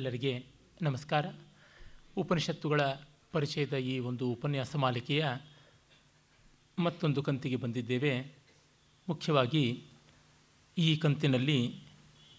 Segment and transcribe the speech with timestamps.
[0.00, 0.44] ಎಲ್ಲರಿಗೆ
[0.82, 1.26] ನಮಸ್ಕಾರ.
[2.16, 2.80] ಉಪನಿಷತ್ತುಗಳ
[3.32, 5.26] ಪರಿಚಯದ ಈ ಒಂದು ಉಪನ್ಯಾಸ ಮಾಲಿಕೆಯ
[6.78, 8.32] ಮತ್ತೊಂದು ಕಂತಿಗೆ ಬಂದಿದ್ದೇವೆ.
[9.08, 9.82] ಮುಖ್ಯವಾಗಿ
[10.78, 11.82] ಈ ಕಂತಿನಲ್ಲಿ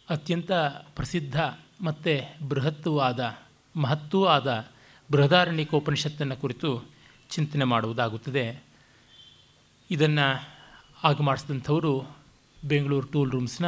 [0.09, 0.51] ಅತ್ಯಂತ
[0.95, 1.39] ಪ್ರಸಿದ್ಧ
[1.81, 3.37] ಮತ್ತು ಬೃಹತ್ತೂ ಆದ
[3.75, 4.71] ಮಹತ್ತೂ ಆದ
[5.11, 6.89] ಬೃಹದಾರಣ್ಯಕೋಪನಿಷತ್ತನ್ನು ಕುರಿತು
[7.29, 8.63] ಚಿಂತನೆ ಮಾಡುವುದಾಗುತ್ತದೆ.
[9.91, 10.47] ಇದನ್ನು
[11.03, 12.17] ಆಗ ಮಾಡಿಸಿದಂಥವರು
[12.67, 13.65] ಬೆಂಗಳೂರು ಟೂಲ್ ರೂಮ್ಸ್ನ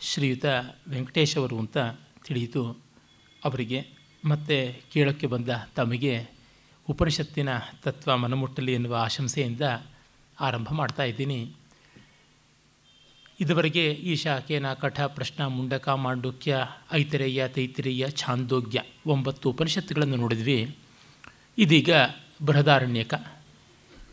[0.00, 0.44] ಶ್ರೀಯುತ
[0.88, 1.78] ವೆಂಕಟೇಶ್ ಅವರು ಅಂತ
[2.26, 2.87] ತಿಳಿಯಿತು.
[3.44, 3.86] ಅವರಿಗೆ
[4.24, 6.26] ಮತ್ತು ಕೇಳೋಕ್ಕೆ ಬಂದ ತಮಗೆ
[6.88, 7.48] ಉಪನಿಷತ್ತಿನ
[7.82, 9.60] ತತ್ವ ಮನಮುಟ್ಟಲಿ ಎನ್ನುವ ಆಶಂಸೆಯಿಂದ
[10.40, 11.52] ಆರಂಭ ಮಾಡ್ತಾ ಇದ್ದೀನಿ.
[13.40, 16.56] ಇದುವರೆಗೆ ಈ ಶಾಖೆನ ಕಠ, ಪ್ರಶ್ನ, ಮುಂಡಕ, ಮಾಂಡುಕ್ಯ,
[16.92, 20.76] ಐತರೇಯ, ತೈತಿರೇಯ, ಛಾಂದೋಗ್ಯ ಒಂಬತ್ತು ಉಪನಿಷತ್ತುಗಳನ್ನು ನೋಡಿದ್ವಿ.
[21.58, 21.90] ಇದೀಗ
[22.46, 23.14] ಬೃಹದಾರಣ್ಯಕ.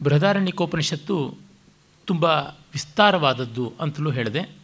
[0.04, 1.38] ಬೃಹದಾರಣ್ಯಕೋಪನಿಷತ್ತು
[2.06, 2.24] ತುಂಬ
[2.74, 4.55] ವಿಸ್ತಾರವಾದದ್ದು ಅಂತಲೂ ಹೇಳಿದೆ.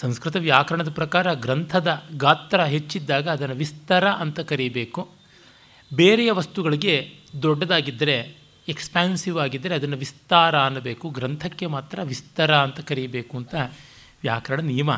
[0.00, 5.10] ಸಂಸ್ಕೃತ ವ್ಯಾಕರಣದ ಪ್ರಕಾರ ಗ್ರಂಥದ ಗಾತ್ರ ಹೆಚ್ಚಿದ್ದಾಗ ಅದನ್ನು ವಿಸ್ತಾರ ಅಂತ ಕರೀಬೇಕು.
[5.94, 8.36] ಬೇರೆಯ ವಸ್ತುಗಳಿಗೆ ದೊಡ್ಡದಾಗಿದ್ದರೆ
[8.68, 11.10] ಎಕ್ಸ್ಪ್ಯಾನ್ಸಿವ್ ಆಗಿದ್ದರೆ ಅದನ್ನು ವಿಸ್ತಾರ ಅನ್ನಬೇಕು.
[11.10, 13.54] ಗ್ರಂಥಕ್ಕೆ ಮಾತ್ರ ವಿಸ್ತಾರ ಅಂತ ಕರೀಬೇಕು ಅಂತ
[14.22, 14.90] ವ್ಯಾಕರಣ ನಿಯಮ.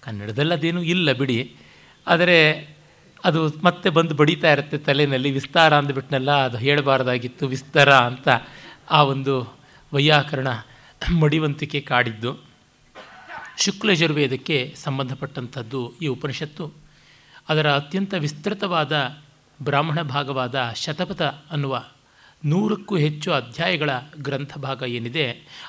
[0.00, 1.56] ಕನ್ನಡದಲ್ಲಿ ಅದೇನೂ ಇಲ್ಲ ಬಿಡಿ.
[2.06, 2.68] ಆದರೆ
[3.24, 8.28] ಅದು ಮತ್ತೆ ಬಂದು ಬಡಿತಾ ಇರುತ್ತೆ ತಲೆಯಲ್ಲಿ ವಿಸ್ತಾರ ಅಂದ್ಬಿಟ್ನಲ್ಲ, ಅದು ಹೇಳಬಾರ್ದಾಗಿತ್ತು, ವಿಸ್ತಾರ ಅಂತ
[8.90, 9.58] ಆ ಒಂದು
[9.92, 10.48] ವೈಯಾಕರಣ
[11.20, 12.49] ಮಡಿವಂತಿಕೆ ಕಾಡಿದ್ದು.
[13.60, 16.72] ಶುಕ್ಲಯಜುರ್ವೇದಕ್ಕೆ ಸಂಬಂಧಪಟ್ಟಂಥದ್ದು ಈ ಉಪನಿಷತ್ತು.
[17.48, 18.92] ಅದರ ಅತ್ಯಂತ ವಿಸ್ತೃತವಾದ
[19.62, 21.84] ಬ್ರಾಹ್ಮಣ ಭಾಗವಾದ ಶತಪಥ ಅನ್ನುವ
[22.44, 25.26] ನೂರಕ್ಕೂ ಹೆಚ್ಚು ಅಧ್ಯಾಯಗಳ ಗ್ರಂಥ ಭಾಗ ಏನಿದೆ,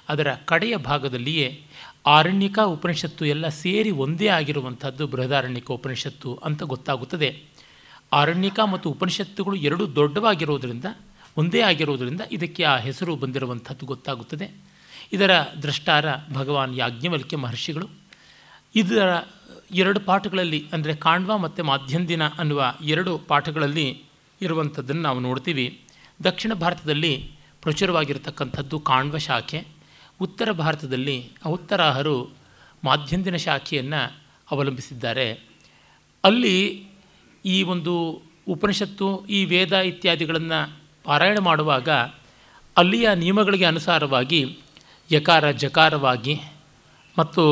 [0.09, 1.65] ಅದರ ಕಡೆಯ ಭಾಗದಲ್ಲಿಯೇ
[2.07, 7.43] ಆರಣ್ಯಕ ಉಪನಿಷತ್ತು ಎಲ್ಲ ಸೇರಿ ಒಂದೇ ಆಗಿರುವಂಥದ್ದು ಬೃಹದಾರಣ್ಯಕ ಉಪನಿಷತ್ತು ಅಂತ ಗೊತ್ತಾಗುತ್ತದೆ.
[8.13, 10.85] ಆರಣ್ಯಕ ಮತ್ತು ಉಪನಿಷತ್ತುಗಳು ಎರಡೂ ದೊಡ್ಡವಾಗಿರೋದರಿಂದ,
[11.37, 14.70] ಒಂದೇ ಆಗಿರೋದರಿಂದ ಇದಕ್ಕೆ ಆ ಹೆಸರು ಬಂದಿರುವಂಥದ್ದು ಗೊತ್ತಾಗುತ್ತದೆ.
[15.13, 15.31] ಇದರ
[15.63, 17.89] ದೃಷ್ಟಾರ ಭಗವಾನ್ ಯಾಜ್ಞವಲ್ಕ್ಯ ಮಹರ್ಷಿಗಳು.
[18.75, 19.21] ಇದರ
[19.71, 24.03] ಎರಡು ಪಾಠಗಳಲ್ಲಿ, ಅಂದರೆ ಕಾಣ್ವ ಮತ್ತು ಮಾಧ್ಯಂದಿನ ಅನ್ನುವ ಎರಡು ಪಾಠಗಳಲ್ಲಿ
[24.41, 25.81] ಇರುವಂಥದ್ದನ್ನು ನಾವು ನೋಡ್ತೀವಿ.
[26.23, 29.67] ದಕ್ಷಿಣ ಭಾರತದಲ್ಲಿ ಪ್ರಚುರವಾಗಿರತಕ್ಕಂಥದ್ದು ಕಾಣ್ವ ಶಾಖೆ.
[30.21, 32.29] ಉತ್ತರ ಭಾರತದಲ್ಲಿ ಔತ್ತರಾಹರು
[32.83, 34.21] ಮಾಧ್ಯಂದಿನ ಶಾಖೆಯನ್ನು
[34.51, 35.31] ಅವಲಂಬಿಸಿದ್ದಾರೆ.
[36.23, 36.85] ಅಲ್ಲಿ
[37.45, 41.89] ಈ ಒಂದು ಉಪನಿಷತ್ತು, ಈ ವೇದ ಇತ್ಯಾದಿಗಳನ್ನು ಪಾರಾಯಣ ಮಾಡುವಾಗ
[42.77, 44.59] ಅಲ್ಲಿಯ ನಿಯಮಗಳಿಗೆ ಅನುಸಾರವಾಗಿ
[45.11, 46.35] ಯಕಾರ ಜಕಾರವಾಗಿ
[47.19, 47.43] ಮತ್ತು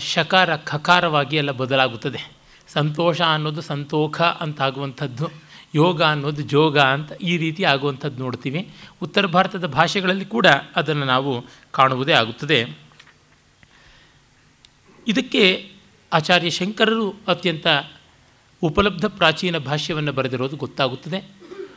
[0.00, 2.20] ಶಕಾರ ಖಕಾರವಾಗಿ ಎಲ್ಲ ಬದಲಾಗುತ್ತದೆ.
[2.68, 5.28] ಸಂತೋಷ ಅನ್ನೋದು ಸಂತೋಖ ಅಂತ ಆಗುವಂಥದ್ದು
[5.74, 8.60] ಯೋಗ ಅನ್ನೋದು ಜೋಗ ಅಂತ ಈ ರೀತಿ ಆಗುವಂಥದ್ದು ನೋಡ್ತೀವಿ.
[9.02, 10.46] ಉತ್ತರ ಭಾರತದ ಭಾಷೆಗಳಲ್ಲಿ ಕೂಡ
[10.76, 12.58] ಅದನ್ನು ನಾವು ಕಾಣುವುದೇ ಆಗುತ್ತದೆ.
[15.06, 15.72] ಇದಕ್ಕೆ
[16.12, 17.66] ಆಚಾರ್ಯ ಶಂಕರರು ಅತ್ಯಂತ
[18.62, 21.18] ಉಪಲಬ್ಧ ಪ್ರಾಚೀನ ಭಾಷ್ಯವನ್ನು ಬರೆದಿರೋದು ಗೊತ್ತಾಗುತ್ತದೆ.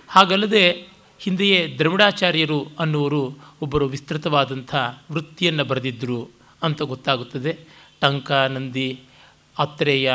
[0.10, 0.88] ಹಾಗಲ್ಲದೆ
[1.22, 4.76] ಹಿಂದೆಯೇ ದ್ರವಿಡಾಚಾರ್ಯರು ಅನ್ನುವರು ಒಬ್ಬರು ವಿಸ್ತೃತವಾದಂಥ
[5.12, 6.30] ವೃತ್ತಿಯನ್ನು ಬರೆದಿದ್ದರು
[6.64, 7.58] ಅಂತ ಗೊತ್ತಾಗುತ್ತದೆ.
[8.02, 9.00] ಟಂಕ, ನಂದಿ,
[9.60, 10.14] ಆತ್ರೇಯ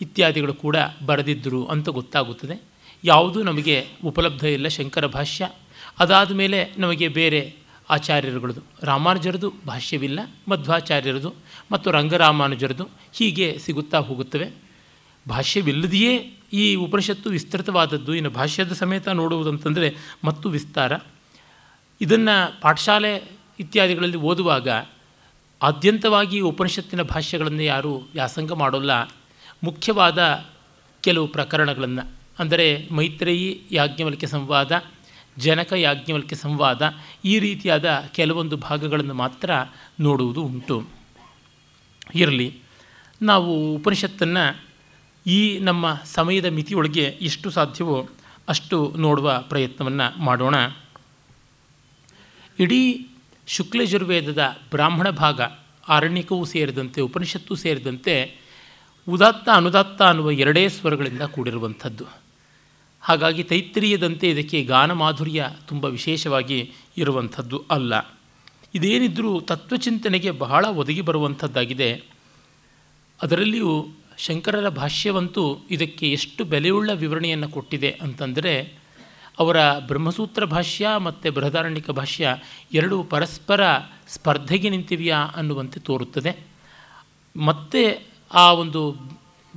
[0.00, 0.76] ಇತ್ಯಾದಿಗಳು ಕೂಡ
[1.06, 2.62] ಬರೆದಿದ್ದರು ಅಂತ ಗೊತ್ತಾಗುತ್ತದೆ.
[3.04, 5.50] ಯಾವುದೂ ನಮಗೆ ಉಪಲಬ್ಧ ಇಲ್ಲ ಶಂಕರ ಭಾಷ್ಯ.
[5.98, 7.54] ಅದಾದ ಮೇಲೆ ನಮಗೆ ಬೇರೆ
[7.90, 8.60] ಆಚಾರ್ಯರುಗಳದು.
[8.82, 11.34] ರಾಮಾನುಜರದು ಭಾಷ್ಯವಿಲ್ಲ, ಮಧ್ವಾಚಾರ್ಯರದು
[11.72, 14.50] ಮತ್ತು ರಂಗರಾಮಾನುಜರದು ಹೀಗೆ ಸಿಗುತ್ತಾ ಹೋಗುತ್ತವೆ.
[15.28, 18.14] ಭಾಷ್ಯವಿಲ್ಲದೆಯೇ ಈ ಉಪನಿಷತ್ತು ವಿಸ್ತೃತವಾದದ್ದು.
[18.14, 20.92] ಇನ್ನು ಭಾಷ್ಯದ ಸಮೇತ ನೋಡುವುದಂತಂದರೆ ಮತ್ತು ವಿಸ್ತಾರ.
[22.00, 23.22] ಇದನ್ನು ಪಾಠಶಾಲೆ
[23.60, 24.68] ಇತ್ಯಾದಿಗಳಲ್ಲಿ ಓದುವಾಗ
[25.62, 29.02] ಆದ್ಯಂತವಾಗಿ ಉಪನಿಷತ್ತಿನ ಭಾಷ್ಯಗಳನ್ನು ಯಾರೂ ವ್ಯಾಸಂಗ ಮಾಡೋಲ್ಲ.
[29.64, 30.44] ಮುಖ್ಯವಾದ
[31.00, 32.12] ಕೆಲವು ಪ್ರಕರಣಗಳನ್ನು.
[32.38, 34.84] ಅಂದರೆ ಮೈತ್ರೇಯಿ ಯಾಜ್ಞವಲ್ಕ್ಯ ಸಂವಾದ,
[35.38, 39.50] ಜನಕ ಯಾಜ್ಞವಲ್ಕ್ಯ ಸಂವಾದ ಈ ರೀತಿಯಾದ ಕೆಲವೊಂದು ಭಾಗಗಳನ್ನು ಮಾತ್ರ
[40.00, 40.88] ನೋಡುವುದು ಉಂಟು.
[42.14, 42.58] ಇರಲಿ.
[43.22, 44.71] ನಾವು ಉಪನಿಷತ್ತನ್ನು
[45.26, 48.08] ಈ ನಮ್ಮ ಸಮಯದ ಮಿತಿಯೊಳಗೆ ಎಷ್ಟು ಸಾಧ್ಯವೋ
[48.48, 50.54] ಅಷ್ಟು ನೋಡುವ ಪ್ರಯತ್ನವನ್ನು ಮಾಡೋಣ.
[52.58, 53.06] ಇಡೀ
[53.46, 55.40] ಶುಕ್ಲಯಜುರ್ವೇದದ ಬ್ರಾಹ್ಮಣ ಭಾಗ
[55.88, 58.38] ಆರಣ್ಯಕವೂ ಸೇರಿದಂತೆ ಉಪನಿಷತ್ತು ಸೇರಿದಂತೆ
[59.08, 62.04] ಉದಾತ್ತ ಅನುದಾತ್ತ ಅನ್ನುವ ಎರಡೇ ಸ್ವರಗಳಿಂದ ಕೂಡಿರುವಂಥದ್ದು.
[63.00, 68.18] ಹಾಗಾಗಿ ತೈತ್ರಿಯದಂತೆ ಇದಕ್ಕೆ ಗಾನ ಮಾಧುರ್ಯ ತುಂಬ ವಿಶೇಷವಾಗಿ ಇರುವಂಥದ್ದು ಅಲ್ಲ.
[68.74, 72.02] ಇದೇನಿದ್ದರೂ ತತ್ವಚಿಂತನೆಗೆ ಬಹಳ ಒದಗಿ ಬರುವಂಥದ್ದಾಗಿದೆ.
[73.22, 78.72] ಅದರಲ್ಲಿಯೂ ಶಂಕರರ ಭಾಷ್ಯವಂತೂ ಇದಕ್ಕೆ ಎಷ್ಟು ಬೆಲೆಯುಳ್ಳ ವಿವರಣೆಯನ್ನು ಕೊಟ್ಟಿದೆ ಅಂತಂದರೆ,
[79.38, 82.36] ಅವರ ಬ್ರಹ್ಮಸೂತ್ರ ಭಾಷ್ಯ ಮತ್ತು ಬೃಹದಾರಣ್ಯಕ ಭಾಷ್ಯ
[82.72, 83.60] ಎರಡೂ ಪರಸ್ಪರ
[84.08, 86.38] ಸ್ಪರ್ಧೆಗೆ ನಿಂತಿವೆಯಾ ಅನ್ನುವಂತೆ ತೋರುತ್ತದೆ.
[87.36, 88.96] ಮತ್ತೆ ಆ ಒಂದು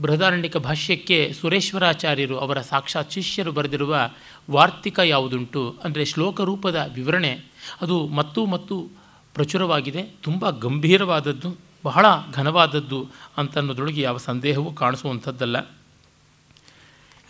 [0.02, 4.10] ಬೃಹದಾರಣ್ಯಕ ಭಾಷ್ಯಕ್ಕೆ ಸುರೇಶ್ವರಾಚಾರ್ಯರು ಅವರ ಸಾಕ್ಷಾತ್ ಶಿಷ್ಯರು ಬರೆದಿರುವ
[4.52, 7.40] ವಾರ್ತಿಕ ಯಾವುದುಂಟು ಅಂದರೆ ಶ್ಲೋಕ ರೂಪದ ವಿವರಣೆ,
[7.82, 8.88] ಅದು ಮತ್ತೂ ಮತ್ತು
[9.34, 11.65] ಪ್ರಚುರವಾಗಿದೆ, ತುಂಬ ಗಂಭೀರವಾದದ್ದು.
[11.86, 15.58] ಬಹಳ ಘನವಾದದ್ದು ಅಂತನ್ನೋದ್ರೊಳಗೆ ಯಾವ ಸಂದೇಹವೂ ಕಾಣಿಸುವಂಥದ್ದಲ್ಲ.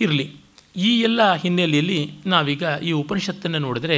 [0.02, 0.25] ಇರಲಿ,
[0.75, 3.98] ಈ ಎಲ್ಲ ಹಿನ್ನೆಲೆಯಲ್ಲಿ ನಾವೀಗ ಈ ಉಪನಿಷತ್ತನ್ನು ನೋಡಿದರೆ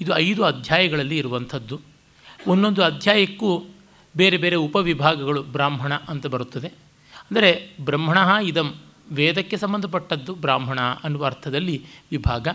[0.00, 1.80] ಇದು ಐದು ಅಧ್ಯಾಯಗಳಲ್ಲಿ ಇರುವಂಥದ್ದು.
[2.46, 3.64] ಒಂದೊಂದು ಅಧ್ಯಾಯಕ್ಕೂ
[4.16, 6.68] ಬೇರೆ ಬೇರೆ ಉಪವಿಭಾಗಗಳು ಬ್ರಾಹ್ಮಣ ಅಂತ ಬರುತ್ತದೆ.
[7.30, 7.50] ಅಂದರೆ
[7.80, 8.74] ಬ್ರಹ್ಮಣ ಇದಂ
[9.12, 11.76] ವೇದಕ್ಕೆ ಸಂಬಂಧಪಟ್ಟದ್ದು ಬ್ರಾಹ್ಮಣ ಅನ್ನುವ ಅರ್ಥದಲ್ಲಿ
[12.10, 12.48] ವಿಭಾಗ.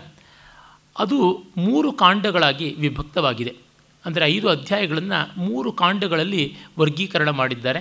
[0.98, 3.63] ಅದು ಮೂರು ಕಾಂಡಗಳಾಗಿ ವಿಭಕ್ತವಾಗಿದೆ.
[4.04, 6.44] ಅಂದರೆ ಐದು ಅಧ್ಯಾಯಗಳನ್ನು ಮೂರು ಕಾಂಡಗಳಲ್ಲಿ
[6.78, 7.80] ವರ್ಗೀಕರಣ ಮಾಡಿದ್ದಾರೆ.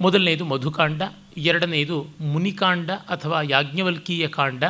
[0.00, 1.02] ಮೊದಲನೆಯದು ಮಧುಕಾಂಡ
[1.36, 1.96] ಎರಡನೆಯದು
[2.32, 4.64] ಮುನಿಕಾಂಡ ಅಥವಾ ಯಾಜ್ಞವಲ್ಕೀಯ ಕಾಂಡ,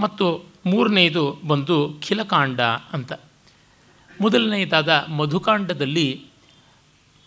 [0.00, 0.26] ಮತ್ತು
[0.66, 2.60] ಮೂರನೆಯದು ಬಂದು ಖಿಲಕಾಂಡ
[2.92, 3.12] ಅಂತ.
[4.20, 6.08] ಮೊದಲನೆಯದಾದ ಮಧುಕಾಂಡದಲ್ಲಿ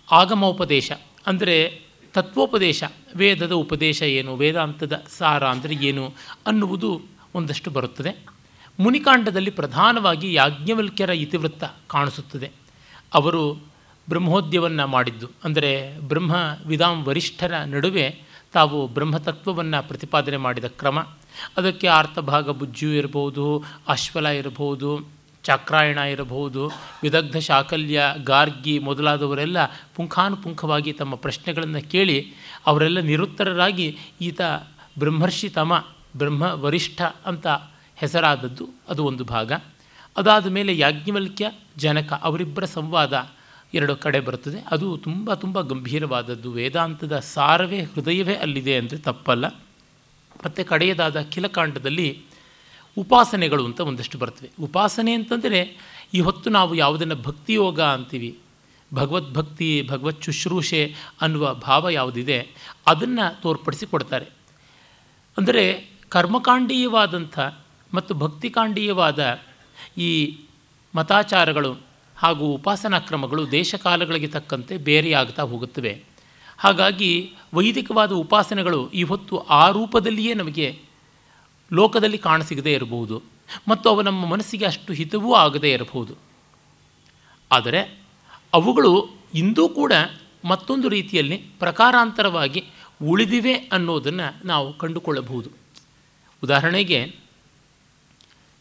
[0.08, 0.92] ಆಗಮೋಪದೇಶ,
[1.28, 1.56] ಅಂದರೆ
[2.14, 2.84] ತತ್ವೋಪದೇಶ,
[3.16, 6.06] ವೇದದ ಉಪದೇಶ ಏನು, ವೇದಾಂತದ ಸಾರ ಅಂದರೆ ಏನು
[6.48, 6.92] ಅನ್ನುವುದು
[7.36, 8.12] ಒಂದಷ್ಟು ಬರುತ್ತದೆ.
[8.80, 12.50] ಮುನಿಕಾಂಡದಲ್ಲಿ ಪ್ರಧಾನವಾಗಿ ಯಾಜ್ಞವಲ್ಕ್ಯರ ಇತಿವೃತ್ತ ಕಾಣಿಸುತ್ತದೆ.
[13.14, 13.70] ಅವರು
[14.10, 15.28] ಬ್ರಹ್ಮೋದ್ಯವನ್ನು ಮಾಡಿದ್ದು.
[15.44, 16.36] ಅಂದರೆ ಬ್ರಹ್ಮ
[16.66, 18.20] ವಿಧಾಂ ವರಿಷ್ಠರ ನಡುವೆ
[18.54, 21.00] ತಾವು ಬ್ರಹ್ಮತತ್ವವನ್ನು ಪ್ರತಿಪಾದನೆ ಮಾಡಿದ ಕ್ರಮ.
[21.58, 25.08] ಅದಕ್ಕೆ ಆರ್ತಭಾಗ ಬುಜ್ಜು ಇರಬಹುದು, ಅಶ್ವಲ ಇರಬಹುದು,
[25.44, 26.72] ಚಾಕ್ರಾಯಣ ಇರಬಹುದು,
[27.04, 29.66] ವಿದಗ್ಧ ಶಾಕಲ್ಯ, ಗಾರ್ಗಿ ಮೊದಲಾದವರೆಲ್ಲ
[29.96, 32.34] ಪುಂಖಾನುಪುಂಖವಾಗಿ ತಮ್ಮ ಪ್ರಶ್ನೆಗಳನ್ನು ಕೇಳಿ
[32.66, 34.42] ಅವರೆಲ್ಲ ನಿರುತ್ತರರಾಗಿ ಈತ
[35.00, 35.86] ಬ್ರಹ್ಮರ್ಷಿ ತಮ,
[36.18, 37.48] ಬ್ರಹ್ಮ ವರಿಷ್ಠ ಅಂತ
[37.96, 39.52] ಹೆಸರಾದದ್ದು ಅದು ಒಂದು ಭಾಗ.
[40.18, 43.30] ಅದಾದ ಮೇಲೆ ಯಾಜ್ಞವಲ್ಕ್ಯ, ಜನಕ ಅವರಿಬ್ಬರ ಸಂವಾದ
[43.74, 44.64] ಎರಡು ಕಡೆ ಬರುತ್ತದೆ.
[44.72, 46.52] ಅದು ತುಂಬ ತುಂಬ ಗಂಭೀರವಾದದ್ದು.
[46.52, 49.48] ವೇದಾಂತದ ಸಾರವೇ ಹೃದಯವೇ ಅಲ್ಲಿದೆ ಅಂದರೆ ತಪ್ಪಲ್ಲ.
[50.46, 52.22] ಮತ್ತು ಕಡೆಯದಾದ ಕಿಲಕಾಂಡದಲ್ಲಿ
[52.98, 54.50] ಉಪಾಸನೆಗಳು ಅಂತ ಒಂದಷ್ಟು ಬರ್ತವೆ.
[54.62, 55.78] ಉಪಾಸನೆ ಅಂತಂದರೆ
[56.14, 58.40] ಈ ಹೊತ್ತು ನಾವು ಯಾವುದನ್ನು ಭಕ್ತಿಯೋಗ ಅಂತೀವಿ,
[58.94, 62.48] ಭಗವದ್ಭಕ್ತಿ, ಭಗವತ್ ಶುಶ್ರೂಷೆ ಅನ್ನುವ ಭಾವ ಯಾವುದಿದೆ,
[62.88, 64.26] ಅದನ್ನು ತೋರ್ಪಡಿಸಿ ಕೊಡ್ತಾರೆ.
[65.38, 67.40] ಅಂದರೆ ಕರ್ಮಕಾಂಡೀಯವಾದಂಥ
[67.94, 69.20] ಮತ್ತು ಭಕ್ತಿಕಾಂಡೀಯವಾದ
[70.00, 70.38] ಈ
[70.96, 71.82] ಮತಾಚಾರಗಳು
[72.18, 76.04] ಹಾಗೂ ಉಪಾಸನಾ ಕ್ರಮಗಳು ದೇಶಕಾಲಗಳಿಗೆ ತಕ್ಕಂತೆ ಬೇರೆಯಾಗ್ತಾ ಹೋಗುತ್ತವೆ.
[76.58, 80.80] ಹಾಗಾಗಿ ವೈದಿಕವಾದ ಉಪಾಸನೆಗಳು ಈ ಹೊತ್ತು ಆ ರೂಪದಲ್ಲಿಯೇ ನಮಗೆ
[81.74, 83.22] ಲೋಕದಲ್ಲಿ ಕಾಣಸಿಗದೇ ಇರಬಹುದು
[83.68, 86.16] ಮತ್ತು ಅವು ನಮ್ಮ ಮನಸ್ಸಿಗೆ ಅಷ್ಟು ಹಿತವೂ ಆಗದೇ ಇರಬಹುದು.
[87.52, 88.00] ಆದರೆ
[88.54, 89.94] ಅವುಗಳು ಇಂದೂ ಕೂಡ
[90.46, 92.64] ಮತ್ತೊಂದು ರೀತಿಯಲ್ಲಿ ಪ್ರಕಾರಾಂತರವಾಗಿ
[93.04, 95.50] ಉಳಿದಿವೆ ಅನ್ನೋದನ್ನು ನಾವು ಕಂಡುಕೊಳ್ಳಬಹುದು.
[96.44, 97.16] ಉದಾಹರಣೆಗೆ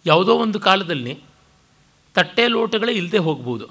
[0.07, 1.19] ಯಾವುದೋ ಒಂದು ಕಾಲದಲ್ಲಿ
[2.15, 3.67] ತಟ್ಟೆ ಲೋಟಗಳೇ ಇಲ್ಲದೆ ಹೋಗ್ಬೋದು.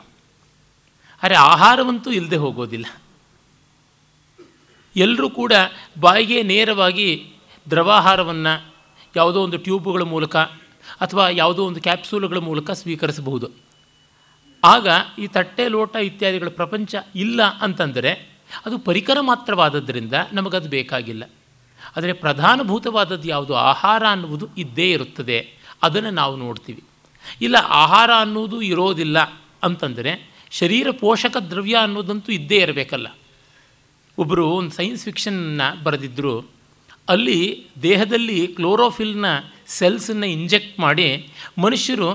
[1.24, 2.86] ಆದರೆ ಆಹಾರವಂತೂ ಇಲ್ಲದೆ ಹೋಗೋದಿಲ್ಲ.
[4.96, 5.54] ಎಲ್ಲರೂ ಕೂಡ
[6.00, 7.34] ಬಾಯಿಗೆ ನೇರವಾಗಿ
[7.70, 8.74] ದ್ರವಾಹಾರವನ್ನು
[9.16, 10.36] ಯಾವುದೋ ಒಂದು ಟ್ಯೂಬ್ಗಳ ಮೂಲಕ
[11.02, 13.50] ಅಥವಾ ಯಾವುದೋ ಒಂದು ಕ್ಯಾಪ್ಸೂಲ್ಗಳ ಮೂಲಕ ಸ್ವೀಕರಿಸಬಹುದು.
[14.64, 14.88] ಆಗ
[15.20, 21.24] ಈ ತಟ್ಟೆ ಲೋಟ ಇತ್ಯಾದಿಗಳ ಪ್ರಪಂಚ ಇಲ್ಲ ಅಂತಂದರೆ ಅದು ಪರಿಕರ ಮಾತ್ರವಾದದ್ದರಿಂದ ನಮಗದು ಬೇಕಾಗಿಲ್ಲ.
[21.98, 23.56] ಆದರೆ ಪ್ರಧಾನಭೂತವಾದದ್ದು ಯಾವುದು?
[23.56, 25.58] ಆಹಾರ ಅನ್ನುವುದು ಇದ್ದೇ ಇರುತ್ತದೆ.
[25.84, 26.84] ಅದನ್ನು ನಾವು ನೋಡ್ತೀವಿ.
[27.42, 29.18] ಇಲ್ಲ ಆಹಾರ ಅನ್ನೋದು ಇರೋದಿಲ್ಲ
[29.64, 30.12] ಅಂತಂದರೆ
[30.52, 33.08] ಶರೀರ ಪೋಷಕ ದ್ರವ್ಯ ಅನ್ನೋದಂತೂ ಇದ್ದೇ ಇರಬೇಕಲ್ಲ.
[34.18, 36.52] ಒಬ್ಬರು ಒಂದು ಸೈನ್ಸ್ ಫಿಕ್ಷನ್ನ ಬರೆದಿದ್ದರು
[37.10, 39.26] ಅಲ್ಲಿ ದೇಹದಲ್ಲಿ ಕ್ಲೋರೋಫಿಲ್ನ
[39.68, 42.10] ಸೆಲ್ಸನ್ನು ಇಂಜೆಕ್ಟ್ ಮಾಡಿ ಮನುಷ್ಯರು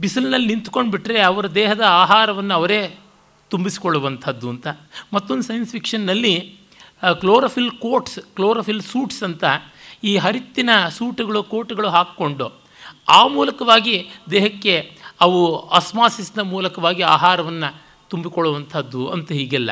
[0.00, 2.98] ಬಿಸಿಲಿನಲ್ಲಿ ನಿಂತ್ಕೊಂಡು ಬಿಟ್ಟರೆ ಅವರ ದೇಹದ ಆಹಾರವನ್ನು ಅವರೇ
[3.50, 4.66] ತುಂಬಿಸಿಕೊಳ್ಳುವಂಥದ್ದು ಅಂತ.
[5.12, 6.34] ಮತ್ತೊಂದು ಸೈನ್ಸ್ ಫಿಕ್ಷನ್ನಲ್ಲಿ
[7.20, 9.44] ಕ್ಲೋರೋಫಿಲ್ ಕೋಟ್ಸ್ ಕ್ಲೋರೋಫಿಲ್ ಸೂಟ್ಸ್ ಅಂತ
[10.04, 12.46] ಈ ಹರಿತ್ತಿನ ಸೂಟ್ಗಳು, ಕೋಟ್ಗಳು ಹಾಕ್ಕೊಂಡು
[13.08, 14.74] ಆ ಮೂಲಕವಾಗಿ ದೇಹಕ್ಕೆ
[15.20, 17.70] ಅವು ಅಸ್ಮಾಸಿಸ್ನ ಮೂಲಕವಾಗಿ ಆಹಾರವನ್ನು
[18.08, 19.70] ತುಂಬಿಕೊಳ್ಳುವಂಥದ್ದು ಅಂತ ಹೀಗೆಲ್ಲ.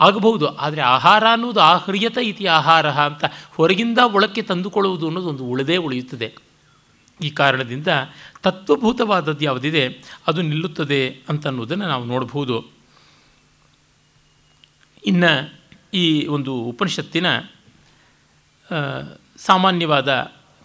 [0.00, 3.24] ಆಗಬಹುದು, ಆದರೆ ಆಹಾರ ಅನ್ನೋದು ಆಹ್ರಿಯತ ಇತಿ ಆಹಾರ ಅಂತ
[3.54, 6.28] ಹೊರಗಿಂದ ಒಳಕ್ಕೆ ತಂದುಕೊಳ್ಳುವುದು ಅನ್ನೋದು ಒಂದು ಉಳಿದೇ ಉಳಿಯುತ್ತದೆ.
[7.20, 7.88] ಈ ಕಾರಣದಿಂದ
[8.42, 9.84] ತತ್ವಭೂತವಾದದ್ದು ಯಾವುದಿದೆ,
[10.26, 12.56] ಅದು ನಿಲ್ಲುತ್ತದೆ ಅಂತನ್ನುವುದನ್ನು ನಾವು ನೋಡಬಹುದು.
[15.06, 15.32] ಇನ್ನು
[15.94, 17.26] ಈ ಒಂದು ಉಪನಿಷತ್ತಿನ
[19.38, 20.10] ಸಾಮಾನ್ಯವಾದ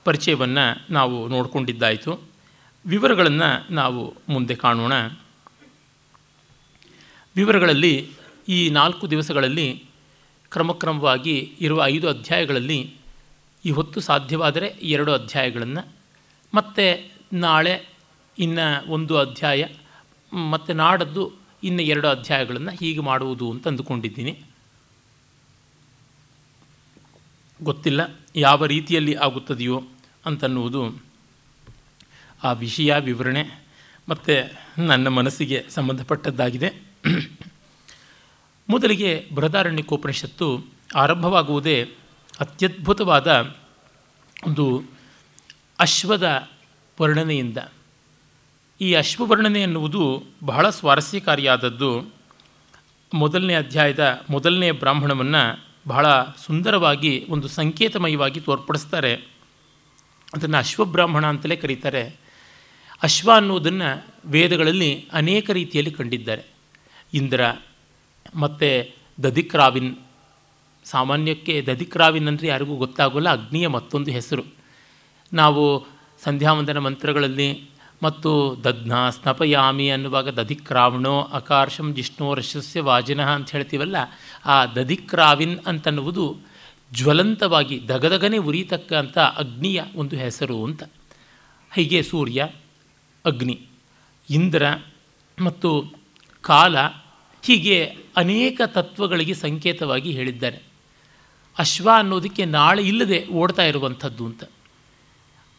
[0.08, 2.12] ಪರಿಚಯವನ್ನು ನಾವು ನೋಡಿಕೊಂಡಿದ್ದಾಯಿತು.
[2.86, 4.94] ವಿವರಗಳನ್ನು ನಾವು ಮುಂದೆ ಕಾಣೋಣ.
[7.36, 7.94] ವಿವರಗಳಲ್ಲಿ
[8.50, 9.68] ಈ ನಾಲ್ಕು ದಿವಸಗಳಲ್ಲಿ
[10.52, 12.80] ಕ್ರಮಕ್ರಮವಾಗಿ ಇರುವ ಐದು ಅಧ್ಯಾಯಗಳಲ್ಲಿ
[13.66, 15.84] ಈ ಹೊತ್ತು ಸಾಧ್ಯವಾದರೆ ಎರಡು ಅಧ್ಯಾಯಗಳನ್ನು,
[16.54, 16.86] ಮತ್ತು
[17.34, 17.76] ನಾಳೆ
[18.40, 19.62] ಇನ್ನು ಒಂದು ಅಧ್ಯಾಯ,
[20.32, 21.24] ಮತ್ತು ನಾಡದ್ದು
[21.64, 24.34] ಇನ್ನು ಎರಡು ಅಧ್ಯಾಯಗಳನ್ನು ಹೀಗೆ ಮಾಡುವುದು ಅಂತ ಅಂದುಕೊಂಡಿದ್ದೀನಿ.
[27.62, 28.02] ಗೊತ್ತಿಲ್ಲ
[28.36, 29.78] ಯಾವ ರೀತಿಯಲ್ಲಿ ಆಗುತ್ತದೆಯೋ
[30.28, 31.04] ಅಂತನ್ನುವುದು
[32.44, 33.68] ಆ ವಿಷಯ, ವಿವರಣೆ
[34.10, 34.52] ಮತ್ತು
[34.86, 36.88] ನನ್ನ ಮನಸ್ಸಿಗೆ ಸಂಬಂಧಪಟ್ಟದ್ದಾಗಿದೆ.
[38.70, 40.66] ಮೊದಲಿಗೆ ಬೃಹದಾರಣ್ಯಕೋಪನಿಷತ್ತು
[40.96, 41.94] ಆರಂಭವಾಗುವುದೇ
[42.40, 43.56] ಅತ್ಯದ್ಭುತವಾದ
[44.46, 44.84] ಒಂದು
[45.80, 46.48] ಅಶ್ವದ
[47.02, 47.58] ವರ್ಣನೆಯಿಂದ.
[48.82, 52.14] ಈ ಅಶ್ವವರ್ಣನೆ ಎನ್ನುವುದು ಬಹಳ ಸ್ವಾರಸ್ಯಕಾರಿಯಾದದ್ದು.
[53.14, 59.37] ಮೊದಲನೇ ಅಧ್ಯಾಯದ ಮೊದಲನೇ ಬ್ರಾಹ್ಮಣವನ್ನು ಬಹಳ ಸುಂದರವಾಗಿ ಒಂದು ಸಂಕೇತಮಯವಾಗಿ ತೋರ್ಪಡಿಸ್ತಾರೆ.
[60.34, 62.04] ಅದನ್ನು ಅಶ್ವಬ್ರಾಹ್ಮಣ ಅಂತಲೇ ಕರೀತಾರೆ.
[63.04, 63.90] ಅಶ್ವ ಅನ್ನೋದನ್ನು
[64.26, 66.44] ವೇದಗಳಲ್ಲಿ ಅನೇಕ ರೀತಿಯಲ್ಲಿ ಕಂಡಿದ್ದಾರೆ.
[67.14, 67.42] ಇಂದ್ರ
[68.36, 68.70] ಮತ್ತು
[69.24, 69.92] ದಧಿಕ್ರಾವಿನ್,
[70.86, 74.44] ಸಾಮಾನ್ಯಕ್ಕೆ ದಧಿಕ್ರಾವಿನ್ ಅಂದರೆ ಯಾರಿಗೂ ಗೊತ್ತಾಗೋಲ್ಲ, ಅಗ್ನಿಯ ಮತ್ತೊಂದು ಹೆಸರು.
[75.34, 75.64] ನಾವು
[76.24, 77.50] ಸಂಧ್ಯಾವಂದನ ಮಂತ್ರಗಳಲ್ಲಿ
[78.04, 78.32] ಮತ್ತು
[78.64, 83.96] ದಗ್ನ ಸ್ನಪಯಾಮಿ ಅನ್ನುವಾಗ ದಧಿಕ್ರಾವಣೋ ಅಕಾರ್ಷಂ ಜಿಷ್ಣೋ ರಶಸ್ಯ ವಾಜಿನಃ ಅಂತ ಹೇಳ್ತೀವಲ್ಲ,
[84.46, 86.26] ಆ ದಧಿಕ್ರಾವಿನ್ ಅಂತನ್ನುವುದು
[86.94, 90.84] ಜ್ವಲಂತವಾಗಿ ದಗದಗನೆ ಉರಿತಕ್ಕಂಥ ಅಗ್ನಿಯ ಒಂದು ಹೆಸರು ಅಂತ.
[91.76, 92.48] ಹೀಗೆ ಸೂರ್ಯ,
[93.26, 93.62] ಅಗ್ನಿ,
[94.30, 94.66] ಇಂದ್ರ
[95.44, 95.94] ಮತ್ತು
[96.42, 96.78] ಕಾಲ
[97.46, 100.62] ಹೀಗೆ ಅನೇಕ ತತ್ವಗಳಿಗೆ ಸಂಕೇತವಾಗಿ ಹೇಳಿದ್ದಾರೆ.
[101.58, 104.44] ಅಶ್ವ ಅನ್ನೋದಕ್ಕೆ ನಾಳೆ ಇಲ್ಲದೆ ಓಡ್ತಾ ಇರುವಂಥದ್ದು ಅಂತ.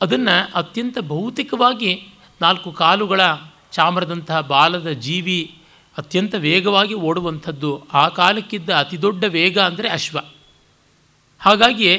[0.01, 2.09] ಅದನ್ನು ಅತ್ಯಂತ ಭೌತಿಕವಾಗಿ
[2.41, 3.21] ನಾಲ್ಕು ಕಾಲುಗಳ
[3.73, 5.59] ಚಾಮರದಂತಹ ಬಾಲದ ಜೀವಿ
[5.99, 10.19] ಅತ್ಯಂತ ವೇಗವಾಗಿ ಓಡುವಂಥದ್ದು ಆ ಕಾಲಕ್ಕಿದ್ದ ಅತಿದೊಡ್ಡ ವೇಗ ಅಂದರೆ ಅಶ್ವ.
[11.41, 11.91] ಹಾಗಾಗಿ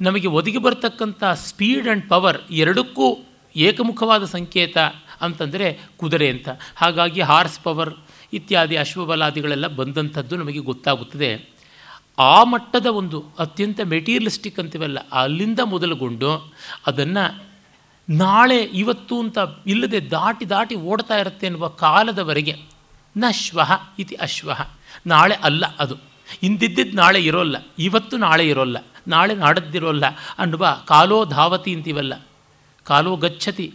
[0.00, 3.06] ನಮಗೆ ಒದಗಿ ಬರ್ತಕ್ಕಂಥ ಸ್ಪೀಡ್ ಆ್ಯಂಡ್ ಪವರ್ ಎರಡಕ್ಕೂ
[3.54, 4.78] ಏಕಮುಖವಾದ ಸಂಕೇತ
[5.20, 5.66] ಅಂತಂದರೆ
[5.96, 6.48] ಕುದುರೆ ಅಂತ.
[6.76, 7.92] ಹಾಗಾಗಿ ಹಾರ್ಸ್ ಪವರ್
[8.32, 11.30] ಇತ್ಯಾದಿ ಅಶ್ವಬಲಾದಿಗಳೆಲ್ಲ ಬಂದಂಥದ್ದು ನಮಗೆ ಗೊತ್ತಾಗುತ್ತದೆ.
[12.18, 16.30] ಆ ಮಟ್ಟದ ಒಂದು ಅತ್ಯಂತ ಮೆಟೀರಿಯಲಿಸ್ಟಿಕ್ ಅಂತೀವಲ್ಲ, ಅಲ್ಲಿಂದ ಮೊದಲುಗೊಂಡು
[16.86, 17.24] ಅದನ್ನು
[18.08, 22.54] ನಾಳೆ ಇವತ್ತು ಅಂತ ಇಲ್ಲದೆ ದಾಟಿ ದಾಟಿ ಓಡ್ತಾ ಇರುತ್ತೆ ಎನ್ನುವ ಕಾಲದವರೆಗೆ
[23.16, 23.24] ನ
[23.98, 24.60] ಇತಿ ಅಶ್ವಃ
[25.06, 26.09] ನಾಳೆ ಅಲ್ಲ ಅದು.
[26.42, 30.04] ಇಂದಿದ್ದಿದ್ದು ನಾಳೆ ಇರೋಲ್ಲ, ಇವತ್ತು ನಾಳೆ ಇರೋಲ್ಲ, ನಾಳೆ ನಾಡದ್ದಿರೋಲ್ಲ
[30.38, 32.26] ಅನ್ನುವ ಕಾಲೋ ಧಾವತಿ ಅಂತೀವಲ್ಲ.
[32.84, 33.72] ಕಾಲೋ ಗಚ್ಚತಿ,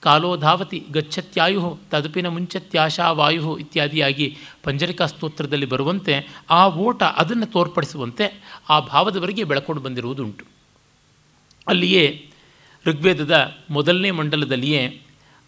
[0.00, 8.26] ಕಾಲೋ ಧಾವತಿ ಗಚ್ಚತ್ಯಾಯು ತದಪಿನ ಮುಂಚತ್ಯಾಶಾ ವಾಯು ಇತ್ಯಾದಿಯಾಗಿ ಪಂಜರಿಕಾ ಸ್ತೋತ್ರದಲ್ಲಿ ಬರುವಂತೆ ಆ ಓಟ ಅದನ್ನು ತೋರ್ಪಡಿಸುವಂತೆ
[8.70, 10.44] ಆ ಭಾವದವರೆಗೆ ಬೆಳಕೊಂಡು ಬಂದಿರುವುದುಂಟು.
[11.68, 12.28] ಅಲ್ಲಿಯೇ
[12.86, 15.02] ಋಗ್ವೇದದ ಮೊದಲನೇ ಮಂಡಲದಲ್ಲಿಯೇ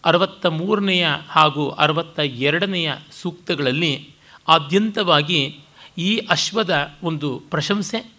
[0.05, 4.09] ಅರವತ್ತ ಮೂರನೆಯ ಹಾಗೂ ಅರವತ್ತ ಎರಡನೆಯ ಸೂಕ್ತಗಳಲ್ಲಿ
[4.47, 5.59] ಆದ್ಯಂತವಾಗಿ
[5.97, 8.11] ಈ ಅಶ್ವದ ಒಂದು ಪ್ರಶಂಸೆ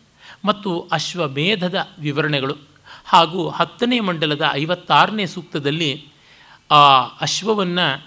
[0.44, 2.56] ಮತ್ತು ಅಶ್ವಮೇಧದ ವಿವರಣೆಗಳು.
[3.04, 6.08] ಹಾಗೂ ಹತ್ತನೇ ಮಂಡಲದ ಐವತ್ತಾರನೇ ಸೂಕ್ತದಲ್ಲಿ
[6.70, 8.04] ಆ ಅಶ್ವವನ್ನು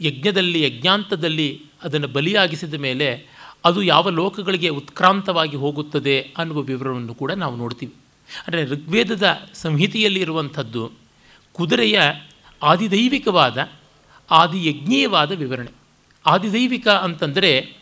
[0.00, 3.26] ಯಜ್ಞದಲ್ಲಿ, ಯಜ್ಞಾಂತದಲ್ಲಿ ಅದನ್ನು ಬಲಿಯಾಗಿಸಿದ ಮೇಲೆ
[3.64, 7.94] ಅದು ಯಾವ ಲೋಕಗಳಿಗೆ ಉತ್ಕ್ರಾಂತವಾಗಿ ಹೋಗುತ್ತದೆ ಅನ್ನುವ ವಿವರವನ್ನು ಕೂಡ ನಾವು ನೋಡ್ತೀವಿ.
[8.46, 10.92] ಅಂದರೆ ಋಗ್ವೇದದ ಸಂಹಿತೆಯಲ್ಲಿ ಇರುವಂಥದ್ದು
[11.52, 12.00] ಕುದುರೆಯ
[12.62, 13.68] ಆದಿದೈವಿಕವಾದ,
[14.30, 15.79] ಆದಿಯಜ್ಞೀಯವಾದ ವಿವರಣೆ.
[16.26, 17.76] ಆದಿದೈವಿಕ ಅಂತಂದರೆ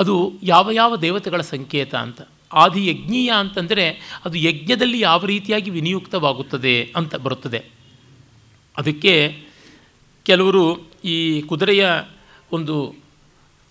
[0.00, 2.20] ಅದು ಯಾವ ಯಾವ ದೇವತೆಗಳ ಸಂಕೇತ ಅಂತ.
[2.52, 3.90] ಆದಿಯಜ್ಞೀಯ ಅಂತಂದರೆ
[4.24, 7.64] ಅದು ಯಜ್ಞದಲ್ಲಿ ಯಾವ ರೀತಿಯಾಗಿ ವಿನಿಯುಕ್ತವಾಗುತ್ತದೆ ಅಂತ ಬರುತ್ತದೆ.
[8.76, 9.42] ಅದಕ್ಕೆ
[10.22, 11.86] ಕೆಲವರು ಈ ಕುದುರೆಯ
[12.52, 12.94] ಒಂದು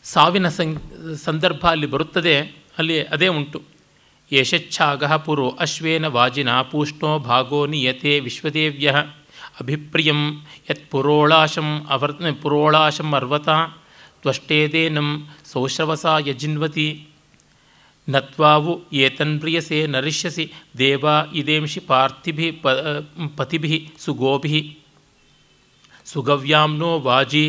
[0.03, 0.81] ಸಾವಿನ ಸಂ,
[1.15, 2.41] ಸಂದರ್ಭ ಅಲ್ಲಿ ಬರುತ್ತದೆ.
[2.77, 3.61] ಅಲ್ಲಿ ಅದೇ ಉಂಟು.
[4.31, 8.95] ಯಶಚ್ಛಾಗ ಪುರೋ ಅಶ್ವೇನ ವಾಜಿನ ಪೂಷ್ಣೋ ಭಾಗೋ ನಿಯತೆ ವಿಶ್ವದೇವ್ಯ.
[9.55, 10.19] ಅಭಿಪ್ರಿಯಂ
[10.69, 13.49] ಯತ್ ಪುರೋಳಾಶಂ ಅವರ್ ಪುರೋಳಾಶಂ ಅರ್ವತ
[14.21, 15.09] ತ್ವಷ್ಟೇದೇನಂ
[15.51, 16.87] ಸೌಶ್ರವಸ ಯಜಿನ್ವತಿ
[18.07, 20.45] ನತ್ವಾವು ಏತನ್ಪ್ರಿಯಸೆ ನರಿಷ್ಯಸಿ
[20.77, 22.73] ದೇವ ಇದೇಂಶಿ ಪಾರ್ಥಿಭಿ ಪ
[23.37, 24.61] ಪತಿಭಿ ಸುಗೋಭಿ
[26.05, 27.45] ಸುಗವ್ಯಾಂನೋ ವಾಜಿ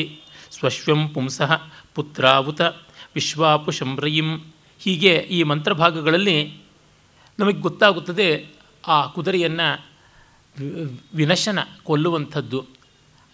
[0.52, 1.52] ಸ್ವಶ್ವಂ ಪುಂಸಃ
[1.94, 2.60] ಪುತ್ರಾವುತ
[3.14, 4.28] ವಿಶ್ವಾಪು ಶಂಭ್ರಯಿಂ
[4.80, 6.38] ಹೀಗೆ ಈ ಮಂತ್ರಭಾಗಗಳಲ್ಲಿ
[7.38, 8.28] ನಮಗೆ ಗೊತ್ತಾಗುತ್ತದೆ
[8.88, 9.68] ಆ ಕುದುರೆಯನ್ನು
[11.14, 12.60] ವಿನಶನ ಕೊಲ್ಲುವಂಥದ್ದು.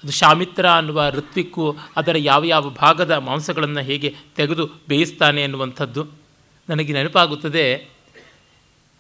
[0.03, 6.07] ಅದು ಶಾಮಿತ್ರ ಅನ್ನುವ ಋತ್ವಿಕ್ಕು ಅದರ ಯಾವ ಯಾವ ಭಾಗದ ಮಾಂಸಗಳನ್ನು ಹೇಗೆ ತೆಗೆದು ಬೇಯಿಸ್ತಾನೆ ಅನ್ನುವಂಥದ್ದು.
[6.69, 7.89] ನನಗೆ ನೆನಪಾಗುತ್ತದೆ,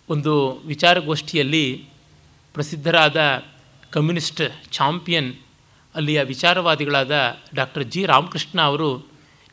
[0.08, 1.88] ಒಂದು ವಿಚಾರಗೋಷ್ಠಿಯಲ್ಲಿ
[2.54, 3.42] ಪ್ರಸಿದ್ಧರಾದ
[3.90, 5.34] ಕಮ್ಯುನಿಸ್ಟ್ ಚಾಂಪಿಯನ್,
[5.94, 8.06] ಅಲ್ಲಿಯ ವಿಚಾರವಾದಿಗಳಾದ ಡಾಕ್ಟರ್ ಜಿ.
[8.06, 8.98] ರಾಮಕೃಷ್ಣ ಅವರು,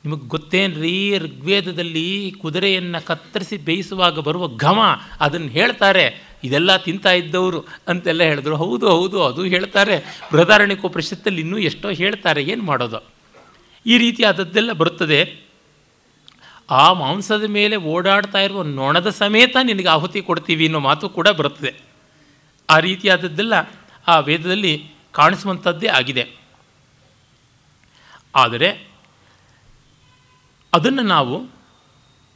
[0.06, 4.80] ನಿಮಗೆ ಗೊತ್ತೇನ್ರಿ, ಋಗ್ವೇದದಲ್ಲಿ ಕುದುರೆಯನ್ನು ಕತ್ತರಿಸಿ ಬೇಯಿಸುವಾಗ ಬರುವ ಘಮ
[5.20, 8.56] ಅದನ್ನು ಹೇಳ್ತಾರೆ ಇದೆಲ್ಲ ತಿಂತಾ ಇದ್ದವರು ಅಂತೆಲ್ಲ ಹೇಳಿದ್ರು.
[8.56, 10.20] ಹೌದು ಹೌದು, ಅದು ಹೇಳ್ತಾರೆ.
[10.32, 13.06] ಬೃಹದಾರಣ್ಯಕೋಪನಿಷತ್ತಲ್ಲಿ ಇನ್ನೂ ಎಷ್ಟೋ ಹೇಳ್ತಾರೆ, ಏನು ಮಾಡೋದು?
[13.86, 15.48] ಈ ರೀತಿಯಾದದ್ದೆಲ್ಲ ಬರುತ್ತದೆ.
[16.72, 21.74] ಆ ಮಾಂಸದ ಮೇಲೆ ಓಡಾಡ್ತಾ ಇರುವ ನೊಣದ ಸಮೇತ ನಿನಗೆ ಆಹುತಿ ಕೊಡ್ತೀವಿ ಅನ್ನೋ ಮಾತು ಕೂಡ ಬರುತ್ತದೆ.
[22.70, 23.54] ಆ ರೀತಿಯಾದದ್ದೆಲ್ಲ
[24.08, 26.38] ಆ ವೇದದಲ್ಲಿ ಕಾಣಿಸುವಂಥದ್ದೇ ಆಗಿದೆ.
[28.36, 28.88] ಆದರೆ
[30.74, 31.50] ಅದನ್ನು ನಾವು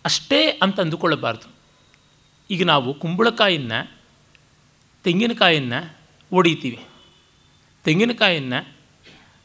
[0.05, 1.60] ಅಷ್ಟೇ ಅಂತ ಅಂದುಕೊಳ್ಳಬಾರ್ದು.
[2.53, 3.79] ಈಗ ನಾವು ಕುಂಬಳಕಾಯಿಯನ್ನು,
[5.05, 5.79] ತೆಂಗಿನಕಾಯಿಯನ್ನು
[6.31, 6.79] ಒಡಿತೀವಿ
[7.85, 8.59] ತೆಂಗಿನಕಾಯಿಯನ್ನು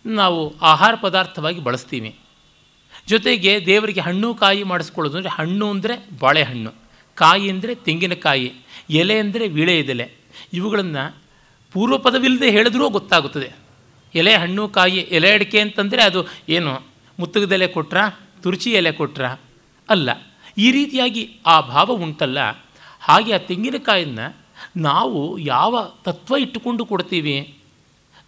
[0.04, 2.10] ನಾವು ಆಹಾರ ಪದಾರ್ಥವಾಗಿ ಬಳಸ್ತೀವಿ.
[3.08, 6.70] ಜೊತೆಗೆ ದೇವರಿಗೆ ಹಣ್ಣು ಕಾಯಿ ಮಾಡಿಸ್ಕೊಳ್ಳೋದು ಅಂದರೆ ಹಣ್ಣು ಅಂದರೆ ಬಾಳೆಹಣ್ಣು,
[7.16, 8.48] ಕಾಯಿ ಅಂದರೆ ತೆಂಗಿನಕಾಯಿ,
[9.00, 10.06] ಎಲೆ ಅಂದರೆ ವೀಳೆಯದೆಲೆ.
[10.52, 11.04] ಇವುಗಳನ್ನು
[11.74, 13.48] ಪೂರ್ವ ಪದವಿಲ್ಲದೆ ಹೇಳಿದ್ರೂ ಗೊತ್ತಾಗುತ್ತದೆ.
[14.14, 16.72] ಎಲೆ, ಹಣ್ಣು, ಕಾಯಿ, ಎಲೆ ಅಡಿಕೆ ಅಂತಂದರೆ ಅದು ಏನು
[17.18, 17.98] ಮುತ್ತುಗದೆಲೆ ಕೊಟ್ರ,
[18.42, 19.26] ತುರ್ಚಿ ಎಲೆ ಕೊಟ್ರ?
[19.88, 20.08] ಅಲ್ಲ,
[20.58, 22.38] ಈ ರೀತಿಯಾಗಿ ಆ ಭಾವ ಉಂಟಲ್ಲ.
[23.08, 24.26] ಹಾಗೆ ಆ ತೆಂಗಿನಕಾಯನ್ನು
[24.76, 27.36] ನಾವು ಯಾವ ತತ್ವ ಇಟ್ಟುಕೊಂಡು ಕೊಡ್ತೀವಿ?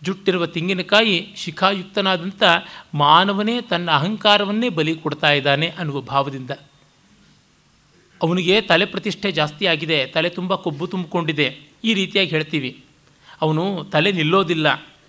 [0.03, 2.43] ಜುಟ್ಟಿರುವ ತೆಂಗಿನಕಾಯಿ ಶಿಖಾಯುಕ್ತನಾದಂಥ
[2.95, 6.51] ಮಾನವನೇ ತನ್ನ ಅಹಂಕಾರವನ್ನೇ ಬಲಿ ಕೊಡ್ತಾ ಇದ್ದಾನೆ ಅನ್ನುವ ಭಾವದಿಂದ.
[8.21, 11.49] ಅವನಿಗೆ ತಲೆ ಪ್ರತಿಷ್ಠೆ ಜಾಸ್ತಿ ಆಗಿದೆ, ತಲೆ ತುಂಬ ಕೊಬ್ಬು ತುಂಬಿಕೊಂಡಿದೆ,
[11.85, 12.71] ಈ ರೀತಿಯಾಗಿ ಹೇಳ್ತೀವಿ.
[13.41, 14.67] ಅವನು ತಲೆ ನಿಲ್ಲೋದಿಲ್ಲ,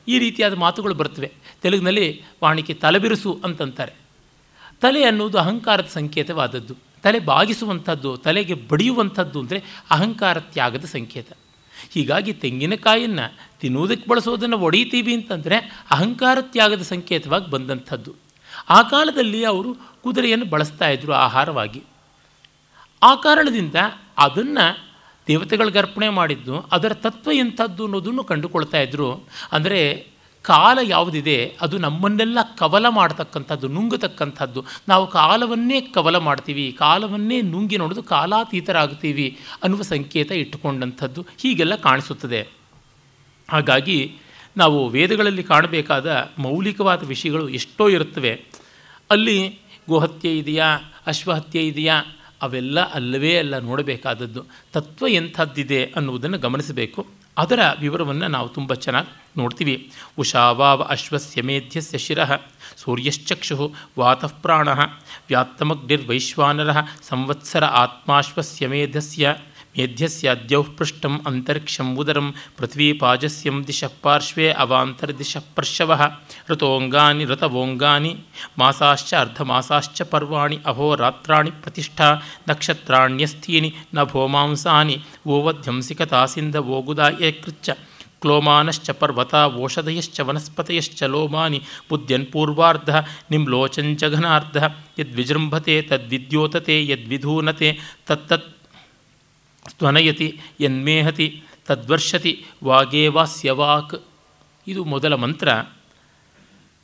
[0.08, 1.32] ಈ ರೀತಿಯಾದ ಮಾತುಗಳು ಬರ್ತವೆ.
[1.62, 2.08] ತೆಲುಗಿನಲ್ಲಿ
[2.44, 3.94] ವಾಣಿಕೆ ತಲೆಬಿರುಸು ಅಂತಂತಾರೆ.
[4.82, 6.89] ತಲೆ ಅನ್ನೋದು ಅಹಂಕಾರದ ಸಂಕೇತವಾದದ್ದು.
[7.04, 9.60] ತಲೆ ಬಾಗಿಸುವಂಥದ್ದು, ತಲೆಗೆ ಬಡಿಯುವಂಥದ್ದು ಅಂದರೆ
[9.92, 11.30] ಅಹಂಕಾರ ತ್ಯಾಗದ ಸಂಕೇತ.
[11.94, 13.26] ಹೀಗಾಗಿ ತೆಂಗಿನಕಾಯಿಯನ್ನು
[13.60, 15.58] ತಿನ್ನುವುದಕ್ಕೆ ಬಳಸೋದನ್ನು ಒಡೆಯುತ್ತೀವಿ ಅಂತಂದರೆ
[15.92, 18.12] ಅಹಂಕಾರ ತ್ಯಾಗದ ಸಂಕೇತವಾಗಿ ಬಂದಂಥದ್ದು.
[18.70, 19.70] ಆ ಕಾಲದಲ್ಲಿ ಅವರು
[20.04, 21.82] ಕುದುರೆಯನ್ನು ಬಳಸ್ತಾ ಇದ್ದರು ಆಹಾರವಾಗಿ.
[23.02, 23.76] ಆ ಕಾರಣದಿಂದ
[24.18, 24.66] ಅದನ್ನು
[25.28, 29.10] ದೇವತೆಗಳಿಗೆ ಅರ್ಪಣೆ ಮಾಡಿದ್ದು, ಅದರ ತತ್ವ ಎಂಥದ್ದು ಅನ್ನೋದನ್ನು ಕಂಡುಕೊಳ್ತಾ ಇದ್ದರು
[29.52, 29.82] ಅಂದರೆ
[30.50, 34.66] ಕಾಲ ಯಾವುದಿದೆ, ಅದು ನಮ್ಮನ್ನೆಲ್ಲ ಕವಲ ಮಾಡತಕ್ಕಂಥದ್ದು, ನುಂಗತಕ್ಕಂಥದ್ದು.
[34.88, 42.48] ನಾವು ಕಾಲವನ್ನೇ ಕವಲ ಮಾಡ್ತೀವಿ, ಕಾಲವನ್ನೇ ನುಂಗಿ ನೋಡೋದು ಕಾಲಾತೀತರಾಗ್ತೀವಿ ಅನ್ನುವ ಸಂಕೇತ ಇಟ್ಟುಕೊಂಡಂಥದ್ದು ಹೀಗೆಲ್ಲ ಕಾಣಿಸುತ್ತದೆ.
[43.50, 44.16] ಹಾಗಾಗಿ
[44.58, 48.46] ನಾವು ವೇದಗಳಲ್ಲಿ ಕಾಣಬೇಕಾದ ಮೌಲಿಕವಾದ ವಿಷಯಗಳು ಎಷ್ಟೋ ಇರುತ್ತವೆ.
[49.12, 52.04] ಅಲ್ಲಿ ಗೋಹತ್ಯೆ ಇದೆಯಾ, ಅಶ್ವಹತ್ಯೆ ಇದೆಯಾ,
[52.42, 54.44] ಅವೆಲ್ಲ ಅಲ್ಲವೇ ಅಲ್ಲ ನೋಡಬೇಕಾದದ್ದು.
[54.74, 57.19] ತತ್ವ ಎಂಥದ್ದಿದೆ ಅನ್ನುವುದನ್ನು ಗಮನಿಸಬೇಕು.
[57.40, 59.76] ಅದರ ವಿವರವನ್ನು ನಾವು ತುಂಬ ಚೆನ್ನಾಗಿ ನೋಡ್ತೀವಿ.
[60.18, 62.32] ಉಷಾವಾವ ಅಶ್ವಸ್ಯ ಮೇಧ್ಯಸ್ಯ ಶಿರಃ
[62.78, 64.68] ಸೂರ್ಯಶ್ಚಕ್ಷು ವಾತಃಪ್ರಾಣ
[65.30, 66.72] ವ್ಯಾತ್ತಮಗ್ನಿರ್ವೈಶ್ವಾನರ
[67.10, 69.36] ಸಂವತ್ಸರ ಆತ್ಮಾಶ್ವಸ್ಯ ಮೇಧಸ್ಯ
[69.80, 76.02] यद्यस्याद्यौ पृष्ठम् अन्तरिक्षम् उदरं पृथ्वीपाजस्यं दिशः पार्श्वे अवान्तर्दिशः पर्शवः।
[76.52, 78.16] ऋतोऽङ्गानि, ऋतवोऽङ्गानि,
[78.60, 87.72] मासाश्च अर्धमासाश्च पर्वाणि अहोरात्राणि प्रतिष्ठा, नक्षत्राण्यस्थीनि नभोमांसानि ओवध्यंसिकतासिन्धवोगुदा एकृच्च
[88.22, 94.66] क्लोमानश्च पर्वता ओषधयश्च वनस्पतयश्च लोमानि बुद्ध्यन्पूर्वार्धः निम्लोचञ्च घनार्धः
[95.00, 98.59] यद्विजृम्भते तद्विद्योतते, यद्विधूनते, तत्तत्
[99.80, 104.06] ತ್ವನಯತಿ ಯನ್ಮೇಹತಿ ತದ್ವರ್ಷತಿ ವಾಗೇವಾಸ್ಯವಾಕ್
[104.68, 105.50] ಇದು ಮೊದಲ ಮಂತ್ರ.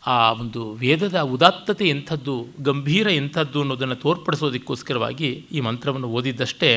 [0.07, 6.71] ಆ ಒಂದು ವೇದದ ಉದಾತ್ತತೆ ಎಂಥದ್ದು, ಗಂಭೀರ ಎಂಥದ್ದು ಅನ್ನೋದನ್ನು ತೋರ್ಪಡಿಸೋದಕ್ಕೋಸ್ಕರವಾಗಿ ಈ ಮಂತ್ರವನ್ನು ಓದಿದ್ದಷ್ಟೇ.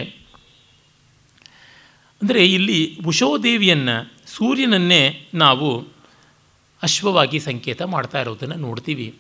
[2.23, 5.87] ಅಂದರೆ ಇಲ್ಲಿ ಉಷೋದೇವಿಯನ್ನು ಸೂರ್ಯನನ್ನೇ ನಾವು
[6.83, 9.15] ಅಶ್ವವಾಗಿ ಸಂಕೇತ ಮಾಡ್ತಾ ಇರೋದನ್ನು ನೋಡ್ತೀವಿ.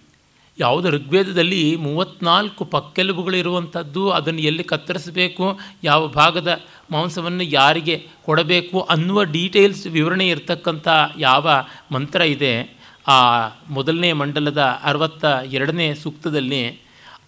[0.58, 6.60] ಯಾವುದು ಋಗ್ವೇದದಲ್ಲಿ ಮೂವತ್ತ್ನಾಲ್ಕು ಪಕ್ಕೆಲುಬುಗಳಿರುವಂಥದ್ದು, ಅದನ್ನು ಎಲ್ಲಿ ಕತ್ತರಿಸಬೇಕು, ಯಾವ ಭಾಗದ
[6.90, 10.88] ಮಾಂಸವನ್ನು ಯಾರಿಗೆ ಕೊಡಬೇಕು ಅನ್ನುವ ಡೀಟೇಲ್ಸ್ ವಿವರಣೆ ಇರತಕ್ಕಂಥ
[11.18, 11.50] ಯಾವ
[11.92, 12.78] ಮಂತ್ರ ಇದೆ.
[13.08, 16.80] ಆ ಮೊದಲನೇ ಮಂಡಲದ ಅರವತ್ತ ಎರಡನೇ ಸೂಕ್ತದಲ್ಲಿ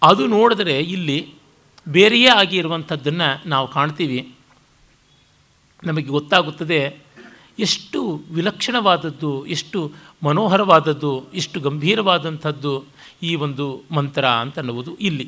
[0.03, 1.33] ಅದು ನೋಡಿದ್ರೆ ಇಲ್ಲಿ
[1.87, 4.35] ಬೇರೆಯೇ ಆಗಿರುವಂಥದ್ದನ್ನು ನಾವು ಕಾಣ್ತೀವಿ.
[5.83, 6.97] ನಮಗೆ ಗೊತ್ತಾಗುತ್ತದೆ
[7.59, 9.91] ಎಷ್ಟು ವಿಲಕ್ಷಣವಾದದ್ದು, ಎಷ್ಟು
[10.23, 12.83] ಮನೋಹರವಾದದ್ದು, ಎಷ್ಟು ಗಂಭೀರವಾದಂಥದ್ದು
[13.21, 15.27] ಈ ಒಂದು ಮಂತ್ರ ಅಂತನ್ನುವುದು ಇಲ್ಲಿ.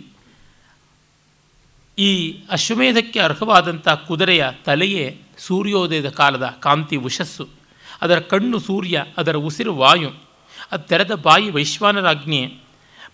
[1.97, 2.11] ಈ
[2.49, 7.45] ಅಶ್ವಮೇಧಕ್ಕೆ ಅರ್ಹವಾದಂಥ ಕುದುರೆಯ ತಲೆಯೇ ಸೂರ್ಯೋದಯದ ಕಾಲದ ಕಾಂತಿ ಉಷಸ್ಸು
[8.01, 10.09] ಅದರ ಕಣ್ಣು ಸೂರ್ಯ, ಅದರ ಉಸಿರು ವಾಯು,
[10.71, 12.41] ಅದು ತೆರೆದ ಬಾಯಿ ವೈಶ್ವಾನರಾಜ್ಞೆ,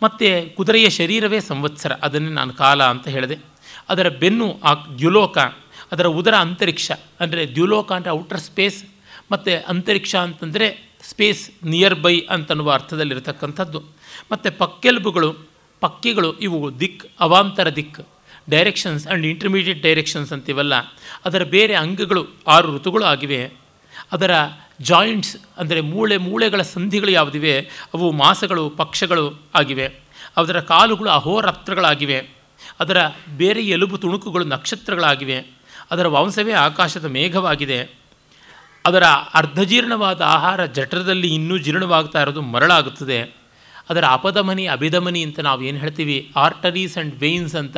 [0.01, 3.37] ಮತ್ತು ಕುದುರೆಯ ಶರೀರವೇ ಸಂವತ್ಸರ, ಅದನ್ನೇ ನಾನು ಕಾಲ ಅಂತ ಹೇಳಿದೆ.
[3.89, 5.37] ಅದರ ಬೆನ್ನು ಆ ದ್ಯುಲೋಕ,
[5.91, 8.79] ಅದರ ಉದರ ಅಂತರಿಕ್ಷ, ಅಂದರೆ ದ್ಯುಲೋಕ ಅಂದರೆ ಔಟರ್ ಸ್ಪೇಸ್,
[9.31, 10.67] ಮತ್ತು ಅಂತರಿಕ್ಷ ಅಂತಂದರೆ
[11.03, 13.79] ಸ್ಪೇಸ್ ನಿಯರ್ ಬೈ ಅಂತನ್ನುವ ಅರ್ಥದಲ್ಲಿರತಕ್ಕಂಥದ್ದು.
[14.31, 15.35] ಮತ್ತು ಪಕ್ಕೆಲುಬುಗಳು,
[15.79, 18.07] ಪಕ್ಕಿಗಳು ಇವು ದಿಕ್, ಅವಾಂತರ ದಿಕ್
[18.49, 20.73] ಡೈರೆಕ್ಷನ್ಸ್ ಆ್ಯಂಡ್ ಇಂಟರ್ಮೀಡಿಯೇಟ್ ಡೈರೆಕ್ಷನ್ಸ್ ಅಂತೀವಲ್ಲ,
[21.25, 23.51] ಅದರ ಬೇರೆ ಅಂಗಗಳು ಆರು ಋತುಗಳು ಆಗಿವೆ.
[24.11, 24.31] ಅದರ
[24.81, 27.61] ಜಾಯಿಂಟ್ಸ್ ಅಂದರೆ ಮೂಳೆ, ಮೂಳೆಗಳ ಸಂಧಿಗಳು ಯಾವುದಿವೆ,
[27.93, 30.09] ಅವು ಮಾಸಗಳು, ಪಕ್ಷಗಳು ಆಗಿವೆ.
[30.37, 32.29] ಅದರ ಕಾಲುಗಳು ಅಹೋರಾತ್ರಗಳಾಗಿವೆ.
[32.79, 32.97] ಅದರ
[33.37, 35.59] ಬೇರೆ ಎಲುಬು ತುಣುಕುಗಳು ನಕ್ಷತ್ರಗಳಾಗಿವೆ.
[35.91, 37.99] ಅದರ ವಂಶವೇ ಆಕಾಶದ ಮೇಘವಾಗಿದೆ.
[38.85, 43.38] ಅದರ ಅರ್ಧಜೀರ್ಣವಾದ ಆಹಾರ ಜಠರದಲ್ಲಿ ಇನ್ನೂ ಜೀರ್ಣವಾಗ್ತಾ ಇರೋದು ಮರಳಾಗುತ್ತದೆ.
[43.89, 46.31] ಅದರ ಅಪಧಮನಿ ಅಭಿಧಮನಿ ಅಂತ ನಾವು ಏನು ಹೇಳ್ತೀವಿ?
[46.35, 47.77] ಆರ್ಟರೀಸ್ ಆ್ಯಂಡ್ ವೇನ್ಸ್ ಅಂತ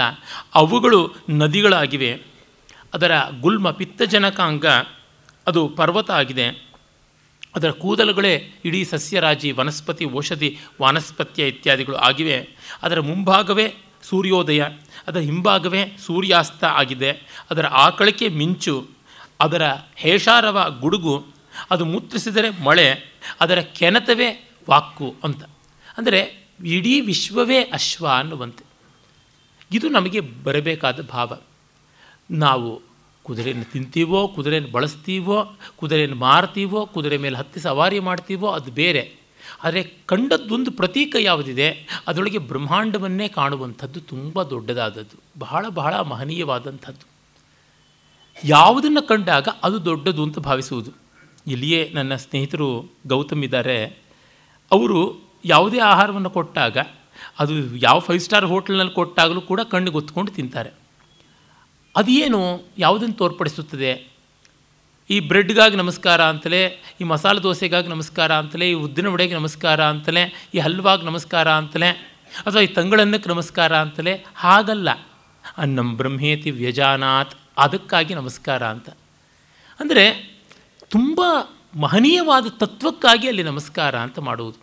[0.56, 2.21] ಅವುಗಳು ನದಿಗಳಾಗಿವೆ.
[2.93, 4.65] ಅದರ ಗುಲ್ಮ ಪಿತ್ತಜನಕಾಂಗ
[5.47, 6.71] ಅದು ಪರ್ವತ ಆಗಿದೆ.
[7.56, 12.50] ಅದರ ಕೂದಲುಗಳೇ ಇಡೀ ಸಸ್ಯರಾಜಿ, ವನಸ್ಪತಿ, ಔಷಧಿ, ವಾನಸ್ಪತ್ಯ ಇತ್ಯಾದಿಗಳು ಆಗಿವೆ.
[12.84, 14.63] ಅದರ ಮುಂಭಾಗವೇ ಸೂರ್ಯೋದಯ,
[15.08, 17.12] ಅದರ ಹಿಂಭಾಗವೇ ಸೂರ್ಯಾಸ್ತ ಆಗಿದೆ.
[17.52, 18.88] ಅದರ ಆಕಳಿಕೆ ಮಿಂಚು,
[19.39, 19.62] ಅದರ
[19.95, 21.26] ಹೇಷಾರವ ಗುಡುಗು,
[21.71, 25.51] ಅದು ಮೂತ್ರಿಸಿದರೆ ಮಳೆ, ಅದರ ಕೆನತವೇ ವಾಕ್ಕು ಅಂತ.
[25.97, 28.63] ಅಂದರೆ ಇಡೀ ವಿಶ್ವವೇ ಅಶ್ವ ಅನ್ನುವಂತೆ.
[29.71, 31.39] ಇದು ನಮಗೆ ಬರಬೇಕಾದ ಭಾವ.
[32.32, 32.82] ನಾವು
[33.23, 39.13] ಕುದುರೆಯನ್ನು ತಿಂತೀವೋ, ಕುದುರೆಯನ್ನು ಬಳಸ್ತೀವೋ, ಕುದುರೆಯನ್ನು ಮಾರ್ತೀವೋ, ಕುದುರೆ ಮೇಲೆ ಹತ್ತಿ ಸವಾರಿ ಮಾಡ್ತೀವೋ, ಅದು ಬೇರೆ.
[39.63, 45.39] ಆದರೆ ಕಂಡದ್ದೊಂದು ಪ್ರತೀಕ ಯಾವುದಿದೆ, ಅದರೊಳಗೆ ಬ್ರಹ್ಮಾಂಡವನ್ನೇ ಕಾಣುವಂಥದ್ದು ತುಂಬ ದೊಡ್ಡದಾದದ್ದು.
[45.39, 47.12] ಬಹಳ ಬಹಳ ಮಹನೀಯವಾದಂಥದ್ದು.
[48.43, 50.91] ಯಾವುದನ್ನು ಕಂಡಾಗ ಅದು ದೊಡ್ಡದು ಅಂತ ಭಾವಿಸುವುದು.
[51.47, 53.86] ಇಲ್ಲಿಯೇ ನನ್ನ ಸ್ನೇಹಿತರು ಗೌತಮ್ ಇದ್ದಾರೆ.
[54.71, 56.77] ಅವರು ಯಾವುದೇ ಆಹಾರವನ್ನು ಕೊಟ್ಟಾಗ,
[57.39, 60.69] ಅದು ಯಾವ ಫೈವ್ ಸ್ಟಾರ್ ಹೋಟೆಲ್ನಲ್ಲಿ ಕೊಟ್ಟಾಗಲೂ ಕೂಡ ಕಣ್ಣಿಗೆ ಒತ್ಕೊಂಡು ತಿಂತಾರೆ.
[61.95, 64.12] ಅದೇನು ಯಾವುದನ್ನು ತೋರ್ಪಡಿಸುತ್ತದೆ?
[65.10, 70.60] ಈ ಬ್ರೆಡ್ಗಾಗಿ ನಮಸ್ಕಾರ ಅಂತಲೇ, ಈ ಮಸಾಲೆ ದೋಸೆಗಾಗಿ ನಮಸ್ಕಾರ ಅಂತಲೇ, ಈ ಉದ್ದಿನ ವಡೆಗೆ ನಮಸ್ಕಾರ ಅಂತಲೇ, ಈ
[70.60, 71.89] ಹಲ್ವಾಗಿ ನಮಸ್ಕಾರ ಅಂತಲೇ,
[72.45, 74.89] ಅಥವಾ ಈ ತಂಗಳನ್ನಕ್ಕೆ ನಮಸ್ಕಾರ ಅಂತಲೇ, ಹಾಗಲ್ಲ.
[75.58, 78.89] ಅನ್ನಂ ಬ್ರಹ್ಮೇತಿ ವ್ಯಜಾನಾತ್, ಅದಕ್ಕಾಗಿ ನಮಸ್ಕಾರ ಅಂತ.
[79.80, 80.36] ಅಂದರೆ
[80.89, 81.21] ತುಂಬ
[81.80, 84.61] ಮಹನೀಯವಾದ ತತ್ವಕ್ಕಾಗಿ ಅಲ್ಲಿ ನಮಸ್ಕಾರ ಅಂತ ಮಾಡುವುದು.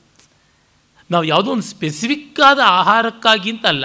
[1.10, 3.84] ನಾವು ಯಾವುದೋ ಒಂದು ಸ್ಪೆಸಿಫಿಕ್ಕಾದ ಆಹಾರಕ್ಕಾಗಿ ಅಂತ ಅಲ್ಲ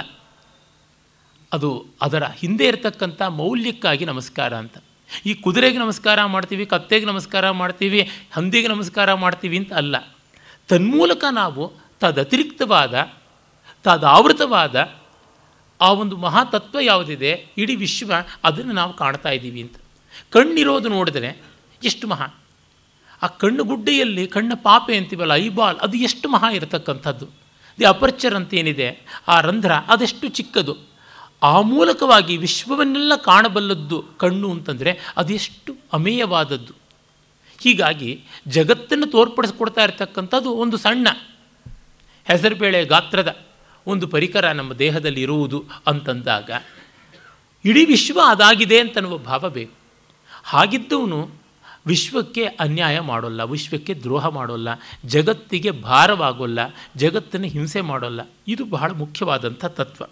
[1.52, 4.78] ಅದು ಅದರ ಹಿಂದೆ ಇರತಕ್ಕಂಥ ಮೌಲ್ಯಕ್ಕಾಗಿ ನಮಸ್ಕಾರ ಅಂತ.
[5.26, 9.96] ಈ ಕುದುರೆಗೆ ನಮಸ್ಕಾರ ಮಾಡ್ತೀವಿ, ಕತ್ತೆಗೆ ನಮಸ್ಕಾರ ಮಾಡ್ತೀವಿ, ಹಂದಿಗೆ ನಮಸ್ಕಾರ ಮಾಡ್ತೀವಿ ಅಂತ ಅಲ್ಲ.
[10.68, 13.12] ತನ್ಮೂಲಕ ನಾವು ತದತಿರಿಕ್ತವಾದ,
[13.82, 14.92] ತದಾವೃತವಾದ
[15.80, 17.46] ಆ ಒಂದು ಮಹಾತತ್ವ ಯಾವುದಿದೆ?
[17.58, 18.12] ಇಡೀ ವಿಶ್ವ
[18.44, 19.76] ಅದನ್ನು ನಾವು ಕಾಣ್ತಾ ಇದ್ದೀವಿ ಅಂತ.
[20.30, 21.42] ಕಣ್ಣಿರೋದು ನೋಡಿದರೆ
[21.84, 22.43] ಎಷ್ಟು ಮಹಾ.
[23.24, 27.26] ಆ ಕಣ್ಣು ಗುಡ್ಡೆಯಲ್ಲಿ, ಕಣ್ಣ ಪಾಪೆ ಅಂತೀವಲ್ಲ, ಐಬಾಲ್, ಅದು ಎಷ್ಟು ಮಹಾ ಇರತಕ್ಕಂಥದ್ದು.
[27.78, 28.88] ದಿ ಅಪರ್ಚರ್ ಅಂತ ಏನಿದೆ
[29.28, 30.76] ಆ ರಂಧ್ರ ಅದೆಷ್ಟು ಚಿಕ್ಕದು.
[31.42, 36.72] ಆ ಮೂಲಕವಾಗಿ ವಿಶ್ವವನ್ನೆಲ್ಲ ಕಾಣಬಲ್ಲದ್ದು ಕಣ್ಣು ಅಂತಂದರೆ ಅದೆಷ್ಟು ಅಮೇಯವಾದದ್ದು.
[37.60, 41.08] ಹೀಗಾಗಿ ಜಗತ್ತನ್ನು ತೋರ್ಪಡಿಸ್ಕೊಡ್ತಾ ಇರತಕ್ಕಂಥದ್ದು ಒಂದು ಸಣ್ಣ
[42.24, 43.46] ಹೆಸರುಬೇಳೆ ಗಾತ್ರದ
[43.86, 46.50] ಒಂದು ಪರಿಕರ ನಮ್ಮ ದೇಹದಲ್ಲಿ ಇರುವುದು ಅಂತಂದಾಗ,
[47.64, 49.72] ಇಡೀ ವಿಶ್ವ ಅದಾಗಿದೆ ಅಂತನ್ನುವ ಭಾವ ಬೇಕು.
[50.44, 51.43] ಹಾಗಿದ್ದವನು
[51.86, 54.68] ವಿಶ್ವಕ್ಕೆ ಅನ್ಯಾಯ ಮಾಡೋಲ್ಲ, ವಿಶ್ವಕ್ಕೆ ದ್ರೋಹ ಮಾಡೋಲ್ಲ,
[55.04, 56.58] ಜಗತ್ತಿಗೆ ಭಾರವಾಗೋಲ್ಲ,
[56.96, 60.04] ಜಗತ್ತನ್ನು ಹಿಂಸೆ ಮಾಡೋಲ್ಲ, ಇದು ಬಹಳ ಮುಖ್ಯವಾದಂಥ ತತ್ವ.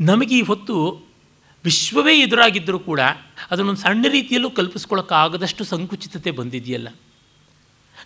[0.00, 1.06] ನಮಗೆ ಈ ಹೊತ್ತು
[1.64, 3.00] ವಿಶ್ವವೇ ಎದುರಾಗಿದ್ದರೂ ಕೂಡ
[3.50, 6.88] ಅದನ್ನೊಂದು ಸಣ್ಣ ರೀತಿಯಲ್ಲೂ ಕಲ್ಪಿಸ್ಕೊಳ್ಳೋಕ್ಕಾಗದಷ್ಟು ಸಂಕುಚಿತತೆ ಬಂದಿದೆಯಲ್ಲ.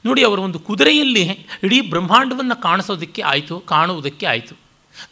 [0.07, 1.22] ನೋಡಿ, ಅವರ ಒಂದು ಕುದುರೆಯಲ್ಲಿ
[1.64, 4.54] ಇಡೀ ಬ್ರಹ್ಮಾಂಡವನ್ನು ಕಾಣಿಸೋದಕ್ಕೆ ಆಯಿತು, ಕಾಣುವುದಕ್ಕೆ ಆಯಿತು.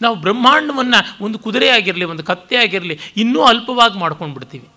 [0.02, 4.68] ನಾವು ಬ್ರಹ್ಮಾಂಡವನ್ನು ಒಂದು ಕುದುರೆ ಆಗಿರಲಿ ಒಂದು ಕತ್ತೆ ಆಗಿರಲಿ ಇನ್ನೂ ಅಲ್ಪವಾಗಿ ಮಾಡ್ಕೊಂಡು ಬಿಡ್ತೀವಿ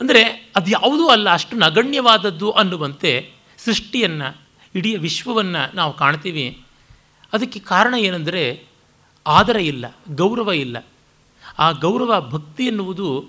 [0.00, 0.22] ಅಂದರೆ
[0.56, 4.28] ಅದು ಯಾವುದೂ ಅಲ್ಲ, ಅಷ್ಟು ನಗಣ್ಯವಾದದ್ದು ಅನ್ನುವಂತೆ ಸೃಷ್ಟಿಯನ್ನು,
[4.74, 6.62] ಇಡೀ ವಿಶ್ವವನ್ನು ನಾವು ಕಾಣ್ತೀವಿ.
[7.32, 8.66] ಅದಕ್ಕೆ ಕಾರಣ ಏನೆಂದರೆ
[9.26, 10.76] ಆದರ ಇಲ್ಲ, ಗೌರವ ಇಲ್ಲ.
[11.58, 13.28] ಆ ಗೌರವ, ಭಕ್ತಿ ಎನ್ನುವುದು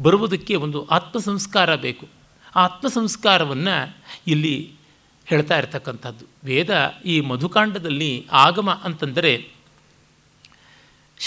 [0.00, 2.08] ಬರುವುದಕ್ಕೆ ಒಂದು ಆತ್ಮ ಸಂಸ್ಕಾರ ಬೇಕು.
[2.56, 3.96] ಆ ಆತ್ಮ ಸಂಸ್ಕಾರವನ್ನು
[4.26, 4.72] ಇಲ್ಲಿ
[5.26, 6.24] ಹೇಳ್ತಾ ಇರ್ತಕ್ಕಂಥದ್ದು.
[6.44, 9.32] ವೇದ ಈ ಮಧುಕಾಂಡದಲ್ಲಿ ಆಗಮ ಅಂತಂದರೆ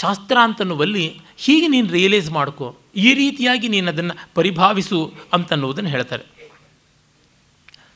[0.00, 1.04] ಶಾಸ್ತ್ರ ಅಂತನ್ನುವಲ್ಲಿ
[1.44, 2.66] ಹೀಗೆ ನೀನು ರಿಯಲೈಸ್ ಮಾಡ್ಕೋ.
[3.06, 5.00] ಈ ರೀತಿಯಾಗಿ ನೀನು ಅದನ್ನು ಪರಿಭಾವಿಸು
[5.32, 6.24] ಅಂತನ್ನುವುದನ್ನು ಹೇಳ್ತಾರೆ.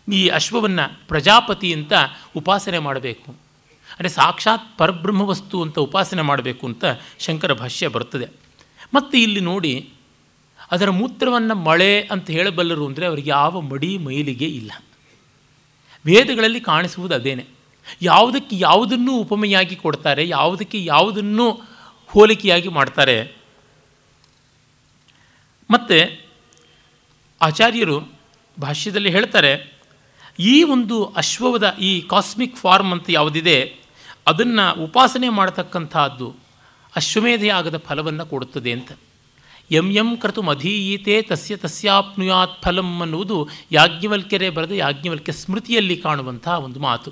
[0.09, 1.93] ಈ ಅಶ್ವವನ್ನು ಪ್ರಜಾಪತಿ ಅಂತ
[2.37, 3.31] ಉಪಾಸನೆ ಮಾಡಬೇಕು.
[3.89, 6.85] ಅಂದರೆ ಸಾಕ್ಷಾತ್ ಪರಬ್ರಹ್ಮ ವಸ್ತು ಅಂತ ಉಪಾಸನೆ ಮಾಡಬೇಕು ಅಂತ
[7.19, 8.27] ಶಂಕರ ಭಾಷ್ಯ ಬರ್ತದೆ.
[8.95, 9.75] ಮತ್ತು ಇಲ್ಲಿ ನೋಡಿ,
[10.71, 14.73] ಅದರ ಮೂತ್ರವನ್ನು ಮಳೆ ಅಂತ ಹೇಳಬಲ್ಲರು ಅಂದರೆ ಅವರಿಗೆ ಯಾವ ಮಡಿ ಮೈಲಿಗೆ ಇಲ್ಲ.
[16.05, 17.45] ವೇದಗಳಲ್ಲಿ ಕಾಣಿಸುವುದು ಅದೇನೆ.
[18.03, 21.47] ಯಾವುದಕ್ಕೆ ಯಾವುದನ್ನೂ ಉಪಮೆಯಾಗಿ ಕೊಡ್ತಾರೆ, ಯಾವುದಕ್ಕೆ ಯಾವುದನ್ನೂ
[22.13, 23.19] ಹೋಲಿಕೆಯಾಗಿ ಮಾಡ್ತಾರೆ.
[25.71, 25.99] ಮತ್ತು
[27.41, 27.99] ಆಚಾರ್ಯರು
[28.61, 29.53] ಭಾಷ್ಯದಲ್ಲಿ ಹೇಳ್ತಾರೆ,
[30.39, 33.59] ಈ ಒಂದು ಅಶ್ವವದ ಈ ಕಾಸ್ಮಿಕ್ ಫಾರ್ಮ್ ಅಂತ ಯಾವುದಿದೆ,
[34.27, 36.29] ಅದನ್ನು ಉಪಾಸನೆ ಮಾಡತಕ್ಕಂಥದ್ದು
[36.97, 38.91] ಅಶ್ವಮೇಧೆಯಾಗದ ಫಲವನ್ನು ಕೊಡುತ್ತದೆ ಅಂತ.
[39.71, 43.37] ಎಂ ಎಂ ಕ್ರತು ಮಧೀಯೀತೆ ತಸ್ಯ ತಸ್ಯಾಪ್ನುಯಾತ್ ಫಲಂ ಅನ್ನುವುದು
[43.73, 47.11] ಯಾಜ್ಞವಲ್ಕ್ಯರೇ ಬರೆದ ಯಾಜ್ಞವಲ್ಕ್ಯ ಸ್ಮೃತಿಯಲ್ಲಿ ಕಾಣುವಂಥ ಒಂದು ಮಾತು.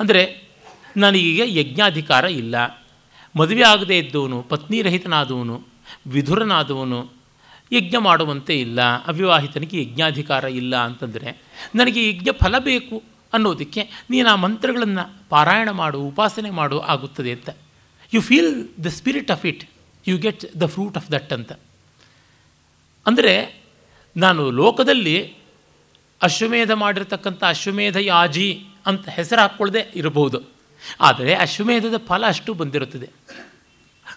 [0.00, 0.22] ಅಂದರೆ
[0.96, 2.56] ನನಗೀಗ ಯಜ್ಞಾಧಿಕಾರ ಇಲ್ಲ.
[3.36, 5.62] ಮದುವೆ ಆಗದೇ ಇದ್ದವನು ಪತ್ನಿರಹಿತನಾದವನು
[6.06, 7.12] ವಿಧುರನಾದವನು,
[7.72, 11.42] ಯಜ್ಞ ಮಾಡುವಂತೆ ಇಲ್ಲ, ಅವಿವಾಹಿತನಿಗೆ ಯಜ್ಞಾಧಿಕಾರ ಇಲ್ಲ ಅಂತಂದರೆ
[11.74, 17.50] ನನಗೆ ಯಜ್ಞ ಫಲ ಬೇಕು ಅನ್ನೋದಕ್ಕೆ ನೀನು ಆ ಮಂತ್ರಗಳನ್ನು ಪಾರಾಯಣ ಮಾಡು, ಉಪಾಸನೆ ಮಾಡು ಆಗುತ್ತದೆ ಅಂತ.
[18.14, 19.70] You feel the spirit of it
[20.08, 21.52] you get the fruit of that ಅಂತ.
[23.06, 23.64] ಅಂದರೆ
[24.16, 25.34] ನಾನು ಲೋಕದಲ್ಲಿ
[26.22, 30.59] ಅಶ್ವಮೇಧ ಮಾಡಿರ್ತಕ್ಕಂಥ ಅಶ್ವಮೇಧ ಯಾಜಿ ಅಂತ ಹೆಸರು ಹಾಕ್ಕೊಳ್ಳದೆ ಇರಬಹುದು.
[31.00, 33.08] ಆದರೆ ಅಶ್ವಮೇಧದ ಫಲ ಅಷ್ಟು ಬಂದಿರುತ್ತದೆ.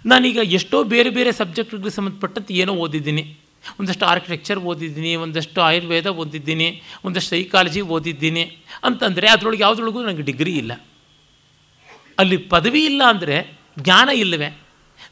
[0.05, 3.39] ನಾನೀಗ ಎಷ್ಟೋ ಬೇರೆ ಬೇರೆ ಸಬ್ಜೆಕ್ಟ್ಗಳಿಗೆ ಸಂಬಂಧಪಟ್ಟಂತೆ ಏನೋ ಓದಿದ್ದೀನಿ.
[3.79, 8.43] ಒಂದಷ್ಟು ಆರ್ಕಿಟೆಕ್ಚರ್ ಓದಿದ್ದೀನಿ, ಒಂದಷ್ಟು ಆಯುರ್ವೇದ ಓದಿದ್ದೀನಿ, ಒಂದಷ್ಟು ಸೈಕಾಲಜಿ ಓದಿದ್ದೀನಿ
[8.83, 10.71] ಅಂತಂದರೆ ಅದರೊಳಗೆ ಯಾವುದ್ರೊಳಗೂ ನನಗೆ ಡಿಗ್ರಿ ಇಲ್ಲ.
[12.19, 14.59] ಅಲ್ಲಿ ಪದವಿ ಇಲ್ಲ ಅಂದರೆ ಜ್ಞಾನ ಇಲ್ಲವೇ?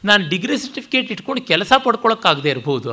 [0.04, 2.92] ನಾನು ಡಿಗ್ರಿ ಸರ್ಟಿಫಿಕೇಟ್ ಇಟ್ಕೊಂಡು ಕೆಲಸ ಪಡ್ಕೊಳ್ಳೋಕ್ಕಾಗದೆ ಇರ್ಬೋದು.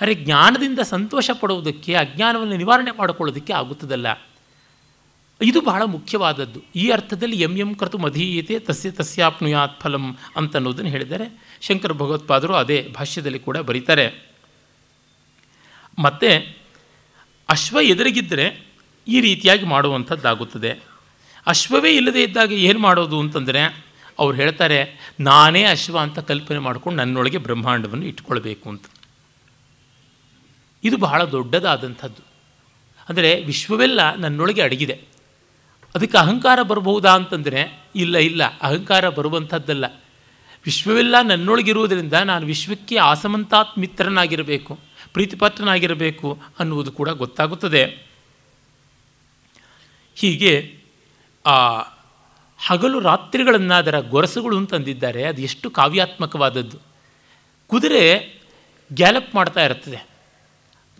[0.00, 4.27] ಅರೆ ಜ್ಞಾನದಿಂದ ಸಂತೋಷ ಪಡುವುದಕ್ಕೆ, ಅಜ್ಞಾನವನ್ನು ನಿವಾರಣೆ ಮಾಡಿಕೊಳ್ಳೋದಕ್ಕೆ ಆಗುತ್ತದಲ್ಲ.
[5.40, 6.60] ಇದು ಬಹಳ ಮುಖ್ಯವಾದದ್ದು.
[6.76, 11.26] ಈ ಅರ್ಥದಲ್ಲಿ ಎಂ ಎಂ ಕೃತು ಮಧೀಯತೆ ತಸ್ಯ ತಸ್ಯಾಪ್ನುಯಾತ್ ಫಲಂ ಅಂತನ್ನೋದನ್ನು ಹೇಳಿದ್ದಾರೆ.
[11.60, 14.06] ಶಂಕರ ಭಗವತ್ಪಾದರು ಅದೇ ಭಾಷ್ಯದಲ್ಲಿ ಕೂಡ ಬರೀತಾರೆ.
[15.98, 16.30] ಮತ್ತು
[17.48, 18.46] ಅಶ್ವ ಎದುರಿಗಿದ್ದರೆ
[19.08, 20.72] ಈ ರೀತಿಯಾಗಿ ಮಾಡುವಂಥದ್ದಾಗುತ್ತದೆ.
[21.46, 23.62] ಅಶ್ವವೇ ಇಲ್ಲದೇ ಇದ್ದಾಗ ಏನು ಮಾಡೋದು ಅಂತಂದರೆ
[24.18, 24.78] ಅವ್ರು ಹೇಳ್ತಾರೆ,
[25.20, 28.84] ನಾನೇ ಅಶ್ವ ಅಂತ ಕಲ್ಪನೆ ಮಾಡ್ಕೊಂಡು ನನ್ನೊಳಗೆ ಬ್ರಹ್ಮಾಂಡವನ್ನು ಇಟ್ಕೊಳ್ಬೇಕು ಅಂತ.
[30.84, 32.22] ಇದು ಬಹಳ ದೊಡ್ಡದಾದಂಥದ್ದು.
[33.08, 35.17] ಅಂದರೆ ವಿಶ್ವವೆಲ್ಲ ನನ್ನೊಳಗೆ ಅಡಗಿದೆ.
[35.94, 39.84] ಅದಕ್ಕೆ ಅಹಂಕಾರ ಬರಬಹುದಾ ಅಂತಂದರೆ, ಇಲ್ಲ ಇಲ್ಲ, ಅಹಂಕಾರ ಬರುವಂಥದ್ದಲ್ಲ.
[40.64, 44.78] ವಿಶ್ವವೆಲ್ಲ ನನ್ನೊಳಗಿರುವುದರಿಂದ ನಾನು ವಿಶ್ವಕ್ಕೆ ಆಸಮಂತಾತ್ ಮಿತ್ರನಾಗಿರಬೇಕು,
[45.12, 48.06] ಪ್ರೀತಿಪಾತ್ರನಾಗಿರಬೇಕು ಅನ್ನುವುದು ಕೂಡ ಗೊತ್ತಾಗುತ್ತದೆ.
[50.14, 50.80] ಹೀಗೆ,
[51.46, 51.82] ಆ,
[52.66, 56.78] ಹಗಲು ರಾತ್ರಿಗಳನ್ನು ಅದರ ಗೊರಸುಗಳು ಅಂತಂದಿದ್ದಾರೆ, ಅದು ಎಷ್ಟು ಕಾವ್ಯಾತ್ಮಕವಾದದ್ದು.
[57.66, 58.38] ಕುದುರೆ
[58.92, 60.06] ಗ್ಯಾಲಪ್ ಮಾಡ್ತಾ ಇರ್ತದೆ,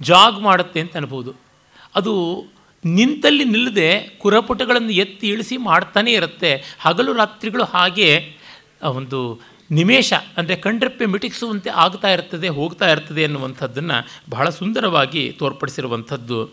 [0.00, 1.34] ಜಾಗ್ ಮಾಡುತ್ತೆ ಅಂತ ಅನ್ಬೋದು.
[1.94, 2.44] ಅದು
[2.84, 6.76] ನಿಂತಲ್ಲಿ ನಿಲ್ಲದೆ ಕುರಪುಟಗಳನ್ನು ಎತ್ತಿ ಇಳಿಸಿ ಮಾಡ್ತಾನೇ ಇರುತ್ತೆ.
[6.80, 8.36] ಹಗಲು ರಾತ್ರಿಗಳು ಹಾಗೆ
[8.82, 16.50] ಒಂದು ನಿಮೇಷ, ಅಂದರೆ ಕಂಡ್ರಪ್ಪೆ ಮಿಟಿಕ್ಸುವಂತೆ ಆಗ್ತಾ ಇರ್ತದೆ, ಹೋಗ್ತಾ ಇರ್ತದೆ ಅನ್ನುವಂಥದ್ದನ್ನು ಬಹಳ ಸುಂದರವಾಗಿ ತೋರ್ಪಡಿಸಿರುವಂಥದ್ದು.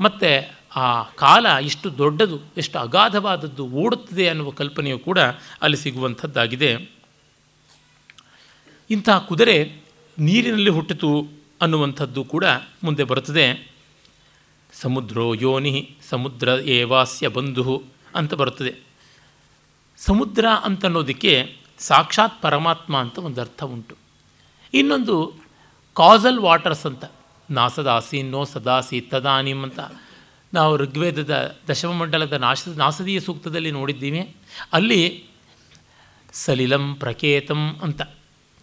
[0.00, 5.18] ಮತ್ತು ಆ ಕಾಲ ಇಷ್ಟು ದೊಡ್ಡದು, ಎಷ್ಟು ಅಗಾಧವಾದದ್ದು ಓಡುತ್ತದೆ ಅನ್ನುವ ಕಲ್ಪನೆಯು ಕೂಡ
[5.62, 7.00] ಅಲ್ಲಿ ಸಿಗುವಂಥದ್ದಾಗಿದೆ.
[8.90, 9.82] ಇಂತಹ ಕುದುರೆ
[10.18, 11.10] ನೀರಿನಲ್ಲಿ ಹುಟ್ಟಿತು
[11.62, 12.44] ಅನ್ನುವಂಥದ್ದು ಕೂಡ
[12.84, 13.46] ಮುಂದೆ ಬರುತ್ತದೆ.
[14.82, 17.82] ಸಮುದ್ರೋ ಯೋನಿ ಸಮುದ್ರ ಏವಾಸ್ಯ ಬಂಧು
[18.14, 18.72] ಅಂತ ಬರುತ್ತದೆ.
[19.98, 23.94] ಸಮುದ್ರ ಅಂತನ್ನೋದಕ್ಕೆ ಸಾಕ್ಷಾತ್ ಪರಮಾತ್ಮ ಅಂತ ಒಂದು ಅರ್ಥ ಉಂಟು.
[24.74, 25.34] ಇನ್ನೊಂದು
[25.94, 27.04] ಕಾಸಲ್ ವಾಟರ್ಸ್ ಅಂತ,
[27.50, 29.80] ನಾಸದಾಸಿ ನೋ ಸದಾಸಿ ತದಾನಿಮ್ ಅಂತ.
[30.54, 34.36] ನಾವು ಋಗ್ವೇದದ ದಶಮಮಂಡಲದ ನಾಶ, ನಾಸದೀಯ ಸೂಕ್ತದಲ್ಲಿ ನೋಡಿದ್ದೀವಿ.
[34.72, 35.24] ಅಲ್ಲಿ
[36.32, 38.02] ಸಲಿಲಂ ಪ್ರಕೇತಂ ಅಂತ,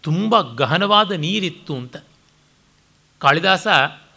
[0.00, 1.96] ತುಂಬ ಗಹನವಾದ ನೀರಿತ್ತು ಅಂತ.
[3.18, 3.66] ಕಾಳಿದಾಸ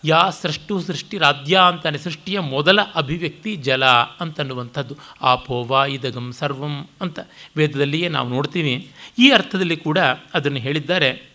[0.06, 4.98] ಯಾ ಸೃಷ್ಟು ಸೃಷ್ಟಿರಾದ್ಯ ಅಂತಾನೆ, ಸೃಷ್ಟಿಯ ಮೊದಲ ಅಭಿವ್ಯಕ್ತಿ ಜಲ ಅಂತನ್ನುವಂಥದ್ದು.
[5.22, 7.20] ಆಪೋವಾ ಇದಗಂ ಸರ್ವಂ ಅಂತ
[7.58, 8.92] ವೇದದಲ್ಲಿಯೇ ನಾವು ನೋಡ್ತೀವಿ.
[9.20, 9.98] ಈ ಅರ್ಥದಲ್ಲಿ ಕೂಡ
[10.34, 11.32] ಅದನ್ನು ಹೇಳಿದ್ದಾರೆ.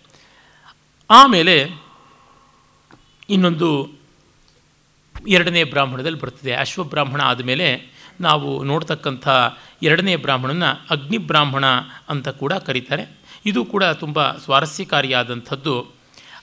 [1.10, 1.70] ಆಮೇಲೆ
[3.30, 3.90] ಇನ್ನೊಂದು
[5.28, 6.54] ಎರಡನೇ ಬ್ರಾಹ್ಮಣದಲ್ಲಿ ಬರ್ತದೆ.
[6.54, 9.28] ಅಶ್ವಬ್ರಾಹ್ಮಣ ಆದಮೇಲೆ ನಾವು ನೋಡ್ತಕ್ಕಂಥ
[9.82, 11.64] ಎರಡನೇ ಬ್ರಾಹ್ಮಣನ ಅಗ್ನಿ ಬ್ರಾಹ್ಮಣ
[12.08, 13.18] ಅಂತ ಕೂಡ ಕರೀತಾರೆ.
[13.46, 15.95] ಇದು ಕೂಡ ತುಂಬ ಸ್ವಾರಸ್ಯಕಾರಿಯಾದಂಥದ್ದು.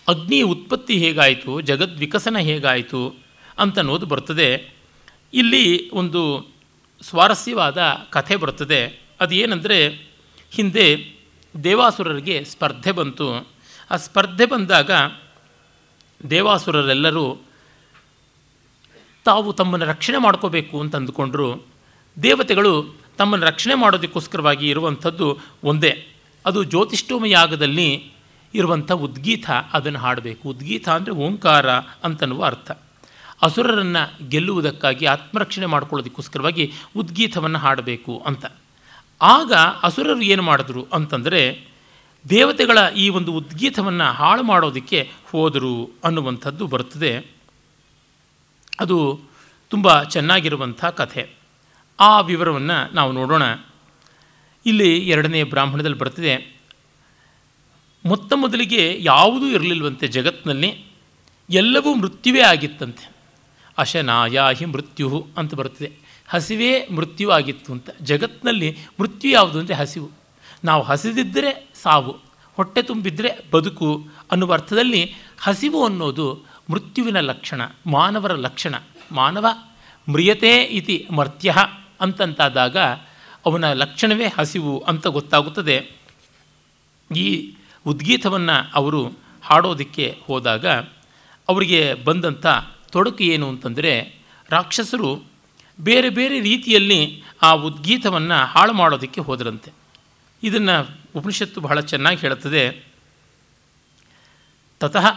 [0.08, 1.62] ಅಗ್ನಿ ಉತ್ಪತ್ತಿ ಹೇಗಾಯಿತು?
[1.62, 3.16] ಜಗದ್ವಿಕಸನ ಹೇಗಾಯಿತು?
[3.58, 4.74] ಅಂತನ್ನೋದು ಬರ್ತದೆ.
[5.34, 6.48] ಇಲ್ಲಿ ಒಂದು
[7.02, 7.78] ಸ್ವಾರಸ್ಯವಾದ
[8.10, 9.02] ಕಥೆ ಬರ್ತದೆ.
[9.20, 9.88] ಅದು ಏನಂದರೆ
[10.52, 11.14] ಹಿಂದೆ
[11.64, 13.48] ದೇವಾಸುರರಿಗೆ ಸ್ಪರ್ಧೆ ಬಂತು.
[13.92, 14.92] ಆ ಸ್ಪರ್ಧೆ ಬಂದಾಗ
[16.30, 17.38] ದೇವಾಸುರರೆಲ್ಲರೂ
[19.26, 21.66] ತಾವು ತಮ್ಮನ್ನು ರಕ್ಷಣೆ ಮಾಡ್ಕೋಬೇಕು ಅಂತ ಅಂದುಕೊಂಡರು.
[22.24, 26.08] ದೇವತೆಗಳು ತಮ್ಮನ್ನು ರಕ್ಷಣೆ ಮಾಡೋದಕ್ಕೋಸ್ಕರವಾಗಿ ಇರುವಂಥದ್ದು ಒಂದೇ.
[26.46, 28.13] ಅದು ಜ್ಯೋತಿಷ್ಠೋಮ ಯಾಗದಲ್ಲಿ
[28.54, 30.50] ಇರುವಂಥ ಉದ್ಗೀತ ಅದನ್ನು ಹಾಡಬೇಕು.
[30.50, 32.72] ಉದ್ಗೀತ ಅಂದರೆ ಓಂಕಾರ ಅಂತನ್ನುವ ಅರ್ಥ.
[33.42, 38.46] ಅಸುರರನ್ನು ಗೆಲ್ಲುವುದಕ್ಕಾಗಿ ಆತ್ಮರಕ್ಷಣೆ ಮಾಡ್ಕೊಳ್ಳೋದಕ್ಕೋಸ್ಕರವಾಗಿ ಉದ್ಗೀತವನ್ನು ಹಾಡಬೇಕು ಅಂತ.
[39.22, 41.68] ಆಗ ಅಸುರರು ಏನು ಮಾಡಿದ್ರು ಅಂತಂದರೆ
[42.30, 47.26] ದೇವತೆಗಳ ಈ ಒಂದು ಉದ್ಗೀತವನ್ನು ಹಾಳು ಮಾಡೋದಕ್ಕೆ ಹೋದರು ಅನ್ನುವಂಥದ್ದು ಬರುತ್ತದೆ.
[48.80, 49.20] ಅದು
[49.70, 51.30] ತುಂಬ ಚೆನ್ನಾಗಿರುವಂಥ ಕಥೆ.
[52.00, 53.44] ಆ ವಿವರವನ್ನು ನಾವು ನೋಡೋಣ.
[54.66, 56.53] ಇಲ್ಲಿ ಎರಡನೇ ಬ್ರಾಹ್ಮಣದಲ್ಲಿ ಬರ್ತದೆ
[58.06, 60.86] ಮೊತ್ತ ಮೊದಲಿಗೆ ಯಾವುದೂ ಇರಲಿಲ್ವಂತೆ ಜಗತ್ತಿನಲ್ಲಿ
[61.50, 63.12] ಎಲ್ಲವೂ ಮೃತ್ಯುವೇ ಆಗಿತ್ತಂತೆ.
[63.78, 65.92] ಅಶನಾಯಾಹಿ ಮೃತ್ಯು ಅಂತ ಬರುತ್ತದೆ.
[66.28, 67.90] ಹಸಿವೇ ಮೃತ್ಯು ಆಗಿತ್ತು ಅಂತ.
[68.02, 70.12] ಜಗತ್ತಿನಲ್ಲಿ ಮೃತ್ಯು ಯಾವುದು ಅಂದರೆ ಹಸಿವು.
[70.64, 72.12] ನಾವು ಹಸಿದಿದ್ದರೆ ಸಾವು,
[72.56, 78.76] ಹೊಟ್ಟೆ ತುಂಬಿದರೆ ಬದುಕು ಅನ್ನುವ ಅರ್ಥದಲ್ಲಿ ಹಸಿವು ಅನ್ನೋದು ಮೃತ್ಯುವಿನ ಲಕ್ಷಣ, ಮಾನವರ ಲಕ್ಷಣ.
[79.12, 79.46] ಮಾನವ
[80.10, 81.56] ಮ್ರಿಯತೆ ಇತಿ ಮರ್ತ್ಯ
[82.02, 82.78] ಅಂತಂತಾದಾಗ
[83.46, 85.92] ಅವನ ಲಕ್ಷಣವೇ ಹಸಿವು ಅಂತ ಗೊತ್ತಾಗುತ್ತದೆ.
[87.16, 87.54] ಈ
[87.88, 89.12] ಉದ್ಗೀತವನ್ನು ಅವರು
[89.44, 90.66] ಹಾಡೋದಕ್ಕೆ ಹೋದಾಗ
[91.50, 92.48] ಅವರಿಗೆ ಬಂದಂಥ
[92.90, 94.16] ತೊಡಕು ಏನು ಅಂತಂದರೆ
[94.50, 95.24] ರಾಕ್ಷಸರು
[95.82, 99.72] ಬೇರೆ ಬೇರೆ ರೀತಿಯಲ್ಲಿ ಆ ಉದ್ಗೀತವನ್ನು ಹಾಳು ಮಾಡೋದಕ್ಕೆ ಹೋದರಂತೆ.
[100.44, 102.84] ಇದನ್ನು ಉಪನಿಷತ್ತು ಬಹಳ ಚೆನ್ನಾಗಿ ಹೇಳುತ್ತದೆ.
[104.80, 105.08] ತತಃ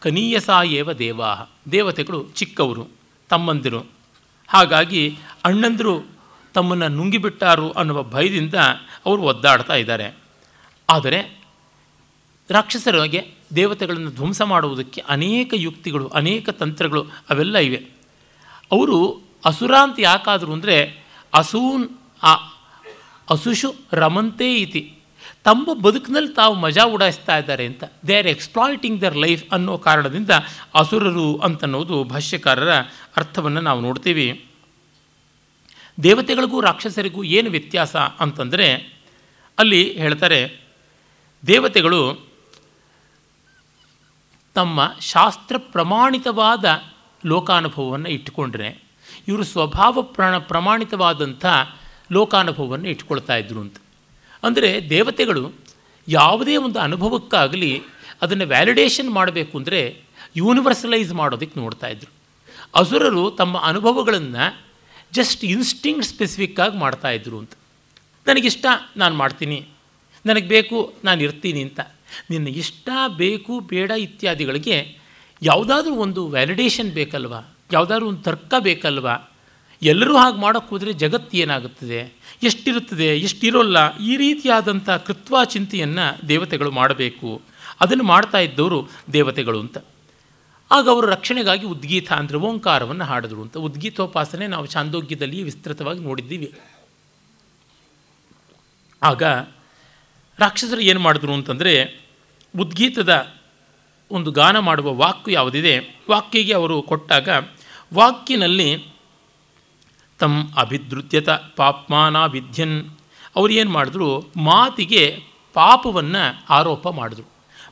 [0.00, 2.88] ಕನೀಯಸ ಏವ ದೇವಾ ದೇವತೆಗಳು ಚಿಕ್ಕವರು,
[3.28, 3.86] ತಮ್ಮಂದಿರು.
[4.48, 6.06] ಹಾಗಾಗಿ ಅಣ್ಣಂದಿರು
[6.54, 8.54] ತಮ್ಮನ್ನು ನುಂಗಿಬಿಟ್ಟಾರು ಅನ್ನುವ ಭಯದಿಂದ
[9.06, 10.16] ಅವರು ಒದ್ದಾಡ್ತಾ ಇದ್ದಾರೆ.
[10.90, 11.43] ಆದರೆ
[12.50, 13.20] ರಾಕ್ಷಸರಿಗೆ
[13.56, 17.80] ದೇವತೆಗಳನ್ನು ಧ್ವಂಸ ಮಾಡುವುದಕ್ಕೆ ಅನೇಕ ಯುಕ್ತಿಗಳು, ಅನೇಕ ತಂತ್ರಗಳು ಅವೆಲ್ಲ ಇವೆ.
[18.72, 18.98] ಅವರು
[19.44, 20.76] ಅಸುರ ಅಂತ ಯಾಕಾದರು ಅಂದರೆ
[21.34, 21.86] ಅಸೂನ್,
[22.22, 22.32] ಆ
[23.30, 24.82] ಅಸುಷು ರಮಂತೆ ಇತಿ.
[25.44, 27.84] ತಮ್ಮ ಬದುಕಿನಲ್ಲಿ ತಾವು ಮಜಾ ಉಡಾಯಿಸ್ತಾ ಇದ್ದಾರೆ ಅಂತ.
[28.08, 30.30] They are exploiting their life ಅನ್ನೋ ಕಾರಣದಿಂದ
[30.74, 32.72] ಅಸುರರು ಅಂತನ್ನೋದು ಭಾಷ್ಯಕಾರರ
[33.16, 34.26] ಅರ್ಥವನ್ನು ನಾವು ನೋಡ್ತೀವಿ.
[36.02, 38.68] ದೇವತೆಗಳಿಗೂ ರಾಕ್ಷಸರಿಗೂ ಏನು ವ್ಯತ್ಯಾಸ ಅಂತಂದರೆ
[39.58, 40.40] ಅಲ್ಲಿ ಹೇಳ್ತಾರೆ,
[41.46, 42.00] ದೇವತೆಗಳು
[44.54, 46.82] ತಮ್ಮ ಶಾಸ್ತ್ರ ಪ್ರಮಾಣಿತವಾದ
[47.26, 48.82] ಲೋಕಾನುಭವವನ್ನು ಇಟ್ಟುಕೊಂಡ್ರೆ
[49.28, 51.46] ಇವರು ಸ್ವಭಾವ ಪ್ರಣ ಪ್ರಮಾಣಿತವಾದಂಥ
[52.12, 53.76] ಲೋಕಾನುಭವವನ್ನು ಇಟ್ಕೊಳ್ತಾ ಇದ್ರು ಅಂತ.
[54.42, 55.52] ಅಂದರೆ ದೇವತೆಗಳು
[56.08, 57.82] ಯಾವುದೇ ಒಂದು ಅನುಭವಕ್ಕಾಗಲಿ
[58.22, 60.00] ಅದನ್ನು ವ್ಯಾಲಿಡೇಷನ್ ಮಾಡಬೇಕು ಅಂದರೆ
[60.36, 62.12] ಯೂನಿವರ್ಸಲೈಸ್ ಮಾಡೋದಕ್ಕೆ ನೋಡ್ತಾ ಇದ್ರು.
[62.74, 64.62] ಅಸುರರು ತಮ್ಮ ಅನುಭವಗಳನ್ನು
[65.12, 67.52] ಜಸ್ಟ್ ಇನ್ಸ್ಟಿಂಗ್ ಸ್ಪೆಸಿಫಿಕ್ಕಾಗಿ ಮಾಡ್ತಾಯಿದ್ರು ಅಂತ.
[68.26, 69.68] ನನಗಿಷ್ಟ, ನಾನು ಮಾಡ್ತೀನಿ.
[70.26, 71.80] ನನಗೆ ಬೇಕು, ನಾನು ಇರ್ತೀನಿ ಅಂತ.
[72.30, 74.98] ನಿನ್ನ ಇಷ್ಟ, ಬೇಕು, ಬೇಡ ಇತ್ಯಾದಿಗಳಿಗೆ
[75.42, 77.56] ಯಾವುದಾದ್ರೂ ಒಂದು ವ್ಯಾಲಿಡೇಷನ್ ಬೇಕಲ್ವಾ?
[77.72, 79.32] ಯಾವುದಾದ್ರೂ ಒಂದು ತರ್ಕ ಬೇಕಲ್ವಾ?
[79.82, 82.14] ಎಲ್ಲರೂ ಹಾಗೆ ಮಾಡೋಕ್ಕೆ ಹೋದರೆ ಜಗತ್ತು ಏನಾಗುತ್ತದೆ?
[82.42, 83.18] ಎಷ್ಟಿರುತ್ತದೆ?
[83.18, 83.98] ಎಷ್ಟಿರೋಲ್ಲ?
[83.98, 87.42] ಈ ರೀತಿಯಾದಂಥ ಕೃತ್ವಾ ಚಿಂತೆಯನ್ನು ದೇವತೆಗಳು ಮಾಡಬೇಕು.
[87.80, 89.78] ಅದನ್ನು ಮಾಡ್ತಾ ಇದ್ದವರು ದೇವತೆಗಳು ಅಂತ.
[90.70, 93.56] ಆಗ ಅವರು ರಕ್ಷಣೆಗಾಗಿ ಉದ್ಗೀತ ಅಂದರೆ ಓಂಕಾರವನ್ನು ಹಾಡಿದ್ರು ಅಂತ.
[93.56, 96.54] ಉದ್ಗೀತೋಪಾಸನೆ ನಾವು ಚಾಂದೋಗ್ಯದಲ್ಲಿ ವಿಸ್ತೃತವಾಗಿ ನೋಡಿದ್ದೀವಿ.
[99.02, 99.22] ಆಗ
[100.38, 102.03] ರಾಕ್ಷಸರು ಏನು ಮಾಡಿದ್ರು ಅಂತಂದರೆ
[102.58, 103.34] ಉದ್ಗೀತದ
[104.10, 106.02] ಒಂದು ಗಾನ ಮಾಡುವ ವಾಕ್ ಯಾವುದಿದೆ?
[106.10, 107.28] ವಾಕ್ಯಿಗೆ ಅವರು ಕೊಟ್ಟಾಗ
[107.94, 108.88] ವಾಕ್ಯನಲ್ಲಿ
[110.18, 112.90] ತಮ್ಮ ಅಭಿದೃತ್ಯತ ಪಾಪ್ಮಾನಾಭಿಧ್ಯನ್
[113.36, 114.20] ಅವರು ಏನು ಮಾಡಿದ್ರು?
[114.36, 115.22] ಮಾತಿಗೆ
[115.54, 117.28] ಪಾಪವನ್ನು ಆರೋಪ ಮಾಡಿದ್ರು.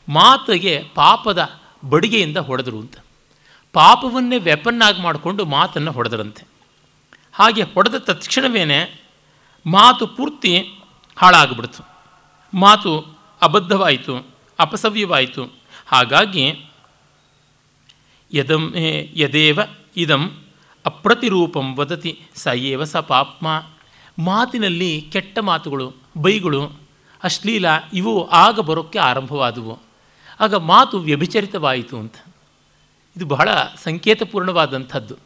[0.08, 1.48] ಮಾತಿಗೆ ಪಾಪದ
[1.88, 2.94] ಬಡಿಗೆಯಿಂದ ಹೊಡೆದ್ರು ಅಂತ.
[3.72, 6.44] ಪಾಪವನ್ನೇ ವೆಪನ್ನಾಗಿ ಮಾಡಿಕೊಂಡು ಮಾತನ್ನು ಹೊಡೆದರಂತೆ.
[7.32, 9.04] ಹಾಗೆ ಹೊಡೆದ ತಕ್ಷಣವೇ
[9.66, 10.68] ಮಾತು ಪೂರ್ತಿ
[11.16, 11.88] ಹಾಳಾಗ್ಬಿಡ್ತು.
[12.54, 14.31] ಮಾತು ಅಬದ್ಧವಾಯಿತು.
[14.58, 15.54] ಅಪಸವ್ಯವಾಯಿತು.
[15.86, 16.66] ಹಾಗಾಗಿ
[18.34, 18.74] ಯದಂ
[19.14, 19.60] ಯದೇವ
[19.96, 20.42] ಇದಂ
[20.86, 23.64] ಅಪ್ರತಿರೂಪಂ ವದತಿ, ಸ ಏವ ಸ ಪಾಪ್ಮ.
[24.18, 26.72] ಮಾತಿನಲ್ಲಿ ಕೆಟ್ಟ ಮಾತುಗಳು, ಬೈಗಳು,
[27.22, 29.78] ಅಶ್ಲೀಲ ಇವು ಆಗ ಬರೋಕ್ಕೆ ಆರಂಭವಾದವು.
[30.40, 32.14] ಆಗ ಮಾತು ವ್ಯಭಿಚರಿತವಾಯಿತು ಅಂತ.
[33.16, 33.48] ಇದು ಬಹಳ
[33.82, 35.16] ಸಂಕೇತಪೂರ್ಣವಾದಂಥದ್ದು.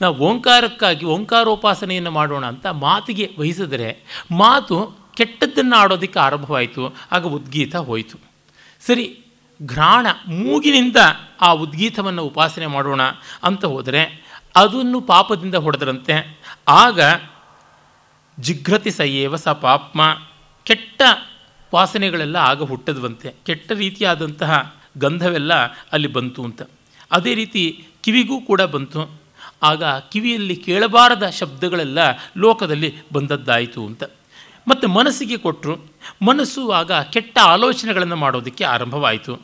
[0.00, 8.25] ನಾವು ಓಂಕಾರಕ್ಕಾಗಿ, ಓಂಕಾರೋಪಾಸನೆಯನ್ನು ಮಾಡೋಣ ಅಂತ ಮಾತಿಗೆ ವಹಿಸಿದರೆ ಮಾತು ಕೆಟ್ಟದ್ದನ್ನು ಆಡೋದಕ್ಕೆ ಆರಂಭವಾಯಿತು, ಆಗ ಉದ್ಗೀತ ಹೋಯಿತು.
[8.86, 9.20] ಸರಿ,
[9.66, 10.96] ಘ್ರಾಣ ಮೂಗಿನಿಂದ
[11.40, 13.00] ಆ ಉದ್ಗೀತವನ್ನು ಉಪಾಸನೆ ಮಾಡೋಣ
[13.42, 16.40] ಅಂತ ಹೋದರೆ ಅದನ್ನು ಪಾಪದಿಂದ ಹೊಡೆದ್ರಂತೆ.
[16.68, 17.00] ಆಗ
[18.40, 20.16] ಜಿಘ್ರತಿ ಸಯೇವ ಸ ಪಾಪ್ಮ
[20.64, 21.02] ಕೆಟ್ಟ
[21.74, 23.34] ವಾಸನೆಗಳೆಲ್ಲ ಆಗ ಹುಟ್ಟದ್ವಂತೆ.
[23.46, 26.62] ಕೆಟ್ಟ ರೀತಿಯಾದಂತಹ ಗಂಧವೆಲ್ಲ ಅಲ್ಲಿ ಬಂತು ಅಂತ.
[27.12, 29.20] ಅದೇ ರೀತಿ ಕಿವಿಗೂ ಕೂಡ ಬಂತು.
[29.62, 31.98] ಆಗ ಕಿವಿಯಲ್ಲಿ ಕೇಳಬಾರದ ಶಬ್ದಗಳೆಲ್ಲ
[32.36, 34.04] ಲೋಕದಲ್ಲಿ ಬಂದದ್ದಾಯಿತು ಅಂತ.
[34.68, 35.76] ಮತ್ತು ಮನಸ್ಸಿಗೆ ಕೊಟ್ಟರು
[36.22, 39.42] ಮನಸ್ಸು ಆಗ ಕೆಟ್ಟ ಆಲೋಚನೆಗಳನ್ನು ಮಾಡೋದಕ್ಕೆ ಆರಂಭವಾಯಿತು.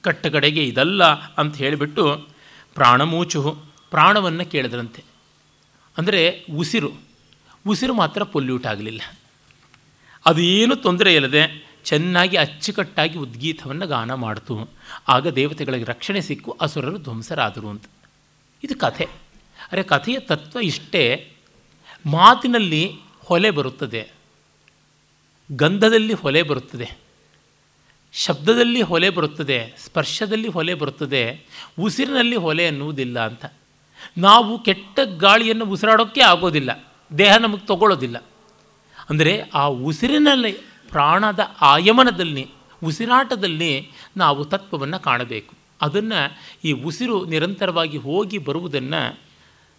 [0.00, 2.28] ಕಟ್ಟಕಡೆಗೆ ಇದಲ್ಲ ಅಂತ ಹೇಳಿಬಿಟ್ಟು
[2.74, 5.04] ಪ್ರಾಣಮೂಚು ಪ್ರಾಣವನ್ನು ಕೇಳಿದ್ರಂತೆ.
[5.98, 6.90] ಅಂದರೆ ಉಸಿರು.
[7.68, 9.00] ಉಸಿರು ಮಾತ್ರ ಪೊಲ್ಯೂಟ್ ಆಗಲಿಲ್ಲ.
[10.26, 14.68] ಅದು ಏನು ತೊಂದರೆ ಇಲ್ಲದೆ ಚೆನ್ನಾಗಿ ಅಚ್ಚುಕಟ್ಟಾಗಿ ಉದ್ಗೀತವನ್ನು ಗಾನ ಮಾಡಿತು.
[15.08, 17.84] ಆಗ ದೇವತೆಗಳಿಗೆ ರಕ್ಷಣೆ ಸಿಕ್ಕು, ಅಸುರರು ಧ್ವಂಸರಾದರು ಅಂತ.
[18.64, 19.08] ಇದು ಕಥೆ.
[19.72, 21.32] ಅರೆ ಕಥೆಯ ತತ್ವ ಇಷ್ಟೇ.
[22.06, 24.10] ಮಾತಿನಲ್ಲಿ ಹೊಲೆ ಬರುತ್ತದೆ.
[25.52, 26.90] ಗಂಧದಲ್ಲಿ ಹೊಲೆ ಬರುತ್ತದೆ.
[28.12, 29.74] ಶಬ್ದದಲ್ಲಿ ಹೊಲೆ ಬರುತ್ತದೆ.
[29.78, 31.46] ಸ್ಪರ್ಶದಲ್ಲಿ ಹೊಲೆ ಬರುತ್ತದೆ.
[31.80, 33.44] ಉಸಿರಿನಲ್ಲಿ ಹೊಲೆ ಅನ್ನುವುದಿಲ್ಲ ಅಂತ.
[34.18, 36.92] ನಾವು ಕೆಟ್ಟ ಗಾಳಿಯನ್ನು ಉಸಿರಾಡೋಕ್ಕೆ ಆಗೋದಿಲ್ಲ.
[37.18, 38.24] ದೇಹ ನಮಗೆ ತಗೊಳ್ಳೋದಿಲ್ಲ.
[39.10, 40.52] ಅಂದರೆ ಆ ಉಸಿರಿನಲ್ಲಿ
[40.90, 42.48] ಪ್ರಾಣದ ಆಯಮನದಲ್ಲಿ,
[42.84, 45.54] ಉಸಿರಾಟದಲ್ಲಿ ನಾವು ತತ್ವವನ್ನು ಕಾಣಬೇಕು.
[45.80, 49.20] ಅದನ್ನು ಈ ಉಸಿರು ನಿರಂತರವಾಗಿ ಹೋಗಿ ಬರುವುದನ್ನು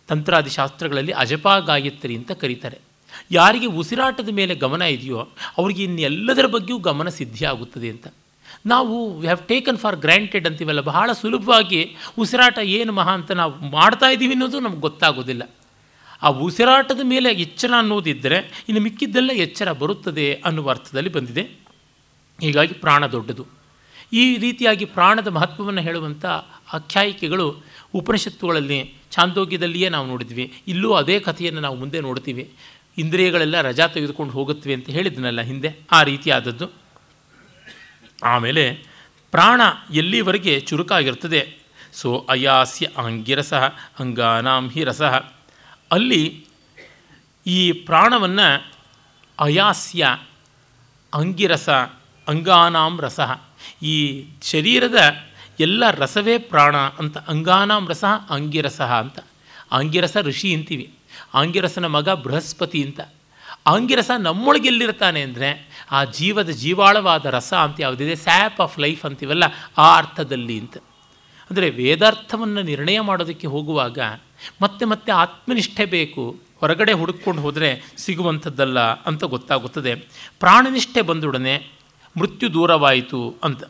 [0.08, 2.87] ತಂತ್ರಾದಿ ಶಾಸ್ತ್ರಗಳಲ್ಲಿ ಅಜಪಾ ಗಾಯತ್ರಿ ಅಂತ ಕರೀತಾರೆ.
[3.32, 8.08] ಯಾರಿಗೆ ಉಸಿರಾಟದ ಮೇಲೆ ಗಮನ ಇದೆಯೋ ಅವ್ರಿಗೆ ಇನ್ನೆಲ್ಲದರ ಬಗ್ಗೆಯೂ ಗಮನ ಸಿದ್ಧಿಯಾಗುತ್ತದೆ ಅಂತ.
[8.66, 14.10] ನಾವು we have taken for granted ಅಂತೀವಲ್ಲ, ಬಹಳ ಸುಲಭವಾಗಿ ಉಸಿರಾಟ ಏನು ಮಹಾ ಅಂತ ನಾವು ಮಾಡ್ತಾ
[14.10, 15.44] ಇದ್ದೀವಿ ಅನ್ನೋದು ನಮ್ಗೆ ಗೊತ್ತಾಗೋದಿಲ್ಲ.
[16.24, 21.42] ಆ ಉಸಿರಾಟದ ಮೇಲೆ ಎಚ್ಚರ ಅನ್ನೋದಿದ್ದರೆ ಇನ್ನು ಮಿಕ್ಕಿದ್ದೆಲ್ಲ ಎಚ್ಚರ ಬರುತ್ತದೆ ಅನ್ನುವ ಅರ್ಥದಲ್ಲಿ ಬಂದಿದೆ.
[22.42, 23.46] ಹೀಗಾಗಿ ಪ್ರಾಣ ದೊಡ್ಡದು.
[24.14, 26.26] ಈ ರೀತಿಯಾಗಿ ಪ್ರಾಣದ ಮಹತ್ವವನ್ನು ಹೇಳುವಂಥ
[26.74, 27.64] ಆಖ್ಯಾಯಿಕೆಗಳು
[27.94, 30.54] ಉಪನಿಷತ್ತುಗಳಲ್ಲಿ ಚಾಂದೋಗ್ಯದಲ್ಲಿಯೇ ನಾವು ನೋಡಿದ್ವಿ.
[30.68, 32.50] ಇಲ್ಲೂ ಅದೇ ಕಥೆಯನ್ನು ನಾವು ಮುಂದೆ ನೋಡ್ತೀವಿ.
[32.98, 36.70] ಇಂದ್ರಿಯಗಳೆಲ್ಲ ರಜಾ ತೆಗೆದುಕೊಂಡು ಹೋಗುತ್ತವೆ ಅಂತ ಹೇಳಿದ್ನಲ್ಲ ಹಿಂದೆ, ಆ ರೀತಿಯಾದದ್ದು.
[38.24, 38.74] ಆಮೇಲೆ
[39.32, 39.62] ಪ್ರಾಣ
[39.94, 41.58] ಎಲ್ಲಿವರೆಗೆ ಚುರುಕಾಗಿರ್ತದೆ
[41.94, 43.54] ಸೊ ಅಯಾಸ್ಯ ಅಂಗಿರಸ,
[44.00, 45.34] ಅಂಗಾನಾಂ ಹಿ ರಸಃ.
[45.92, 46.46] ಅಲ್ಲಿ
[47.48, 48.72] ಈ ಪ್ರಾಣವನ್ನು
[49.40, 50.18] ಅಯಾಸ್ಯ,
[51.14, 51.70] ಅಂಗಿರಸ,
[52.28, 53.20] ಅಂಗಾನಾಂ ರಸ.
[53.84, 54.96] ಈ ಶರೀರದ
[55.60, 59.20] ಎಲ್ಲ ರಸವೇ ಪ್ರಾಣ ಅಂತ, ಅಂಗಾನಾಂ ರಸ, ಅಂಗಿರಸ ಅಂತ.
[59.72, 60.97] ಅಂಗಿರಸ ಋಷಿ ಅಂತೀವಿ.
[61.34, 63.00] ಆಂಗಿರಸನ ಮಗ ಬೃಹಸ್ಪತಿ ಅಂತ.
[63.66, 65.50] ಆಂಗಿರಸ ನಮ್ಮೊಳಗೆ ನಮ್ಮೊಳಗೆಲ್ಲಿರ್ತಾನೆ ಅಂದರೆ
[65.92, 68.16] ಆ ಜೀವದ ಜೀವಾಳವಾದ ರಸ ಅಂತ ಯಾವುದಿದೆ?
[68.16, 69.44] ಸ್ಯಾಪ್ ಆಫ್ ಲೈಫ್ ಅಂತೀವಲ್ಲ,
[69.78, 70.78] ಆ ಅರ್ಥದಲ್ಲಿ ಅಂತ.
[71.52, 74.00] ಅಂದರೆ ವೇದಾರ್ಥವನ್ನು ನಿರ್ಣಯ ಮಾಡೋದಕ್ಕೆ ಹೋಗುವಾಗ
[74.62, 76.24] ಮತ್ತೆ ಮತ್ತೆ ಆತ್ಮನಿಷ್ಠೆ ಬೇಕು,
[76.60, 79.96] ಹೊರಗಡೆ ಹುಡುಕೊಂಡು ಹೋದರೆ ಸಿಗುವಂಥದ್ದಲ್ಲ ಅಂತ ಗೊತ್ತಾಗುತ್ತದೆ.
[80.40, 81.56] ಪ್ರಾಣನಿಷ್ಠೆ ಬಂದೊಡನೆ
[82.16, 83.64] ಮೃತ್ಯು ದೂರವಾಯಿತು ಅಂತ.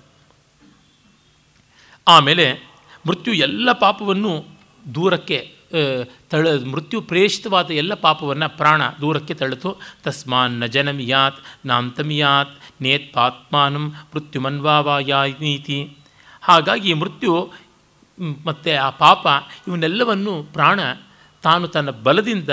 [2.08, 2.48] ಆಮೇಲೆ
[3.08, 4.34] ಮೃತ್ಯು ಎಲ್ಲ ಪಾಪವನ್ನು
[4.96, 5.57] ದೂರಕ್ಕೆ
[6.30, 9.72] ತಳ, ಮೃತ್ಯು ಪ್ರೇಷಿತವಾದ ಎಲ್ಲ ಪಾಪವನ್ನು ಪ್ರಾಣ ದೂರಕ್ಕೆ ತಳ್ಳಿತು.
[10.04, 15.80] ತಸ್ಮಾನ್ನ ಜನಮಿಯಾತ್ ನಾಂತಮಿಯಾತ್ ನೇತ್ಪಾತ್ಮಾನಂ ಮೃತ್ಯುಮನ್ವಾವಾಯಾನೀತಿ.
[16.42, 17.34] ಹಾಗಾಗಿ ಮೃತ್ಯು
[18.46, 19.28] ಮತ್ತು ಆ ಪಾಪ
[19.68, 20.80] ಇವನ್ನೆಲ್ಲವನ್ನು ಪ್ರಾಣ
[21.44, 22.50] ತಾನು ತನ್ನ ಬಲದಿಂದ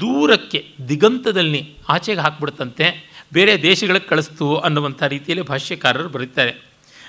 [0.00, 2.86] ದೂರಕ್ಕೆ, ದಿಗಂತದಲ್ಲಿ ಆಚೆಗೆ ಹಾಕ್ಬಿಡ್ತಂತೆ,
[3.32, 6.52] ಬೇರೆ ದೇಶಗಳಿಗೆ ಕಳಿಸ್ತು ಅನ್ನುವಂಥ ರೀತಿಯಲ್ಲಿ ಭಾಷ್ಯಕಾರರು ಬರೀತಾರೆ.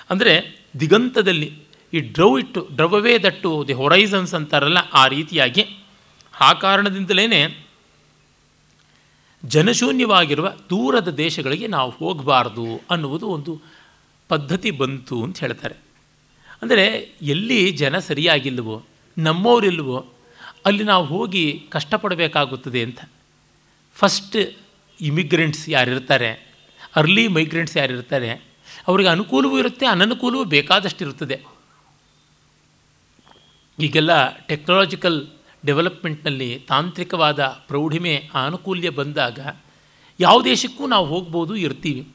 [0.09, 0.33] ಅಂದರೆ
[0.79, 1.49] ದಿಗಂತದಲ್ಲಿ
[1.93, 5.63] ಈ ಡ್ರವ್ ಇಟ್ಟು ಡ್ರವವೇ ದಟ್ಟು ದಿ ಹೊರೈಸನ್ಸ್ ಅಂತಾರಲ್ಲ, ಆ ರೀತಿಯಾಗಿ.
[6.41, 7.69] ಆ ಕಾರಣದಿಂದಲೇ
[9.45, 13.61] ಜನಶೂನ್ಯವಾಗಿರುವ ದೂರದ ದೇಶಗಳಿಗೆ ನಾವು ಹೋಗಬಾರ್ದು ಅನ್ನುವುದು ಒಂದು
[14.29, 15.75] ಪದ್ಧತಿ ಬಂತು ಅಂತ ಹೇಳ್ತಾರೆ.
[16.61, 16.85] ಅಂದರೆ
[17.21, 18.85] ಎಲ್ಲಿ ಜನ ಸರಿಯಾಗಿಲ್ವೋ
[19.17, 20.05] ನಮ್ಮೋರಿಲ್ವೋ,
[20.65, 22.99] ಅಲ್ಲಿ ನಾವು ಹೋಗಿ ಕಷ್ಟಪಡಬೇಕಾಗುತ್ತದೆ ಅಂತ.
[23.95, 24.37] ಫಸ್ಟ್
[25.01, 26.29] ಇಮಿಗ್ರೆಂಟ್ಸ್ ಯಾರಿರ್ತಾರೆ?
[26.95, 28.31] ಅರ್ಲಿ ಮೈಗ್ರೆಂಟ್ಸ್ ಯಾರಿರ್ತಾರೆ?
[28.87, 31.52] ಅವರಿಗೆ ಅನುಕೂಲವೂ ಇರುತ್ತೆ, ಅನನುಕೂಲವೂ ಬೇಕಾದಷ್ಟು ಇರುತ್ತದೆ
[33.79, 35.27] ಈಗೆಲ್ಲ ಟೆಕ್ನಾಲಜಿಕಲ್
[35.65, 39.39] ಡೆವಲಪ್ಮೆಂಟ್ನಲ್ಲಿ ತಾಂತ್ರಿಕವಾದ ಪ್ರೌಢಿಮೆ ಆನುಕೂಲ್ಯ ಬಂದಾಗ
[40.19, 42.07] ಯಾವ ದೇಶಕ್ಕೂ ನಾವು ಹೋಗ್ಬೋದು ಇರ್ತೀವಿ.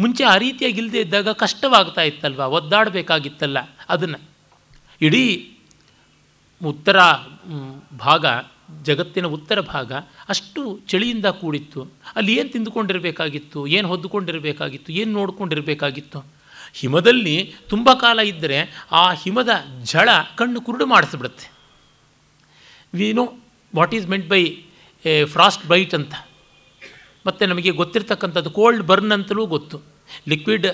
[0.00, 2.40] ಮುಂಚೆ ಆ ರೀತಿಯಾಗಿ ಇಲ್ಲದೆ ಇದ್ದಾಗ ಕಷ್ಟವಾಗ್ತಾ ಇತ್ತಲ್ವ?
[2.40, 3.58] ಒದ್ದಾಡಬೇಕಾಗಿತ್ತಲ್ಲ
[3.88, 4.20] ಅದನ್ನು.
[5.00, 5.50] ಇಡೀ
[6.64, 6.96] ಉತ್ತರ
[7.98, 8.26] ಭಾಗ,
[8.82, 9.92] ಜಗತ್ತಿನ ಉತ್ತರ ಭಾಗ
[10.28, 11.88] ಅಷ್ಟು ಚಳಿಯಿಂದ ಕೂಡಿತ್ತು.
[12.16, 13.66] ಅಲ್ಲಿ ಏನು ತಿಂದುಕೊಂಡಿರಬೇಕಾಗಿತ್ತು?
[13.66, 14.92] ಏನು ಹೊದ್ದುಕೊಂಡಿರಬೇಕಾಗಿತ್ತು?
[14.92, 16.35] ಏನು ನೋಡ್ಕೊಂಡಿರಬೇಕಾಗಿತ್ತು?
[16.76, 19.48] ಹಿಮದಲ್ಲಿ ತುಂಬ ಕಾಲ ಇದ್ದರೆ ಆ ಹಿಮದ
[19.84, 21.52] ಝಳ ಕಣ್ಣು ಕುರುಡು ಮಾಡಿಸ್ಬಿಡುತ್ತೆ.
[22.94, 23.34] We know
[23.76, 24.44] what is meant by
[25.04, 25.24] a
[25.66, 26.14] frostbite ಅಂತ.
[27.26, 29.80] ಮತ್ತು ನಮಗೆ ಗೊತ್ತಿರ್ತಕ್ಕಂಥದ್ದು ಕೋಲ್ಡ್ ಬರ್ನ್ ಅಂತಲೂ ಗೊತ್ತು.
[30.28, 30.66] ಲಿಕ್ವಿಡ್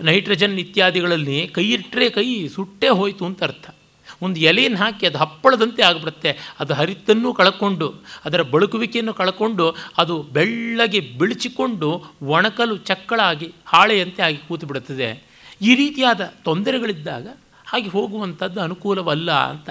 [0.00, 3.74] ನೈಟ್ರೋಜನ್ ಇತ್ಯಾದಿಗಳಲ್ಲಿ ಕೈ ಇಟ್ಟರೆ ಕೈ ಸುಟ್ಟೇ ಹೋಯಿತು ಅಂತ ಅರ್ಥ.
[4.22, 6.38] ಒಂದು ಎಲೆಯನ್ನು ಹಾಕಿ ಅದು ಹಪ್ಪಳದಂತೆ ಆಗಿಬಿಡುತ್ತೆ.
[6.60, 7.94] ಅದು ಹರಿತನ್ನು ಕಳ್ಕೊಂಡು,
[8.24, 15.35] ಅದರ ಬಳುಕುವಿಕೆಯನ್ನು ಕಳ್ಕೊಂಡು, ಅದು ಬೆಳ್ಳಗೆ ಬಿಳಿಚಿಕೊಂಡು ಒಣಕಲು ಚಕ್ಕಳಾಗಿ, ಹಾಳೆಯಂತೆ ಆಗಿ ಕೂತು ಬಿಡುತ್ತದೆ.
[15.62, 17.28] ಈ ರೀತಿಯಾದ ತೊಂದರೆಗಳಿದ್ದಾಗ
[17.66, 19.70] ಹಾಗೆ ಹೋಗುವಂಥದ್ದು ಅನುಕೂಲವಲ್ಲ ಅಂತ.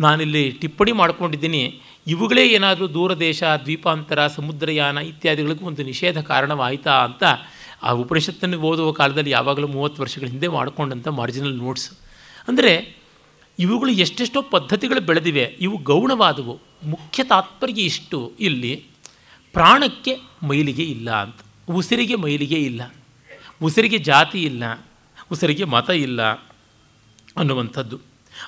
[0.00, 1.80] ನಾನಿಲ್ಲಿ ಟಿಪ್ಪಣಿ ಮಾಡ್ಕೊಂಡಿದ್ದೀನಿ.
[2.06, 7.22] ಇವುಗಳೇ ಏನಾದರೂ ದೂರ ದೇಶ ದ್ವೀಪಾಂತರ, ಸಮುದ್ರಯಾನ ಇತ್ಯಾದಿಗಳಿಗೂ ಒಂದು ನಿಷೇಧ ಕಾರಣವಾಯಿತಾ ಅಂತ
[7.82, 11.90] ಆ ಉಪನಿಷತ್ತನ್ನು ಓದುವ ಕಾಲದಲ್ಲಿ ಯಾವಾಗಲೂ ಮೂವತ್ತು ವರ್ಷಗಳ ಹಿಂದೆ ಮಾಡಿಕೊಂಡಂಥ ಮಾರ್ಜಿನಲ್ ನೋಟ್ಸ್
[12.48, 12.96] ಅಂದರೆ
[13.58, 15.56] ಇವುಗಳು ಎಷ್ಟೆಷ್ಟೋ ಪದ್ಧತಿಗಳು ಬೆಳೆದಿವೆ.
[15.60, 16.58] ಇವು ಗೌಣವಾದವು.
[16.84, 18.32] ಮುಖ್ಯ ತಾತ್ಪರ್ಯ ಇಷ್ಟು.
[18.40, 18.86] ಇಲ್ಲಿ
[19.52, 21.36] ಪ್ರಾಣಕ್ಕೆ ಮೈಲಿಗೆ ಇಲ್ಲ ಅಂತ.
[21.70, 22.82] ಉಸಿರಿಗೆ ಮೈಲಿಗೆ ಇಲ್ಲ.
[23.62, 24.86] ಉಸಿರಿಗೆ ಜಾತಿ ಇಲ್ಲ,
[25.32, 26.22] ಉಸಿರಿಗೆ ಮತ ಇಲ್ಲ
[27.36, 28.00] ಅನ್ನುವಂಥದ್ದು.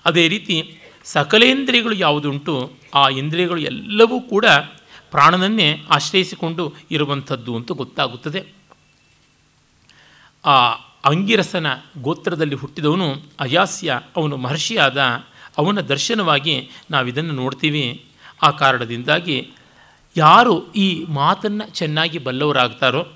[0.05, 4.47] ಅದೇ ರೀತಿ ಸಕಲೇಂದ್ರಿಯಗಳು ಯಾವುದುಂಟು, ಆ ಇಂದ್ರಿಯಗಳು ಎಲ್ಲವೂ ಕೂಡ
[5.11, 8.45] ಪ್ರಾಣನನ್ನೇ ಆಶ್ರಯಿಸಿಕೊಂಡು ಇರುವಂಥದ್ದು ಅಂತ ಗೊತ್ತಾಗುತ್ತದೆ.
[10.45, 10.57] ಆ
[11.05, 11.67] ಅಂಗಿರಸನ
[12.03, 15.01] ಗೋತ್ರದಲ್ಲಿ ಹುಟ್ಟಿದವನು ಅಯಾಸ್ಯ, ಅವನು ಮಹರ್ಷಿಯಾದ,
[15.59, 18.05] ಅವನ ದರ್ಶನವಾಗಿ ನಾವಿದನ್ನು ನೋಡ್ತೀವಿ.
[18.43, 19.51] ಆ ಕಾರಣದಿಂದಾಗಿ
[20.17, 23.07] ಯಾರು ಈ ಮಾತನ್ನು ಚೆನ್ನಾಗಿ ಬಲ್ಲವರಾಗ್ತಾರೋ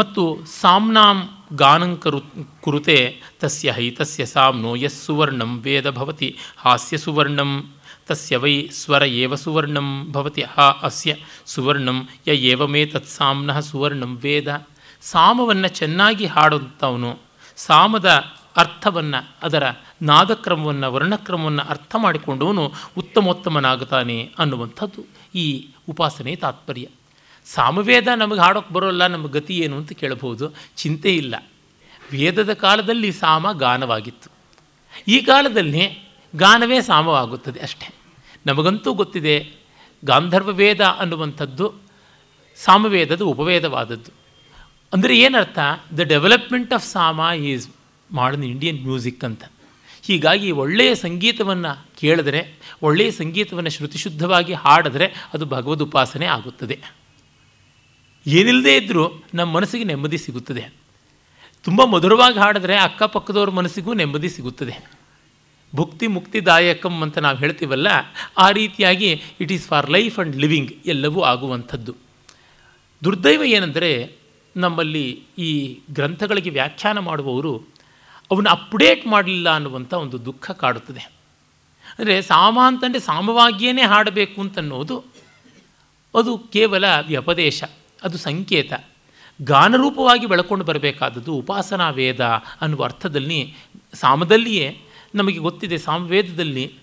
[0.00, 0.22] ಮತ್ತು
[0.60, 1.18] ಸಾಮ್ನಾಂ
[1.56, 2.20] ಗಾನಂಕರು
[2.64, 2.96] ಕುರುತೆ
[3.40, 6.28] ತಸ್ಯ ಹೈ ತಸ್ಯ ಸಾಮ್ನೋ ಯಸ್ ಸುವರ್ಣಂ ವೇದ ಭವತಿ
[6.62, 7.50] ಹಾಸ್ಯ ಸುವರ್ಣಂ
[8.08, 11.10] ತಸ್ಯ ವೈ ಸ್ವರ ಏವ ಸುವರ್ಣಂ ಭವತಿ ಹಾ ಅಸ್ಯ
[11.46, 11.98] ಸುವರ್ಣಂ
[12.28, 14.48] ಯ ಏವಮೇ ತತ್ ಸಾಮ್ನ ಸುವರ್ಣಂ ವೇದ.
[15.02, 17.10] ಸಾಮವನ್ನು ಚೆನ್ನಾಗಿ ಹಾಡುವಂಥವನು
[17.58, 18.08] ಸಾಮದ
[18.56, 19.64] ಅರ್ಥವನ್ನು ಅದರ
[20.02, 22.64] ನಾದಕ್ರಮವನ್ನು ವರ್ಣಕ್ರಮವನ್ನು ಅರ್ಥ ಮಾಡಿಕೊಂಡವನು
[22.96, 25.02] ಉತ್ತಮೋತ್ತಮನಾಗುತ್ತಾನೆ ಅನ್ನುವಂಥದ್ದು
[25.34, 25.46] ಈ
[25.88, 26.86] ಉಪಾಸನೆ ತಾತ್ಪರ್ಯ.
[27.44, 30.54] ಸಾಮವೇದ ನಮಗೆ ಹಾಡೋಕ್ಕೆ ಬರೋಲ್ಲ ನಮ್ಮ ಗತಿ ಏನು ಅಂತ ಕೇಳಬಹುದು.
[30.76, 31.34] ಚಿಂತೆ ಇಲ್ಲ.
[32.12, 34.30] ವೇದದ ಕಾಲದಲ್ಲಿ ಸಾಮ ಗಾನವಾಗಿತ್ತು.
[35.08, 37.94] ಈ ಕಾಲದಲ್ಲಿ ಗಾನವೇ ಸಾಮವಾಗುತ್ತದೆ ಅಷ್ಟೇ.
[38.46, 39.52] ನಮಗಂತೂ ಗೊತ್ತಿದೆ,
[40.04, 41.74] ಗಾಂಧರ್ವ ವೇದ ಅನ್ನುವಂಥದ್ದು
[42.56, 44.10] ಸಾಮವೇದದ ಉಪವೇದವಾದದ್ದು.
[44.92, 45.58] ಅಂದರೆ ಏನರ್ಥ?
[45.96, 47.68] The development of Sama is
[48.12, 49.44] modern Indian music ಅಂತ.
[50.02, 56.99] ಹೀಗಾಗಿ ಒಳ್ಳೆಯ ಸಂಗೀತವನ್ನು ಕೇಳಿದ್ರೆ, ಒಳ್ಳೆಯ ಸಂಗೀತವನ್ನು ಶ್ರುತಿಶುದ್ಧವಾಗಿ ಹಾಡಿದ್ರೆ ಅದು ಭಗವದ್ ಉಪಾಸನೆ ಆಗುತ್ತದೆ.
[58.26, 59.04] ಏನಿಲ್ಲದೇ ಇದ್ದರೂ
[59.34, 60.72] ನಮ್ಮ ಮನಸ್ಸಿಗೆ ನೆಮ್ಮದಿ ಸಿಗುತ್ತದೆ.
[61.64, 64.74] ತುಂಬ ಮಧುರವಾಗಿ ಹಾಡಿದ್ರೆ ಅಕ್ಕಪಕ್ಕದವ್ರ ಮನಸ್ಸಿಗೂ ನೆಮ್ಮದಿ ಸಿಗುತ್ತದೆ.
[65.74, 67.88] ಭುಕ್ತಿ ಮುಕ್ತಿದಾಯಕಂ ಅಂತ ನಾವು ಹೇಳ್ತೀವಲ್ಲ,
[68.38, 71.92] ಆ ರೀತಿಯಾಗಿ it is for life and living ಎಲ್ಲವೂ ಆಗುವಂಥದ್ದು.
[73.04, 74.16] ದುರ್ದೈವ ಏನೆಂದರೆ
[74.56, 75.50] ನಮ್ಮಲ್ಲಿ ಈ
[75.92, 77.52] ಗ್ರಂಥಗಳಿಗೆ ವ್ಯಾಖ್ಯಾನ ಮಾಡುವವರು
[78.30, 81.02] ಅವನ್ನ ಅಪ್ಡೇಟ್ ಮಾಡಲಿಲ್ಲ ಅನ್ನುವಂಥ ಒಂದು ದುಃಖ ಕಾಡುತ್ತದೆ.
[81.98, 84.96] ಅಂದರೆ ಸಾಮ ಅಂತಂದರೆ ಸಾಮವಾಗಿಯೇ ಹಾಡಬೇಕು ಅಂತನ್ನೋದು
[86.14, 87.64] ಅದು ಕೇವಲ ವ್ಯಪದೇಶ.
[88.02, 88.72] ಅದು ಸಂಕೇತ.
[89.42, 92.20] ಗಾನರೂಪವಾಗಿ ಬೆಳಕೊಂಡು ಬರಬೇಕಾದದ್ದು ಉಪಾಸನಾ ವೇದ
[92.60, 93.54] ಅನ್ನುವ ಅರ್ಥದಲ್ಲಿ,
[93.94, 94.78] ಸಾಮದಲ್ಲಿಯೇ
[95.14, 96.74] ನಮಗೆ ಗೊತ್ತಿದೆ, ಸಾಮವೇದದಲ್ಲಿ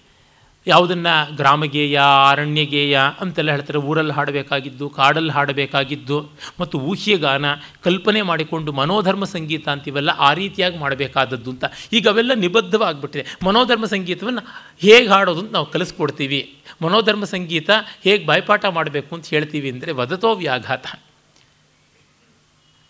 [0.67, 1.99] ಯಾವುದನ್ನು ಗ್ರಾಮಗೇಯ,
[2.29, 3.77] ಅರಣ್ಯಗೇಯ ಅಂತೆಲ್ಲ ಹೇಳ್ತಾರೆ.
[3.79, 7.45] ಊರಲ್ಲಿ ಹಾಡಬೇಕಾಗಿದ್ದು, ಕಾಡಲ್ಲಿ ಹಾಡಬೇಕಾಗಿದ್ದು ಮತ್ತು ಊಹ್ಯ ಗಾನ
[7.83, 11.65] ಕಲ್ಪನೆ ಮಾಡಿಕೊಂಡು ಮನೋಧರ್ಮ ಸಂಗೀತ ಅಂತೀವಲ್ಲ, ಆ ರೀತಿಯಾಗಿ ಮಾಡಬೇಕಾದದ್ದು ಅಂತ.
[11.93, 13.25] ಈಗ ಅವೆಲ್ಲ ನಿಬದ್ಧವಾಗಿಬಿಟ್ಟಿದೆ.
[13.45, 14.41] ಮನೋಧರ್ಮ ಸಂಗೀತವನ್ನು
[14.79, 16.55] ಹೇಗೆ ಹಾಡೋದು ಅಂತ ನಾವು ಕಲಿಸ್ಕೊಡ್ತೀವಿ.
[16.81, 17.69] ಮನೋಧರ್ಮ ಸಂಗೀತ
[18.03, 20.87] ಹೇಗೆ ಬಾಯ್ಪಾಠ ಮಾಡಬೇಕು ಅಂತ ಹೇಳ್ತೀವಿ ಅಂದರೆ ವದತೋ ವ್ಯಾಘಾತ.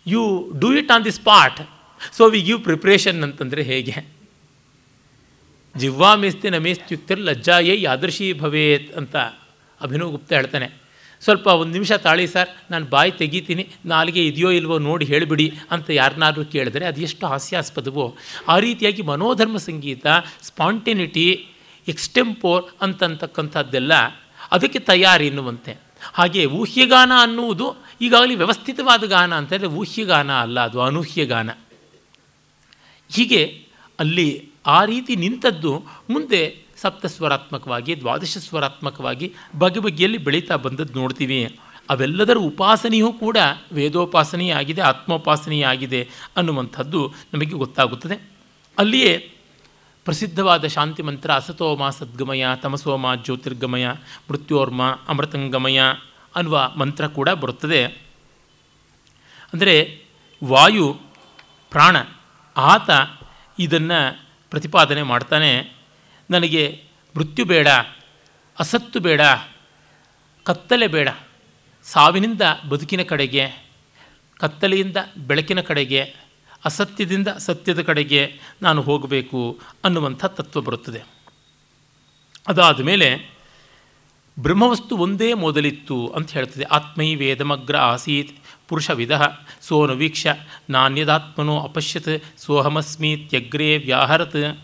[0.08, 1.70] You do it on the spot
[2.14, 4.18] so we give preparation ಅಂತಂದರೆ ಹೇಗೆ?
[5.76, 9.16] ಜಿವ್ವಾ ಮೇಸ್ತಿ ನಮೇಸ್ತ್ಯುಕ್ತಿರ್ ಲಜ್ಜಾಯೇ ಯಾದೃಶಿ ಭವೇತ್ ಅಂತ
[9.82, 10.88] ಅಭಿನವ್ ಗುಪ್ತ ಹೇಳ್ತಾನೆ.
[11.22, 16.46] ಸ್ವಲ್ಪ ಒಂದು ನಿಮಿಷ ತಾಳಿ ಸರ್, ನಾನು ಬಾಯಿ ತೆಗಿತೀನಿ, ನಾಲಿಗೆ ಇದೆಯೋ ಇಲ್ವೋ ನೋಡಿ ಹೇಳಿಬಿಡಿ ಅಂತ ಯಾರನ್ನಾದ್ರೂ
[16.46, 18.18] ಕೇಳಿದರೆ ಅದು ಎಷ್ಟು ಹಾಸ್ಯಾಸ್ಪದವೋ.
[18.48, 20.08] ಆ ರೀತಿಯಾಗಿ ಮನೋಧರ್ಮ ಸಂಗೀತ,
[20.42, 21.48] ಸ್ಪಾಂಟೆನಿಟಿ
[21.88, 23.94] ಎಕ್ಸ್ಟೆಂಪೋರ್ ಅಂತಂತಕ್ಕಂಥದ್ದೆಲ್ಲ
[24.52, 25.87] ಅದಕ್ಕೆ ತಯಾರಿ ಎನ್ನುವಂತೆ.
[26.14, 31.50] ಹಾಗೆ ಊಹ್ಯಗಾನ ಅನ್ನುವುದು ಈಗಾಗಲೇ ವ್ಯವಸ್ಥಿತವಾದ ಗಾನ ಅಂತಂದರೆ ಊಹ್ಯಗಾನ ಅಲ್ಲ, ಅದು ಅನೂಹ್ಯಗಾನ
[33.10, 33.66] ಹೀಗೆ
[34.00, 36.42] ಅಲ್ಲಿ ಆ ರೀತಿ ನಿಂತದ್ದು ಮುಂದೆ
[36.82, 41.60] ಸಪ್ತಸ್ವರಾತ್ಮಕವಾಗಿ ದ್ವಾದಶ ಸ್ವರಾತ್ಮಕವಾಗಿ ಬಗೆ ಬಗೆಯಲ್ಲಿ ಬೆಳೀತಾ ಬಂದದ್ದು ನೋಡ್ತೀವಿ.
[41.90, 43.38] ಅವೆಲ್ಲದರ ಉಪಾಸನೆಯೂ ಕೂಡ
[43.74, 48.30] ವೇದೋಪಾಸನೆಯೇ ಆಗಿದೆ ಆತ್ಮೋಪಾಸನೆಯೇ ಆಗಿದೆ ಅನ್ನುವಂಥದ್ದು ನಮಗೆ ಗೊತ್ತಾಗುತ್ತದೆ.
[48.78, 49.34] ಅಲ್ಲಿಯೇ
[50.08, 53.88] ಪ್ರಸಿದ್ಧವಾದ ಶಾಂತಿ ಮಂತ್ರ ಅಸತೋಮ ಸದ್ಗಮಯ ತಮಸೋಮ ಜ್ಯೋತಿರ್ಗಮಯ
[54.32, 55.82] ಮೃತ್ಯೋರ್ಮ ಅಮೃತಂಗಮಯ
[56.36, 57.86] ಅನ್ನುವ ಮಂತ್ರ ಕೂಡ ಬರುತ್ತದೆ.
[59.54, 60.06] ಅಂದರೆ
[60.44, 61.00] ವಾಯು,
[61.70, 61.98] ಪ್ರಾಣ,
[62.58, 62.90] ಆತ
[63.60, 65.76] ಇದನ್ನು ಪ್ರತಿಪಾದನೆ ಮಾಡ್ತಾನೆ.
[66.32, 66.84] ನನಗೆ
[67.16, 67.68] ಮೃತ್ಯು ಬೇಡ,
[68.60, 69.22] ಅಸತ್ತು ಬೇಡ,
[70.44, 71.10] ಕತ್ತಲೆ ಬೇಡ,
[71.84, 73.70] ಸಾವಿನಿಂದ ಬದುಕಿನ ಕಡೆಗೆ,
[74.40, 76.16] ಕತ್ತಲೆಯಿಂದ ಬೆಳಕಿನ ಕಡೆಗೆ
[76.66, 81.04] ಅಸತ್ಯದಿಂದ ಸತ್ಯದ ಕಡೆಗೆ ನಾನು ಹೋಗಬೇಕು ಅನ್ನುವಂಥ ತತ್ವ ಬರುತ್ತದೆ.
[82.48, 83.38] ಅದಾದ ಮೇಲೆ
[84.40, 86.64] ಬ್ರಹ್ಮವಸ್ತು ಒಂದೇ ಮೊದಲಿತ್ತು ಅಂತ ಹೇಳ್ತದೆ.
[86.64, 88.38] ಆತ್ಮೈ ವೇದಮಗ್ರ ಆಸೀತ್
[88.68, 89.12] ಪುರುಷವಿಧ
[89.62, 90.28] ಸೋನು ವೀಕ್ಷ
[90.70, 94.60] ನಾಣ್ಯದಾತ್ಮನೋ ಅಪಶ್ಯತ್ ಸೋಹಮಸ್ಮೀತ್ಯಗ್ರೇ ವ್ಯಾಹರತ್.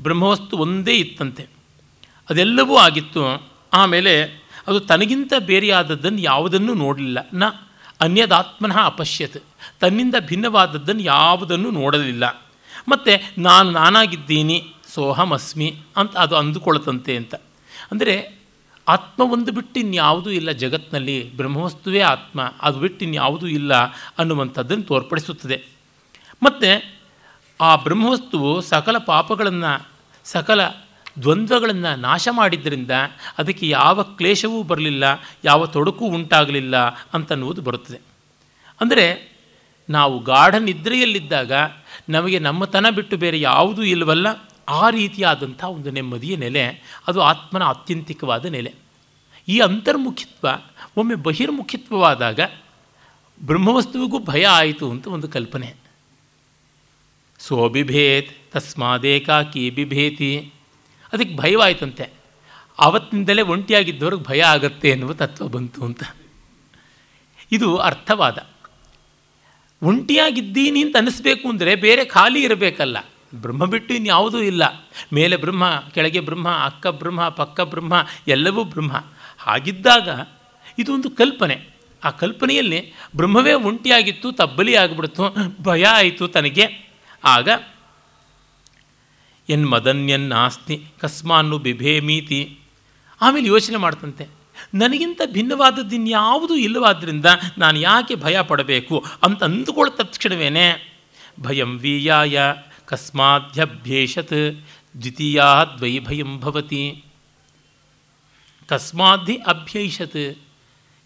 [0.00, 1.46] ಬ್ರಹ್ಮವಸ್ತು ಒಂದೇ ಇತ್ತಂತೆ.
[2.30, 3.48] ಅದೆಲ್ಲವೂ ಆಗಿತ್ತು.
[3.72, 4.22] ಆಮೇಲೆ
[4.66, 7.18] ಅದು ತನಗಿಂತ ಬೇರೆಯಾದದ್ದನ್ನು ಯಾವುದನ್ನು ನೋಡಲಿಲ್ಲ.
[7.34, 7.42] ನ
[8.00, 9.44] ಅನ್ಯದಾತ್ಮನಃ ಅಪಶ್ಯತ್.
[9.80, 12.44] ತನ್ನಿಂದ ಭಿನ್ನವಾದದ್ದನ್ನು ಯಾವುದನ್ನು ನೋಡಲಿಲ್ಲ.
[12.88, 17.34] ಮತ್ತು ನಾನು ನಾನಾಗಿದ್ದೀನಿ, ಸೋಹಮಸ್ಮಿ ಅಂತ ಅದು ಅಂದುಕೊಳ್ಳತಂತೆ ಅಂತ.
[17.92, 18.38] ಅಂದರೆ
[18.88, 23.74] ಆತ್ಮ ಒಂದು ಬಿಟ್ಟು ಇನ್ಯಾವುದೂ ಇಲ್ಲ ಜಗತ್ತಿನಲ್ಲಿ ಬ್ರಹ್ಮವಸ್ತುವೇ ಆತ್ಮ, ಅದು ಬಿಟ್ಟು ಇನ್ಯಾವುದೂ ಇಲ್ಲ
[24.18, 25.64] ಅನ್ನುವಂಥದ್ದನ್ನು ತೋರ್ಪಡಿಸುತ್ತದೆ.
[26.42, 26.98] ಮತ್ತು
[27.60, 29.88] ಆ ಬ್ರಹ್ಮವಸ್ತುವು ಸಕಲ ಪಾಪಗಳನ್ನು,
[30.24, 30.60] ಸಕಲ
[31.22, 32.90] ದ್ವಂದ್ವಗಳನ್ನು ನಾಶ ಮಾಡಿದ್ದರಿಂದ
[33.38, 35.04] ಅದಕ್ಕೆ ಯಾವ ಕ್ಲೇಶವೂ ಬರಲಿಲ್ಲ,
[35.44, 38.00] ಯಾವ ತೊಡಕು ಉಂಟಾಗಲಿಲ್ಲ ಅಂತನ್ನುವುದು ಬರುತ್ತದೆ.
[38.80, 39.38] ಅಂದರೆ
[39.88, 41.52] ನಾವು ಗಾಢ ನಿದ್ರೆಯಲ್ಲಿದ್ದಾಗ
[42.08, 44.26] ನಮಗೆ ನಮ್ಮತನ ಬಿಟ್ಟು ಬೇರೆ ಯಾವುದೂ ಇಲ್ಲವಲ್ಲ,
[44.68, 48.74] ಆ ರೀತಿಯಾದಂಥ ಒಂದು ನೆಮ್ಮದಿಯ ನೆಲೆ, ಅದು ಆತ್ಮನ ಆತ್ಯಂತಿಕವಾದ ನೆಲೆ.
[49.48, 50.48] ಈ ಅಂತರ್ಮುಖಿತ್ವ
[50.96, 52.40] ಒಮ್ಮೆ ಬಹಿರ್ಮುಖಿತ್ವವಾದಾಗ
[53.42, 55.74] ಬ್ರಹ್ಮವಸ್ತುವಿಗೂ ಭಯ ಆಯಿತು ಅಂತ ಒಂದು ಕಲ್ಪನೆ.
[57.38, 60.52] ಸೋಬಿಭೇತ್ ತಸ್ಮಾದೇಕಾಕಿ ಬಿಭೇತಿ.
[61.12, 62.10] ಅದಕ್ಕೆ ಭಯವಾಯಿತಂತೆ.
[62.78, 66.02] ಆವತ್ತಿನಿಂದಲೇ ಒಂಟಿಯಾಗಿದ್ದವ್ರಿಗೆ ಭಯ ಆಗತ್ತೆ ಎನ್ನುವ ತತ್ವ ಬಂತು ಅಂತ.
[67.52, 68.46] ಇದು ಅರ್ಥವಾದ.
[69.82, 72.98] ಒಂಟಿಯಾಗಿದ್ದೀನಿ ಅಂತ ಅನ್ನಿಸ್ಬೇಕು ಅಂದರೆ ಬೇರೆ ಖಾಲಿ ಇರಬೇಕಲ್ಲ.
[73.34, 74.62] ಬ್ರಹ್ಮ ಬಿಟ್ಟು ಇನ್ಯಾವುದೂ ಇಲ್ಲ.
[75.14, 79.04] ಮೇಲೆ ಬ್ರಹ್ಮ, ಕೆಳಗೆ ಬ್ರಹ್ಮ, ಅಕ್ಕ ಬ್ರಹ್ಮ, ಪಕ್ಕ ಬ್ರಹ್ಮ, ಎಲ್ಲವೂ ಬ್ರಹ್ಮ.
[79.38, 80.08] ಹಾಗಿದ್ದಾಗ
[80.78, 81.68] ಇದೊಂದು ಕಲ್ಪನೆ.
[82.04, 85.22] ಆ ಕಲ್ಪನೆಯಲ್ಲಿ ಬ್ರಹ್ಮವೇ ಒಂಟಿಯಾಗಿತ್ತು, ತಬ್ಬಲಿ ಆಗಿಬಿಡ್ತು,
[85.62, 86.90] ಭಯ ಆಯಿತು ತನಗೆ.
[87.24, 87.48] ಆಗ
[89.48, 92.58] ಎನ್ ಮದನ್ಯನ್ನಾಸ್ತಿ ಕಸ್ಮಾನ್ನು ಬಿಭೇಮೀತಿ.
[93.20, 94.28] ಆಮೇಲೆ ಯೋಚನೆ ಮಾಡ್ತಂತೆ,
[94.74, 97.26] ನನಗಿಂತ ಭಿನ್ನವಾದದ್ದು ಇನ್ಯಾವುದೂ ಇಲ್ಲವಾದ್ದರಿಂದ
[97.58, 100.50] ನಾನು ಯಾಕೆ ಭಯ ಪಡಬೇಕು ಅಂತ ಅಂದುಕೊಳ್ಳ ತಕ್ಷಣವೇ
[101.40, 102.38] ಭಯಂ ವೀಯಾಯ
[105.02, 105.42] ದ್ವಿತೀಯ
[105.78, 107.04] ದ್ವೈ ಭಯಂ ಭವತಿ.
[108.68, 110.38] ಕಸ್ಮಾಧಿ ಅಭ್ಯೈಷತ್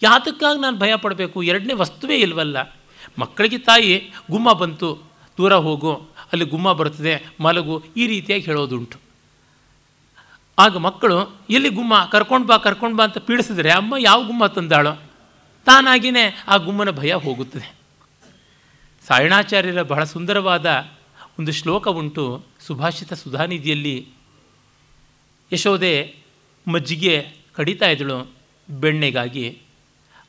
[0.03, 1.43] ಯಾತಕ್ಕಾಗಿ ನಾನು ಭಯ ಪಡಬೇಕು?
[1.43, 2.77] ಎರಡನೇ ವಸ್ತುವೇ ಇಲ್ವಲ್ಲ.
[3.19, 3.95] ಮಕ್ಕಳಿಗೆ ತಾಯಿ,
[4.31, 4.89] ಗುಮ್ಮ ಬಂತು,
[5.39, 5.93] ದೂರ ಹೋಗು.
[6.33, 8.99] ಅಲ್ಲಿ ಗುಮ್ಮ ಬರ್ತದೆ ಮಲಗು, ಈ ರೀತಿಯಾಗಿ ಹೇಳೋದುಂಟು.
[10.59, 12.09] ಆಗ ಮಕ್ಕಳು, ಎಲ್ಲಿ ಗುಮ್ಮ?
[12.13, 14.93] ಕರ್ಕೊಂಡು ಬಾ ಕರ್ಕೊಂಡು ಬಾ ಅಂತ ಪೀಡಿಸಿದ್ರೆ, ಅಮ್ಮ, ಯಾವ ಗುಮ್ಮ ತಂದಾಳೋ?
[15.65, 17.75] ತಾನಾಗಿಯೇ ಆ ಗುಮ್ಮನ ಭಯ ಹೋಗುತ್ತದೆ.
[19.07, 20.89] ಸಾಯಣಾಚಾರ್ಯರ ಬಹಳ ಸುಂದರವಾದ
[21.39, 24.09] ಒಂದು ಶ್ಲೋಕ ಉಂಟು, ಸುಭಾಷಿತ ಸುಧಾನಿಧಿಯಲ್ಲಿ.
[25.53, 26.15] ಯಶೋದೆ
[26.73, 28.31] ಮಜ್ಜಿಗೆ ಕಡಿತಾ ಇದ್ದಳು
[28.71, 29.59] ಬೆಣ್ಣೆಗಾಗಿ.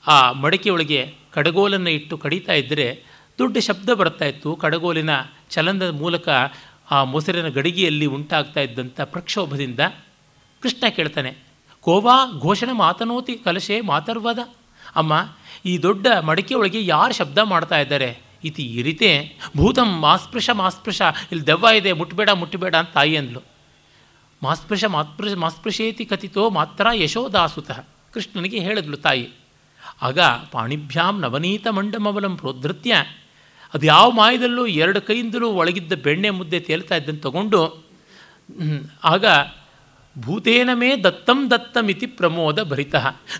[0.07, 3.03] ಆ ಮಡಕೆಯೊಳಗೆ ಕಡಗೋಲನ್ನು ಇಟ್ಟು ಕಡಿತಾ ಇದ್ದರೆ
[3.37, 5.09] ದೊಡ್ಡ ಶಬ್ದ ಬರ್ತಾ ಇತ್ತು, ಕಡಗೋಲಿನ
[5.49, 6.29] ಚಲನದ ಮೂಲಕ
[6.91, 9.79] ಆ ಮೊಸರಿನ ಗಡಿಗೆಯಲ್ಲಿ ಉಂಟಾಗ್ತಾ ಇದ್ದಂಥ ಪ್ರಕ್ಷೋಭದಿಂದ
[10.61, 11.31] ಕೃಷ್ಣ ಕೇಳ್ತಾನೆ,
[11.83, 14.39] ಕೋವಾ, ಘೋಷಣೆ ಮಾತನೋತಿ, ಕಲಶೆ ಮಾತರ್ವಾದ.
[14.95, 15.13] ಅಮ್ಮ,
[15.65, 18.09] ಈ ದೊಡ್ಡ ಮಡಿಕೆಯೊಳಗೆ ಯಾರು ಶಬ್ದ ಮಾಡ್ತಾ ಇದ್ದಾರೆ?
[18.43, 19.09] ಇತಿ ಈ ರೀತಿ
[19.57, 23.41] ಭೂತಂ ಮಾಸ್ಪೃಶ ಮಾಸ್ಪೃಶ ಇಲ್ಲಿ ದೆವ್ವ ಇದೆ ಮುಟ್ಟಬೇಡ ಮುಟ್ಟಬೇಡ ಅಂತ ತಾಯಿ ಅಂದ್ಲು.
[24.41, 27.79] ಮಾಸ್ಪೃಶ ಮಾಸ್ಪೃಶ ಮಾಸ್ಪೃಶೇತಿ ಕಥಿತೋ ಮಾತ್ರ ಯಶೋದಾಸುತಃ.
[28.13, 29.25] ಕೃಷ್ಣನಿಗೆ ಹೇಳಿದ್ಲು ತಾಯಿ,
[30.01, 30.19] ಆಗ
[30.51, 32.95] ಪಾಣಿಭ್ಯಾಂ ನವನೀತ ಮಂಡಮವಲಂ ಪ್ರೋದ್ಧತ್ಯ
[33.73, 37.61] ಅದು ಯಾವ ಮಾಯದಲ್ಲೂ ಎರಡು ಕೈಯಿಂದಲೂ ಒಳಗಿದ್ದ ಬೆಣ್ಣೆ ಮುದ್ದೆ ತೇಲ್ತಾ ಇದ್ದನ್ನು ತಗೊಂಡು
[39.03, 39.25] ಆಗ
[40.15, 42.95] ಭೂತೇನ ಮೇ ದತ್ತಂ ದತ್ತಮಿತಿ ಪ್ರಮೋದ ಭರಿತ.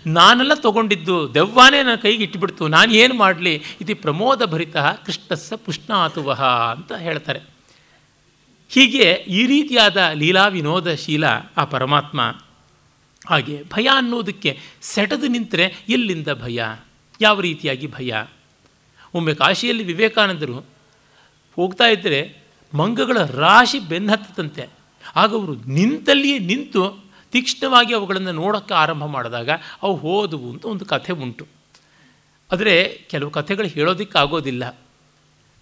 [0.06, 3.54] ನಾನೆಲ್ಲ ತಗೊಂಡಿದ್ದು ದೆವ್ವಾನೇ ನನ್ನ ಕೈಗೆ ಇಟ್ಬಿಡ್ತು, ನಾನು ಏನು ಮಾಡಲಿ?
[3.80, 6.42] ಇತಿ ಪ್ರಮೋದ ಭರಿತ, ಕೃಷ್ಣಸ್ಸ ಪುಷ್ಣಾತುವಹ
[6.74, 7.40] ಅಂತ ಹೇಳ್ತಾರೆ.
[8.70, 11.24] ಹೀಗೆ ಈ ರೀತಿಯಾದ ಲೀಲಾ ವಿನೋದಶೀಲ
[11.56, 12.20] ಆ ಪರಮಾತ್ಮ
[13.26, 14.50] ಹಾಗೆ ಭಯ ಅನ್ನೋದಕ್ಕೆ
[14.82, 16.62] ಸೆಟದು ನಿಂತರೆ ಎಲ್ಲಿಂದ ಭಯ?
[17.20, 18.12] ಯಾವ ರೀತಿಯಾಗಿ ಭಯ?
[19.14, 20.66] ಒಮ್ಮೆ ಕಾಶಿಯಲ್ಲಿ ವಿವೇಕಾನಂದರು
[21.56, 22.44] ಹೋಗ್ತಾ ಇದ್ದರೆ
[22.74, 24.68] ಮಂಗಗಳ ರಾಶಿ ಬೆನ್ನತ್ತಂತೆ
[25.16, 29.50] ಆಗ ಅವರು ನಿಂತಲ್ಲಿಯೇ ನಿಂತು ತೀಕ್ಷ್ಣವಾಗಿ ಅವುಗಳನ್ನು ನೋಡೋಕ್ಕೆ ಆರಂಭ ಮಾಡಿದಾಗ
[29.82, 31.46] ಅವು ಹೋದವು ಅಂತ ಒಂದು ಕಥೆ ಉಂಟು.
[32.52, 34.78] ಆದರೆ ಕೆಲವು ಕಥೆಗಳು ಹೇಳೋದಕ್ಕಾಗೋದಿಲ್ಲ.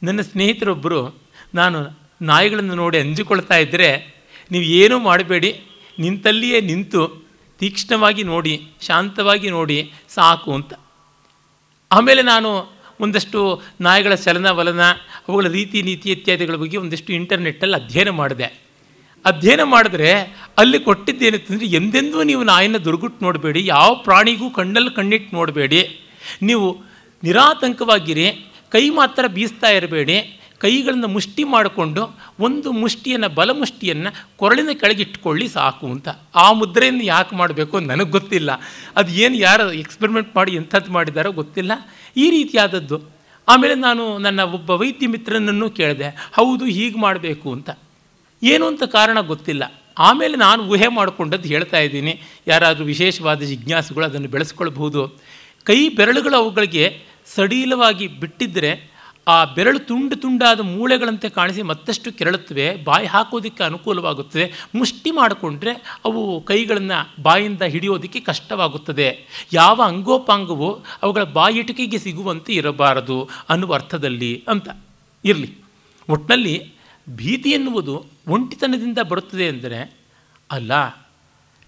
[0.03, 1.15] ನನ್ನ ಸ್ನೇಹಿತರೊಬ್ಬರು,
[1.55, 5.63] ನಾನು ನಾಯಿಗಳನ್ನು ನೋಡಿ ಅಂಜಿಕೊಳ್ತಾ ಇದ್ದರೆ ನೀವು ಏನೂ ಮಾಡಬೇಡಿ.
[5.99, 7.23] ನಿಂತಲ್ಲಿಯೇ ನಿಂತು
[7.59, 10.75] ತೀಕ್ಷ್ಣವಾಗಿ ನೋಡಿ, ಶಾಂತವಾಗಿ ನೋಡಿ, ಸಾಕು ಅಂತ.
[11.93, 12.72] ಆಮೇಲೆ ನಾನು
[13.03, 13.39] ಒಂದಷ್ಟು
[13.87, 14.83] ನಾಯಿಗಳ ಚಲನವಲನ
[15.29, 18.49] ಅವುಗಳ ರೀತಿ, ನೀತಿ ಇತ್ಯಾದಿಗಳ ಬಗ್ಗೆ ಒಂದಷ್ಟು ಇಂಟರ್ನೆಟ್ಟಲ್ಲಿ ಅಧ್ಯಯನ ಮಾಡಿದೆ.
[19.25, 20.13] ಅಧ್ಯಯನ ಮಾಡಿದ್ರೆ
[20.59, 25.83] ಅಲ್ಲಿ ಕೊಟ್ಟಿದ್ದೇನಿತ್ತಂದರೆ ಎಂದೆಂದೂ ನೀವು ನಾಯಿನ ದುರ್ಗುಟ್ಟು ನೋಡಬೇಡಿ, ಯಾವ ಪ್ರಾಣಿಗೂ ಕಣ್ಣಲ್ಲಿ ಕಣ್ಣಿಟ್ಟು ನೋಡಬೇಡಿ.
[26.49, 26.69] ನೀವು
[27.23, 28.29] ನಿರಾತಂಕವಾಗಿರಿ,
[28.75, 30.17] ಕೈ ಮಾತ್ರ ಬೀಸ್ತಾ ಇರಬೇಡಿ,
[30.65, 32.03] ಕೈಗಳನ್ನು ಮುಷ್ಟಿ ಮಾಡಿಕೊಂಡು
[32.47, 36.09] ಒಂದು ಮುಷ್ಟಿಯನ್ನು ಬಲಮುಷ್ಟಿಯನ್ನು ಕೊರಳಿನ ಕೆಳಗಿಟ್ಕೊಳ್ಳಿ ಸಾಕು ಅಂತ.
[36.43, 38.51] ಆ ಮುದ್ರೆಯನ್ನು ಯಾಕೆ ಮಾಡಬೇಕು ನನಗೆ ಗೊತ್ತಿಲ್ಲ.
[38.99, 41.73] ಅದು ಏನು ಯಾರು ಎಕ್ಸ್ಪೆರಿಮೆಂಟ್ ಮಾಡಿ ಎಂಥದ್ದು ಮಾಡಿದಾರೋ ಗೊತ್ತಿಲ್ಲ.
[42.17, 43.01] ಈ ರೀತಿಯಾದದ್ದು.
[43.49, 47.71] ಆಮೇಲೆ ನಾನು ನನ್ನ ಒಬ್ಬ ವೈದ್ಯ ಮಿತ್ರನನ್ನು ಕೇಳಿದೆ, ಹೌದು, ಹೀಗೆ ಮಾಡಬೇಕು ಅಂತ.
[48.43, 49.83] ಏನು ಅಂತ ಕಾರಣ ಗೊತ್ತಿಲ್ಲ.
[49.99, 52.21] ಆಮೇಲೆ ನಾನು ಊಹೆ ಮಾಡಿಕೊಂಡದ್ದು ಹೇಳ್ತಾ ಇದ್ದೀನಿ.
[52.47, 55.21] ಯಾರಾದರೂ ವಿಶೇಷವಾದ ಜಿಜ್ಞಾಸುಗಳು ಅದನ್ನು ಬೆಳೆಸ್ಕೊಳ್ಬಹುದು.
[55.65, 58.92] ಕೈ ಬೆರಳುಗಳು ಅವುಗಳಿಗೆ ಸಡಿಲವಾಗಿ ಬಿಟ್ಟಿದ್ದರೆ
[59.27, 64.47] ಆ ಬೆರಳು ತುಂಡು ತುಂಡಾದ ಮೂಳೆಗಳಂತೆ ಕಾಣಿಸಿ ಮತ್ತಷ್ಟು ಕೆರಳುತ್ತವೆ, ಬಾಯಿ ಹಾಕೋದಕ್ಕೆ ಅನುಕೂಲವಾಗುತ್ತದೆ.
[64.75, 65.73] ಮುಷ್ಟಿ ಮಾಡಿಕೊಂಡ್ರೆ
[66.05, 69.09] ಅವು ಕೈಗಳನ್ನು ಬಾಯಿಂದ ಹಿಡಿಯೋದಕ್ಕೆ ಕಷ್ಟವಾಗುತ್ತದೆ.
[69.53, 70.71] ಯಾವ ಅಂಗೋಪಾಂಗವು
[71.03, 73.19] ಅವುಗಳ ಬಾಯಿಟಿಕೆಗೆ ಸಿಗುವಂತೆ ಇರಬಾರದು
[73.49, 74.69] ಅನ್ನುವ ಅರ್ಥದಲ್ಲಿ ಅಂತ
[75.25, 75.51] ಇರಲಿ.
[76.09, 76.57] ಒಟ್ಟಿನಲ್ಲಿ
[77.07, 77.95] ಭೀತಿ ಎನ್ನುವುದು
[78.29, 79.81] ಒಂಟಿತನದಿಂದ ಬರುತ್ತದೆ ಅಂದರೆ
[80.51, 80.73] ಅಲ್ಲ,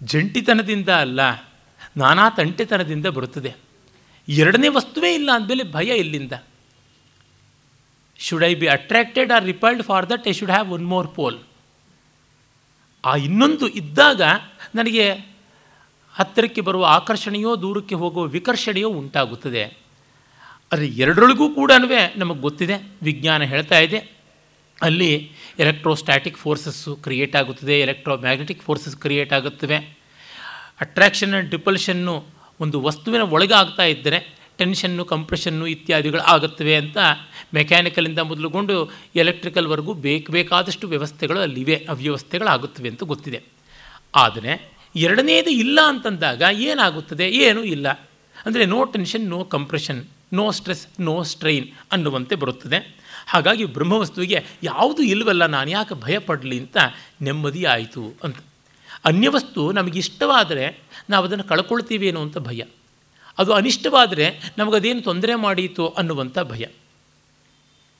[0.00, 1.20] ಜಂಟಿತನದಿಂದ ಅಲ್ಲ,
[1.96, 3.52] ನಾನಾ ತಂಟೆತನದಿಂದ ಬರುತ್ತದೆ.
[4.28, 6.32] ಎರಡನೇ ವಸ್ತುವೇ ಇಲ್ಲ ಅಂದಮೇಲೆ ಭಯ ಎಲ್ಲಿಂದ?
[8.18, 11.38] Should I be attracted or repelled for that I should have one more pole
[13.04, 14.22] ಆ ಇನ್ನೊಂದು ಇದ್ದಾಗ
[14.74, 15.34] ನನಗೆ
[16.14, 19.64] ಹತ್ತಿರಕ್ಕೆ ಬರುವ ಆಕರ್ಷಣೆಯೋ, ದೂರಕ್ಕೆ ಹೋಗುವ ವಿಕರ್ಷಣೆಯೋ ಉಂಟಾಗುತ್ತದೆ.
[20.72, 21.72] ಆದರೆ ಎರಡರೊಳಗೂ ಕೂಡ
[22.16, 23.98] ನಮಗೆ ಗೊತ್ತಿದೆ, ವಿಜ್ಞಾನ ಹೇಳ್ತಾ ಇದೆ.
[24.82, 29.76] ಅಲ್ಲಿ ಎಲೆಕ್ಟ್ರೋಸ್ಟ್ಯಾಟಿಕ್ ಫೋರ್ಸಸ್ಸು ಕ್ರಿಯೇಟ್ ಆಗುತ್ತದೆ ಎಲೆಕ್ಟ್ರೋ ಮ್ಯಾಗ್ನೆಟಿಕ್ ಫೋರ್ಸಸ್ ಕ್ರಿಯೇಟ್ ಆಗುತ್ತವೆ
[30.80, 32.14] ಅಟ್ರ್ಯಾಕ್ಷನ್ ಆ್ಯಂಡ್ ಡಿಪಲ್ಷನ್ನು
[32.60, 36.96] ಒಂದು ವಸ್ತುವಿನ ಒಳಗೆ ಆಗ್ತಾ ಇದ್ದರೆ ಟೆನ್ಷನ್ನು, ಕಂಪ್ರೆಷನ್ನು ಇತ್ಯಾದಿಗಳು ಆಗುತ್ತವೆ ಅಂತ
[37.54, 43.42] ಮೆಕ್ಯಾನಿಕಲಿಂದ ಮೊದಲುಗೊಂಡು ಎಲೆಕ್ಟ್ರಿಕಲ್ವರೆಗೂ ಬೇಕು ಬೇಕಾದಷ್ಟು ವ್ಯವಸ್ಥೆಗಳು ಅಲ್ಲಿವೆ, ಅವ್ಯವಸ್ಥೆಗಳಾಗುತ್ತವೆ ಅಂತ ಗೊತ್ತಿದೆ.
[44.14, 47.28] ಆದರೆ ಎರಡನೇದು ಇಲ್ಲ ಅಂತಂದಾಗ ಏನಾಗುತ್ತದೆ?
[47.28, 47.88] ಏನೂ ಇಲ್ಲ.
[48.46, 52.78] ಅಂದರೆ no tension no compression no stress no strain ಅನ್ನುವಂತೆ ಬರುತ್ತದೆ.
[53.26, 56.76] ಹಾಗಾಗಿ ಬ್ರಹ್ಮವಸ್ತುವಿಗೆ ಯಾವುದು ಇಲ್ಲವಲ್ಲ, ನಾನು ಯಾಕೆ ಭಯಪಡಲಿ ಅಂತ
[57.22, 58.36] ನೆಮ್ಮದಿ ಆಯಿತು ಅಂತ.
[59.04, 60.80] ಅನ್ಯವಸ್ತು ನಮಗಿಷ್ಟವಾದರೆ
[61.10, 62.62] ನಾವು ಅದನ್ನು ಕಳ್ಕೊಳ್ತೀವೇನೋ ಅಂತ ಭಯ.
[63.38, 66.64] ಅದು ಅನಿಷ್ಟವಾದರೆ ನಮಗದೇನು ತೊಂದರೆ ಮಾಡೀತು ಅನ್ನುವಂಥ ಭಯ.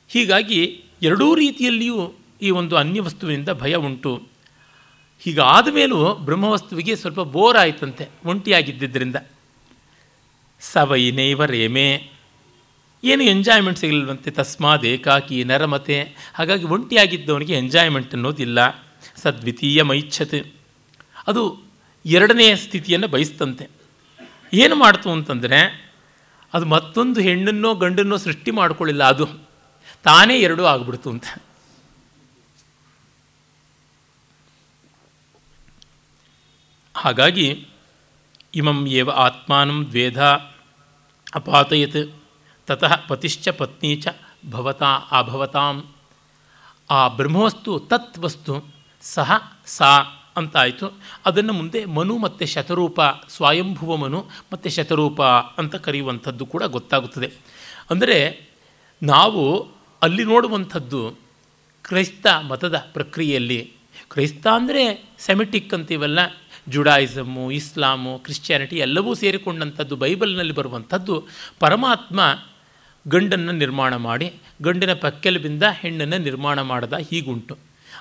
[0.09, 4.29] ಹೀಗಾಗಿ ಎರಡೂ ರೀತಿಯಲ್ಲಿಯೂ ಈ ಒಂದು ಅನ್ಯ ವಸ್ತುವಿನಿಂದ ಭಯ ಉಂಟು.
[5.21, 9.17] ಹೀಗಾದ ಮೇಲೂ ಬ್ರಹ್ಮವಸ್ತುವಿಗೆ ಸ್ವಲ್ಪ ಬೋರ್ ಆಯಿತಂತೆ ಒಂಟಿಯಾಗಿದ್ದರಿಂದ
[10.61, 12.11] ಸವೈನೈವ ರೇಮೆ,
[13.05, 16.03] ಏನು ಎಂಜಾಯ್ಮೆಂಟ್ ಸಿಗಲಿಲ್ವಂತೆ, ತಸ್ಮಾದ್ ಏಕಾಕಿ ನರಮತೆ.
[16.35, 18.71] ಹಾಗಾಗಿ ಒಂಟಿಯಾಗಿದ್ದವನಿಗೆ ಎಂಜಾಯ್ಮೆಂಟ್ ಅನ್ನೋದಿಲ್ಲ
[19.17, 20.45] ಸದ್ವಿತೀಯ ಮೈಚ್ಛತೆ
[21.27, 21.63] ಅದು
[22.07, 23.84] ಎರಡನೆಯ ಸ್ಥಿತಿಯನ್ನು ಬಯಸ್ತಂತೆ.
[24.61, 25.61] ಏನು ಮಾಡ್ತು ಅಂತಂದರೆ
[26.53, 29.27] ಅದು ಮತ್ತೊಂದು ಹೆಣ್ಣನ್ನೋ ಗಂಡನ್ನೋ ಸೃಷ್ಟಿ ಮಾಡಿಕೊಳ್ಳಿಲ್ಲ, ಅದು
[30.05, 31.27] ತಾನೇ ಎರಡೂ ಆಗ್ಬಿಡ್ತು ಅಂತ.
[36.95, 37.47] ಹಾಗಾಗಿ
[38.61, 40.21] ಇಮಂ ಏವ ಆತ್ಮಾನಂ ದ್ವೇಧ
[41.39, 42.03] ಅಪಾತಯತ್
[42.69, 44.13] ತತಃ ಪತಿಶ್ಚ ಪತ್ನಿ ಚ
[44.51, 45.77] ಭವತಾ ಅಭವತಾಂ
[46.91, 48.55] ಆ ಬ್ರಹ್ಮವಸ್ತು ತತ್ ವಸ್ತು
[49.03, 49.31] ಸಹ
[49.77, 49.91] ಸಾ
[50.37, 51.01] ಅಂತಾಯಿತು.
[51.27, 54.21] ಅದನ್ನು ಮುಂದೆ ಮನು ಮತ್ತು ಶತರೂಪ ಸ್ವಯಂಭುವ ಮನು
[54.53, 55.23] ಮತ್ತು ಶತರೂಪ
[55.59, 57.33] ಅಂತ ಕರೆಯುವಂಥದ್ದು ಕೂಡ ಗೊತ್ತಾಗುತ್ತದೆ.
[57.91, 58.49] ಅಂದರೆ
[59.03, 61.11] ನಾವು ಅಲ್ಲಿ ನೋಡುವಂಥದ್ದು
[61.85, 63.73] ಕ್ರೈಸ್ತ ಮತದ ಪ್ರಕ್ರಿಯೆಯಲ್ಲಿ.
[64.11, 66.19] ಕ್ರೈಸ್ತ ಅಂದರೆ ಸೆಮಿಟಿಕ್ ಅಂತೀವಲ್ಲ,
[66.69, 71.27] ಜುಡಾಯಿಸಮು, ಇಸ್ಲಾಮು, ಕ್ರಿಶ್ಚಿಯಾನಿಟಿ ಎಲ್ಲವೂ ಸೇರಿಕೊಂಡಂಥದ್ದು ಬೈಬಲ್ನಲ್ಲಿ ಬರುವಂಥದ್ದು.
[71.61, 72.21] ಪರಮಾತ್ಮ
[73.09, 74.33] ಗಂಡನ್ನು ನಿರ್ಮಾಣ ಮಾಡಿ,
[74.63, 77.55] ಗಂಡಿನ ಪಕ್ಕೆಲುಬಿಂದ ಹೆಣ್ಣನ್ನು ನಿರ್ಮಾಣ ಮಾಡದ ಹೀಗುಂಟು.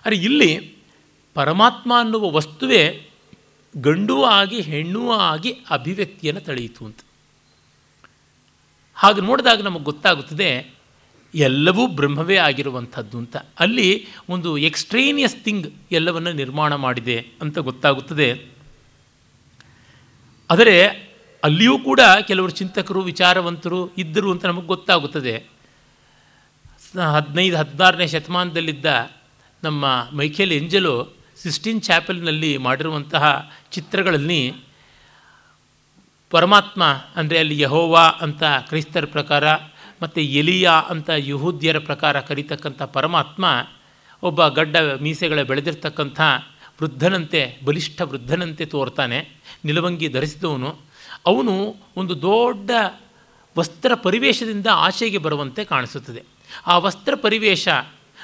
[0.05, 0.82] ಆದರೆ ಇಲ್ಲಿ
[1.33, 3.09] ಪರಮಾತ್ಮ ಅನ್ನುವ ವಸ್ತುವೇ
[3.77, 6.99] ಗಂಡೂ ಆಗಿ ಹೆಣ್ಣೂ ಆಗಿ ಅಭಿವ್ಯಕ್ತಿಯನ್ನು ತಳೆಯಿತು ಅಂತ.
[8.95, 10.73] ಹಾಗೆ ನೋಡಿದಾಗ ನಮಗೆ ಗೊತ್ತಾಗುತ್ತದೆ,
[11.35, 13.37] ಎಲ್ಲವೂ ಬ್ರಹ್ಮವೇ ಆಗಿರುವಂಥದ್ದು ಅಂತ.
[13.59, 18.45] ಅಲ್ಲಿ ಒಂದು ಎಕ್ಸ್ಟ್ರೇನಿಯಸ್ ಥಿಂಗ್ ಎಲ್ಲವನ್ನು ನಿರ್ಮಾಣ ಮಾಡಿದೆ ಅಂತ ಗೊತ್ತಾಗುತ್ತದೆ.
[20.51, 20.75] ಆದರೆ
[21.43, 25.45] ಅಲ್ಲಿಯೂ ಕೂಡ ಕೆಲವರು ಚಿಂತಕರು, ವಿಚಾರವಂತರು ಇದ್ದರು ಅಂತ ನಮಗೆ ಗೊತ್ತಾಗುತ್ತದೆ.
[27.13, 29.11] ಹದಿನೈದು, ಹದಿನಾರನೇ ಶತಮಾನದಲ್ಲಿದ್ದ
[29.63, 34.53] ನಮ್ಮ ಮೈಕೇಲ್ ಎಂಜಲು ಸಿಸ್ಟಿನ್ ಚಾಪಲ್ನಲ್ಲಿ ಮಾಡಿರುವಂತಹ ಚಿತ್ರಗಳಲ್ಲಿ
[36.29, 36.83] ಪರಮಾತ್ಮ
[37.15, 39.55] ಅಂದರೆ ಅಲ್ಲಿ ಯಹೋವಾ ಅಂತ ಕ್ರೈಸ್ತರ ಪ್ರಕಾರ
[40.01, 43.67] ಮತ್ತು ಎಲಿಯಾ ಅಂತ ಯಹೂದ್ಯರ ಪ್ರಕಾರ ಕರೀತಕ್ಕಂಥ ಪರಮಾತ್ಮ
[44.23, 46.21] ಒಬ್ಬ ಗಡ್ಡ ಮೀಸೆಗಳ ಬೆಳೆದಿರ್ತಕ್ಕಂಥ
[46.81, 49.29] ವೃದ್ಧನಂತೆ, ಬಲಿಷ್ಠ ವೃದ್ಧನಂತೆ ತೋರ್ತಾನೆ,
[49.65, 50.79] ನಿಲುವಂಗಿ ಧರಿಸಿದವನು.
[51.25, 52.71] ಅವನು ಒಂದು ದೊಡ್ಡ
[53.57, 56.23] ವಸ್ತ್ರ ಪರಿವೇಶದಿಂದ ಆಚೆಗೆ ಬರುವಂತೆ ಕಾಣಿಸುತ್ತದೆ.
[56.67, 57.67] ಆ ವಸ್ತ್ರ ಪರಿವೇಶ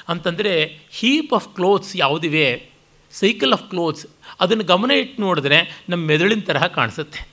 [0.07, 2.68] ಅಂತಂದರೆ ಹೀಪ್ ಆಫ್ ಕ್ಲೋತ್ಸ್ ಯಾವುದಿವೆ?
[3.12, 4.05] ಸೈಕಲ್ ಆಫ್ ಕ್ಲೋತ್ಸ್
[4.39, 7.30] ಅದನ್ನು ಗಮನ ಇಟ್ಟು ನೋಡಿದ್ರೆ ನಮ್ಮ ಮೆದುಳಿನ ತರಹ ಕಾಣಿಸುತ್ತೆ.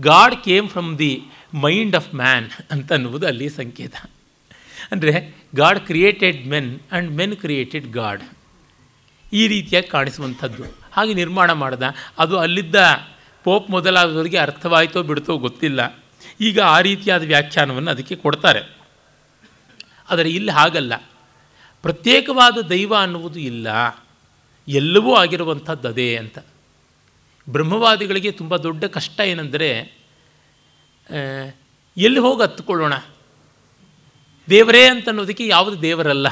[0.00, 1.22] God came from the
[1.54, 3.94] mind of man ಅಂತ ಅನ್ನುವುದು ಅಲ್ಲಿ ಸಂಕೇತ.
[4.92, 8.22] ಅಂದರೆ God created men and men created God
[9.32, 10.64] ಈ ರೀತಿಯಾಗಿ ಕಾಣಿಸುವಂಥದ್ದು.
[10.92, 11.82] ಹಾಗೆ ನಿರ್ಮಾಣ ಮಾಡ್ದ.
[12.18, 13.06] ಅದು ಅಲ್ಲಿದ್ದ
[13.44, 16.02] ಪೋಪ್ ಮೊದಲಾದವರಿಗೆ ಅರ್ಥವಾಯಿತೋ ಬಿಡ್ತೋ ಗೊತ್ತಿಲ್ಲ.
[16.40, 18.76] ಈಗ ಆ ರೀತಿಯಾದ ವ್ಯಾಖ್ಯಾನವನ್ನು ಅದಕ್ಕೆ ಕೊಡ್ತಾರೆ.
[20.10, 20.96] ಆದರೆ ಇಲ್ಲಿ ಹಾಗಲ್ಲ.
[21.82, 23.68] ಪ್ರತ್ಯೇಕವಾದ ದೈವ ಅನ್ನುವುದು ಇಲ್ಲ.
[24.68, 26.38] ಎಲ್ಲವೂ ಆಗಿರುವಂಥದ್ದು ಅದೇ ಅಂತ.
[27.50, 29.68] ಬ್ರಹ್ಮವಾದಿಗಳಿಗೆ ತುಂಬ ದೊಡ್ಡ ಕಷ್ಟ ಏನೆಂದರೆ
[31.96, 32.94] ಎಲ್ಲಿ ಹೋಗಿ ಹತ್ಕೊಳ್ಳೋಣ?
[34.50, 36.28] ದೇವರೇ ಅಂತ ಅನ್ನೋದಕ್ಕೆ ಯಾವುದು ದೇವರಲ್ಲ.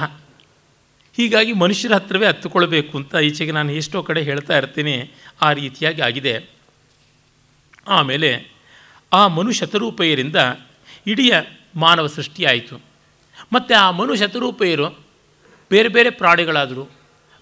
[1.17, 5.11] ಹೀಗಾಗಿ ಮನುಷ್ಯರ ಹತ್ರವೇ ಹತ್ತುಕೊಳ್ಬೇಕು ಅಂತ ಈಚೆಗೆ ನಾನು ಎಷ್ಟೋ ಕಡೆ ಹೇಳ್ತಾ ಇರ್ತೀನಿ,
[5.43, 6.51] ಆ ರೀತಿಯಾಗಿ ಆಗಿದೆ.
[7.89, 8.53] ಆಮೇಲೆ
[9.13, 10.37] ಆ ಮನು ಶತರೂಪಯರಿಂದ
[11.07, 11.31] ಇಡೀ
[11.75, 12.81] ಮಾನವ ಸೃಷ್ಟಿಯಾಯಿತು
[13.53, 14.99] ಮತ್ತು ಆ ಮನು ಶತರೂಪಯರು
[15.71, 17.00] ಬೇರೆ ಬೇರೆ ಪ್ರಾಣಿಗಳಾದರು.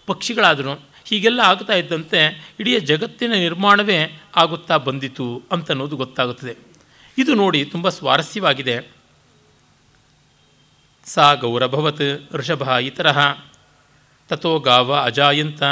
[0.09, 0.73] ಪಕ್ಷಿಗಳಾದರು
[1.05, 2.21] ಹೀಗೆಲ್ಲ ಆಗ್ತಾ ಇದ್ದಂತೆ
[2.61, 6.57] ಇಡೀ ಜಗತ್ತಿನ ನಿರ್ಮಾಣವೇ ಆಗುತ್ತಾ ಬಂದಿತು ಅಂತನ್ನೋದು ಗೊತ್ತಾಗುತ್ತದೆ.
[7.19, 8.89] ಇದು ನೋಡಿ ತುಂಬ ಸ್ವಾರಸ್ಯವಾಗಿದೆ.
[11.05, 13.17] ಸಾ ಗೌರಭವತ್ ಋಷಭ ಇತರ
[14.29, 15.63] ತಥೋ ಗಾವ ಅಜಾಯಂತ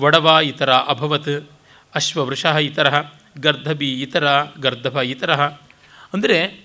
[0.00, 1.50] ವಡವ ಇತರ ಅಭವತ್
[1.94, 2.94] ಅಶ್ವವೃಷ ಇತರ
[3.38, 4.24] ಗರ್ಧಬಿ ಇತರ
[4.60, 5.34] ಗರ್ಧಭ ಇತರ.
[6.14, 6.64] ಅಂದರೆ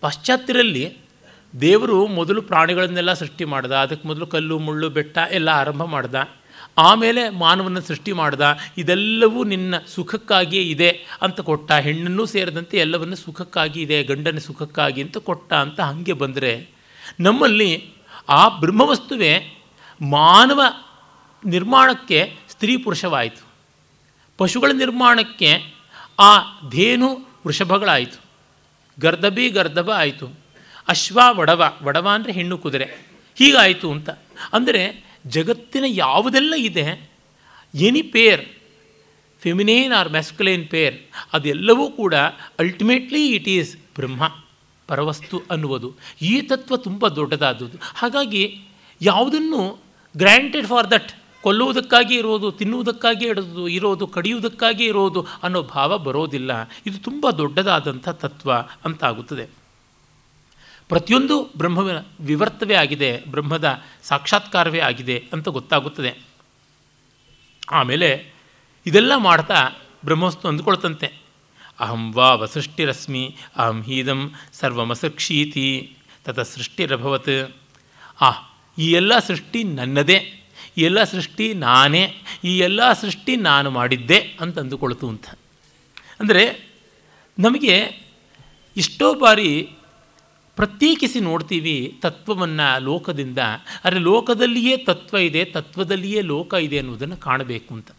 [0.00, 0.96] ಪಾಶ್ಚಾತ್ಯರಲ್ಲಿ
[1.60, 6.14] ದೇವರು ಮೊದಲು ಪ್ರಾಣಿಗಳನ್ನೆಲ್ಲ ಸೃಷ್ಟಿ ಮಾಡ್ದ, ಅದಕ್ಕೆ ಮೊದಲು ಕಲ್ಲು, ಮುಳ್ಳು, ಬೆಟ್ಟ ಎಲ್ಲ ಆರಂಭ ಮಾಡ್ದ.
[6.78, 11.72] ಆಮೇಲೆ ಮಾನವನ ಸೃಷ್ಟಿ ಮಾಡ್ದ, ಇದೆಲ್ಲವೂ ನಿನ್ನ ಸುಖಕ್ಕಾಗಿಯೇ ಇದೆ ಅಂತ ಕೊಟ್ಟ.
[11.72, 16.68] ಹೆಣ್ಣನ್ನು ಸೇರಿದಂತೆ ಎಲ್ಲವನ್ನು ಸುಖಕ್ಕಾಗಿ ಇದೆ, ಗಂಡನ ಸುಖಕ್ಕಾಗಿ ಅಂತ ಕೊಟ್ಟ ಅಂತ ಹಾಗೆ ಬಂದರೆ
[17.20, 17.90] ನಮ್ಮಲ್ಲಿ
[18.28, 19.60] ಆ ಬ್ರಹ್ಮವಸ್ತುವೆ
[20.02, 20.60] ಮಾನವ
[21.46, 23.48] ನಿರ್ಮಾಣಕ್ಕೆ ಸ್ತ್ರೀ ಪುರುಷವಾಯಿತು.
[24.38, 25.62] ಪಶುಗಳ ನಿರ್ಮಾಣಕ್ಕೆ
[26.18, 26.38] ಆ
[26.70, 27.14] ಧೇನು
[27.46, 28.24] ವೃಷಭಗಳಾಯಿತು.
[29.00, 30.39] ಗರ್ಧಬಿ ಗರ್ದಬ ಆಯಿತು.
[30.92, 32.88] ಅಶ್ವ ವಡವ ವಡವ ಅಂದರೆ ಹೆಣ್ಣು ಕುದುರೆ.
[33.36, 34.10] ಹೀಗಾಯಿತು ಅಂತ.
[34.56, 34.82] ಅಂದರೆ
[35.34, 36.86] ಜಗತ್ತಿನ ಯಾವುದೆಲ್ಲ ಇದೆ?
[37.74, 38.42] Any pair,
[39.40, 40.96] feminine or masculine pair,
[41.32, 42.14] ಅದೆಲ್ಲವೂ ಕೂಡ
[42.58, 44.22] ಅಲ್ಟಿಮೇಟ್ಲಿ ಇಟ್ ಈಸ್ ಬ್ರಹ್ಮ,
[44.88, 45.88] ಪರವಸ್ತು ಅನ್ನುವುದು.
[46.22, 47.78] ಈ ತತ್ವ ತುಂಬ ದೊಡ್ಡದಾದದ್ದು.
[47.94, 48.42] ಹಾಗಾಗಿ
[49.00, 49.62] ಯಾವುದನ್ನು
[50.14, 51.10] ಗ್ರ್ಯಾಂಟೆಡ್ ಫಾರ್ ದಟ್,
[51.44, 56.52] ಕೊಲ್ಲುವುದಕ್ಕಾಗಿ ಇರೋದು, ತಿನ್ನುವುದಕ್ಕಾಗಿ ಇಡೋದು ಇರೋದು, ಕಡಿಯುವುದಕ್ಕಾಗಿ ಇರೋದು ಅನ್ನೋ ಭಾವ ಬರೋದಿಲ್ಲ.
[56.86, 58.50] ಇದು ತುಂಬ ದೊಡ್ಡದಾದಂಥ ತತ್ವ
[58.84, 59.46] ಅಂತಾಗುತ್ತದೆ.
[60.90, 66.22] ಪ್ರತಿಯೊಂದು ಬ್ರಹ್ಮವಿನ ವಿವರ್ತವೇ ಆಗಿದೆ, ಬ್ರಹ್ಮದ ಸಾಕ್ಷಾತ್ಕಾರವೇ ಆಗಿದೆ ಅಂತ ಗೊತ್ತಾಗುತ್ತದೆ.
[67.72, 68.08] ಆಮೇಲೆ
[68.86, 69.70] ಇದೆಲ್ಲ ಮಾಡ್ತಾ
[70.04, 71.08] ಬ್ರಹ್ಮವಸ್ತು ಅಂದುಕೊಳ್ತಂತೆ.
[71.80, 77.56] ಅಹಂ ವಾ ವಸೃಷ್ಟಿರಸ್ಮಿ, ಅಹಂ ಹೀದಂ ಸರ್ವಮಸೃಕ್ಷೀತಿ, ತತ ಸೃಷ್ಟಿರಭವತ್.
[78.20, 78.30] ಆ,
[78.78, 80.18] ಈ ಎಲ್ಲ ಸೃಷ್ಟಿ ನನ್ನದೇ,
[80.76, 85.28] ಈ ಎಲ್ಲ ಸೃಷ್ಟಿ ನಾನೇ, ಈ ಎಲ್ಲ ಸೃಷ್ಟಿ ನಾನು ಮಾಡಿದ್ದೆ ಅಂತ ಅಂದುಕೊಳ್ತು ಅಂತ
[86.20, 86.72] ಅಂದರೆ
[87.38, 87.76] ನಮಗೆ
[88.76, 89.70] ಎಷ್ಟೋ ಬಾರಿ
[90.56, 93.38] ಪ್ರತ್ಯೇಕಿಸಿ ನೋಡ್ತೀವಿ ತತ್ವವನ್ನು ಲೋಕದಿಂದ.
[93.84, 97.90] ಆದರೆ ಲೋಕದಲ್ಲಿಯೇ ತತ್ವ ಇದೆ, ತತ್ವದಲ್ಲಿಯೇ ಲೋಕ ಇದೆ ಅನ್ನೋದನ್ನು ಕಾಣಬೇಕು ಅಂತ.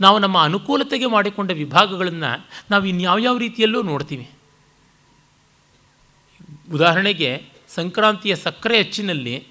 [0.00, 4.30] ನಾವು ನಮ್ಮ ಅನುಕೂಲತೆಗೆ ಮಾಡಿಕೊಂಡ ವಿಭಾಗಗಳನ್ನು ನಾವು ಇನ್ಯಾವ್ಯಾವ ರೀತಿಯಲ್ಲೂ ನೋಡ್ತೀವಿ.
[6.72, 9.46] ಉದಾಹರಣೆಗೆ ಸಂಕ್ರಾಂತಿಯ ಸಕ್ಕರೆ ಹೆಚ್ಚಿನಲ್ಲಿ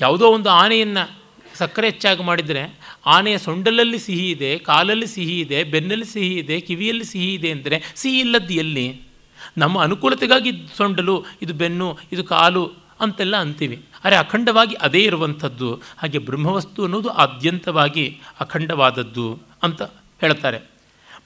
[0.00, 1.20] ಯಾವುದೋ ಒಂದು ಆನೆಯನ್ನು
[1.58, 7.34] ಸಕ್ಕರೆ ಹೆಚ್ಚಾಗಿ ಮಾಡಿದರೆ ಆನೆಯ ಸೊಂಡಲಲ್ಲಿ ಸಿಹಿ ಇದೆ, ಕಾಲಲ್ಲಿ ಸಿಹಿ ಇದೆ, ಬೆನ್ನಲ್ಲಿ ಸಿಹಿ ಇದೆ, ಕಿವಿಯಲ್ಲಿ ಸಿಹಿ
[7.34, 9.09] ಇದೆ ಅಂದರೆ ಸಿಹಿ ಇಲ್ಲದ್ದು ಎಲ್ಲಿ?
[9.58, 13.84] ನಮ್ಮ ಅನುಕೂಲತೆಗಾಗಿ ಸೊಂಡಲು ಇದು ಬೆನ್ನು, ಇದು ಕಾಲು ಅಂತೆಲ್ಲ ಅಂತೀವಿ.
[14.04, 19.82] ಅರೆ ಅಖಂಡವಾಗಿ ಅದೇ ಇರುವಂಥದ್ದು, ಹಾಗೆ ಬ್ರಹ್ಮವಸ್ತು ಅನ್ನೋದು ಆದ್ಯಂತವಾಗಿ ಅಖಂಡವಾದದ್ದು ಅಂತ
[20.20, 20.58] ಹೇಳ್ತಾರೆ.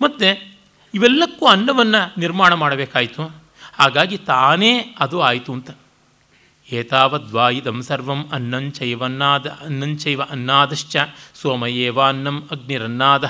[0.03, 0.55] ಮತ್ತು
[0.95, 3.45] ಇವೆಲ್ಲಕ್ಕೂ ಅನ್ನವನ್ನು ನಿರ್ಮಾಣ ಮಾಡಬೇಕಾಯಿತು.
[3.79, 5.71] ಹಾಗಾಗಿ ತಾನೇ ಅದು ಆಯಿತು ಅಂತ.
[6.73, 10.97] ಏತಾವದ್ವಾ ಇದಂ ಸರ್ವಂ ಅನ್ನಂಚೈವನ್ನಾದ ಅನ್ನಂಚೈವ ಅನ್ನಾದಶ್ಚ
[11.35, 13.25] ಸೋಮಯೇವಾನ್ನಂ ಅಗ್ನಿರನ್ನಾದ.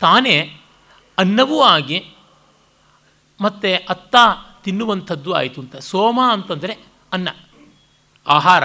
[0.00, 0.60] ತಾನೇ
[1.18, 2.04] ಅನ್ನವೂ ಆಗಿ
[3.42, 4.16] ಮತ್ತು ಅತ್ತ
[4.64, 5.76] ತಿನ್ನುವಂಥದ್ದು ಆಯಿತು ಅಂತ.
[5.76, 6.78] ಸೋಮ ಅಂತಂದರೆ
[7.12, 7.28] ಅನ್ನ.
[8.26, 8.64] ಆಹಾರ.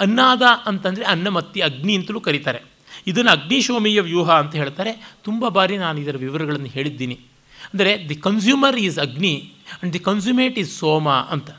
[0.00, 2.62] ಅನ್ನಾದ ಅಂತಂದರೆ ಅನ್ನಮತ್ತಿ ಅಗ್ನಿ ಅಂತಲೂ ಕರೀತಾರೆ.
[3.06, 5.14] ಇದನ್ನು ಅಗ್ನಿಶೋಮೀಯ ವ್ಯೂಹ ಅಂತ ಹೇಳ್ತಾರೆ.
[5.22, 7.20] ತುಂಬ ಬಾರಿ ನಾನು ಇದರ ವಿವರಗಳನ್ನು ಹೇಳಿದ್ದೀನಿ.
[7.74, 11.50] ಅಂದರೆ the consumer is Agni and the consummate is Soma ಅಂತ.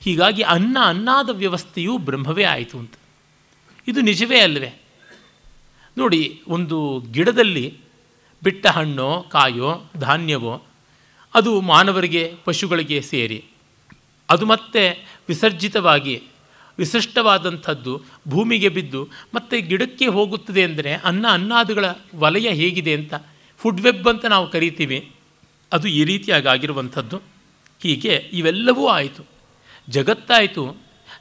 [0.00, 2.94] ಹೀಗಾಗಿ ಅನ್ನ, ಅನ್ನಾದ ವ್ಯವಸ್ಥೆಯು ಬ್ರಹ್ಮವೇ ಆಯಿತು ಅಂತ.
[3.88, 4.82] ಇದು ನಿಜವೇ ಅಲ್ಲವೇ
[5.98, 7.78] ನೋಡಿ, ಒಂದು ಗಿಡದಲ್ಲಿ
[8.42, 10.62] ಬಿಟ್ಟ ಹಣ್ಣೋ, ಕಾಯೋ, ಧಾನ್ಯವೋ
[11.34, 13.44] ಅದು ಮಾನವರಿಗೆ, ಪಶುಗಳಿಗೆ ಸೇರಿ.
[14.30, 16.22] ಅದು ಮತ್ತೆ ವಿಸರ್ಜಿತವಾಗಿ,
[16.78, 23.14] ವಿಶಿಷ್ಟವಾದಂಥದ್ದು ಭೂಮಿಗೆ ಬಿದ್ದು ಮತ್ತೆ ಗಿಡಕ್ಕೆ ಹೋಗುತ್ತದೆ ಅಂದರೆ ಅನ್ನ ಅನ್ನಾದಗಳ ವಲಯ ಹೇಗಿದೆ ಅಂತ
[23.58, 25.12] ಫುಡ್ ವೆಬ್ ಅಂತ ನಾವು ಕರಿತೀವಿ.
[25.72, 27.16] ಅದು ಈ ರೀತಿಯಾಗಿ ಆಗಿರುವಂಥದ್ದು.
[27.82, 29.24] ಹೀಗೆ ಇವೆಲ್ಲವೂ ಆಯಿತು.
[29.88, 30.76] ಜಗತ್ತಾಯಿತು.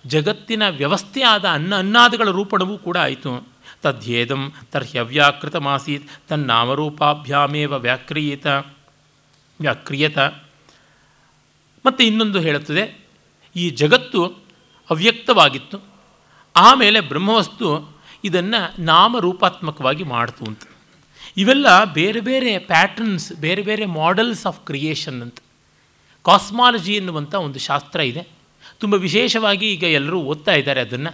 [0.05, 3.47] ಜಗತ್ತಿನ ವ್ಯವಸ್ಥೆಯಾದ ಅನ್ನ ಅನ್ನಾದಗಳ ರೂಪಣವೂ ಕೂಡ ಆಯಿತು.
[3.81, 8.47] ತದ್ಯೇದಂ ತರ್ಹ್ಯವ್ಯಾಕೃತಮಾಸೀತ್ ತನ್ನಾಮರೂಪಾಭ್ಯಾಮೇವ ವ್ಯಾಕ್ರಿಯತ.
[9.61, 10.17] ವ್ಯಾಕ್ರಿಯತ.
[11.85, 12.83] ಮತ್ತು ಇನ್ನೊಂದು ಹೇಳುತ್ತದೆ,
[13.55, 14.25] ಈ ಜಗತ್ತು
[14.89, 15.77] ಅವ್ಯಕ್ತವಾಗಿತ್ತು,
[16.55, 17.67] ಆಮೇಲೆ ಬ್ರಹ್ಮವಸ್ತು
[18.23, 20.63] ಇದನ್ನು ನಾಮರೂಪಾತ್ಮಕವಾಗಿ ಮಾಡ್ತು ಅಂತ.
[21.37, 25.37] ಇವೆಲ್ಲ ಬೇರೆ ಬೇರೆ ಪ್ಯಾಟರ್ನ್ಸ್ ಬೇರೆ ಬೇರೆ ಮಾಡೆಲ್ಸ್ ಆಫ್ ಕ್ರಿಯೇಷನ್ ಅಂತ.
[26.23, 28.27] ಕಾಸ್ಮಾಲಜಿ ಎನ್ನುವಂಥ ಒಂದು ಶಾಸ್ತ್ರ ಇದೆ.
[28.79, 31.11] ತುಂಬ ವಿಶೇಷವಾಗಿ ಈಗ ಎಲ್ಲರೂ ಓದ್ತಾ ಇದ್ದಾರೆ ಅದನ್ನು.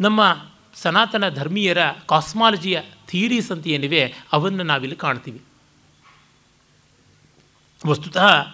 [0.00, 0.20] ನಮ್ಮ
[0.74, 5.40] ಸನಾತನ ಧರ್ಮೀಯರ ಕಾಸ್ಮಾಲಜಿಯ ಥೀರೀಸ್ ಅಂತ ಏನಿವೆ, ಅವನ್ನು ನಾವಿಲ್ಲಿ ಕಾಣ್ತೀವಿ.
[7.86, 8.46] ವಸ್ತುತಃ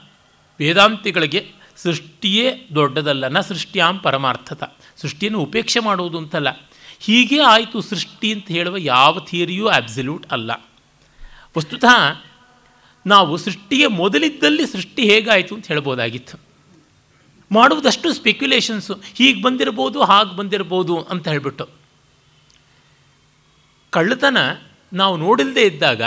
[0.60, 4.62] ವೇದಾಂತಿಗಳಿಗೆ ಸೃಷ್ಟಿಯೇ ದೊಡ್ಡದಲ್ಲ, ನ ಸೃಷ್ಟಿಯಾಂ ಪರಮಾರ್ಥತ.
[4.96, 6.68] ಸೃಷ್ಟಿಯನ್ನು ಉಪೇಕ್ಷೆ ಮಾಡುವುದು ಅಂತಲ್ಲ.
[6.98, 10.50] ಹೀಗೆ ಆಯಿತು ಸೃಷ್ಟಿ ಅಂತ ಹೇಳುವ ಯಾವ ಥಿಯರಿಯೂ ಆಬ್ಸಲ್ಯೂಟ್ ಅಲ್ಲ.
[11.58, 12.22] ವಸ್ತುತಃ
[13.06, 16.36] ನಾವು ಸೃಷ್ಟಿಗೆ ಮೊದಲಿದ್ದಲ್ಲಿ ಸೃಷ್ಟಿ ಹೇಗಾಯಿತು ಅಂತ ಹೇಳ್ಬೋದಾಗಿತ್ತು.
[17.52, 21.68] ಮಾಡುವುದಷ್ಟು ಸ್ಪೆಕ್ಯುಲೇಷನ್ಸು ಹೀಗೆ ಬಂದಿರ್ಬೋದು, ಹಾಗೆ ಬಂದಿರ್ಬೋದು ಅಂತ ಹೇಳಿಬಿಟ್ಟು.
[23.90, 24.38] ಕಳ್ಳತನ
[24.92, 26.02] ನಾವು ನೋಡಿಲ್ಲದೆ ಇದ್ದಾಗ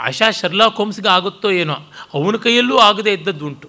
[0.00, 1.74] ಪ್ರಾಯಶಃ ಶರ್ಲಾ ಕೋಮ್ಸ್ಗೆ ಆಗುತ್ತೋ ಏನೋ,
[2.16, 3.68] ಅವನ ಕೈಯಲ್ಲೂ ಆಗದೇ ಇದ್ದದ್ದುಂಟು.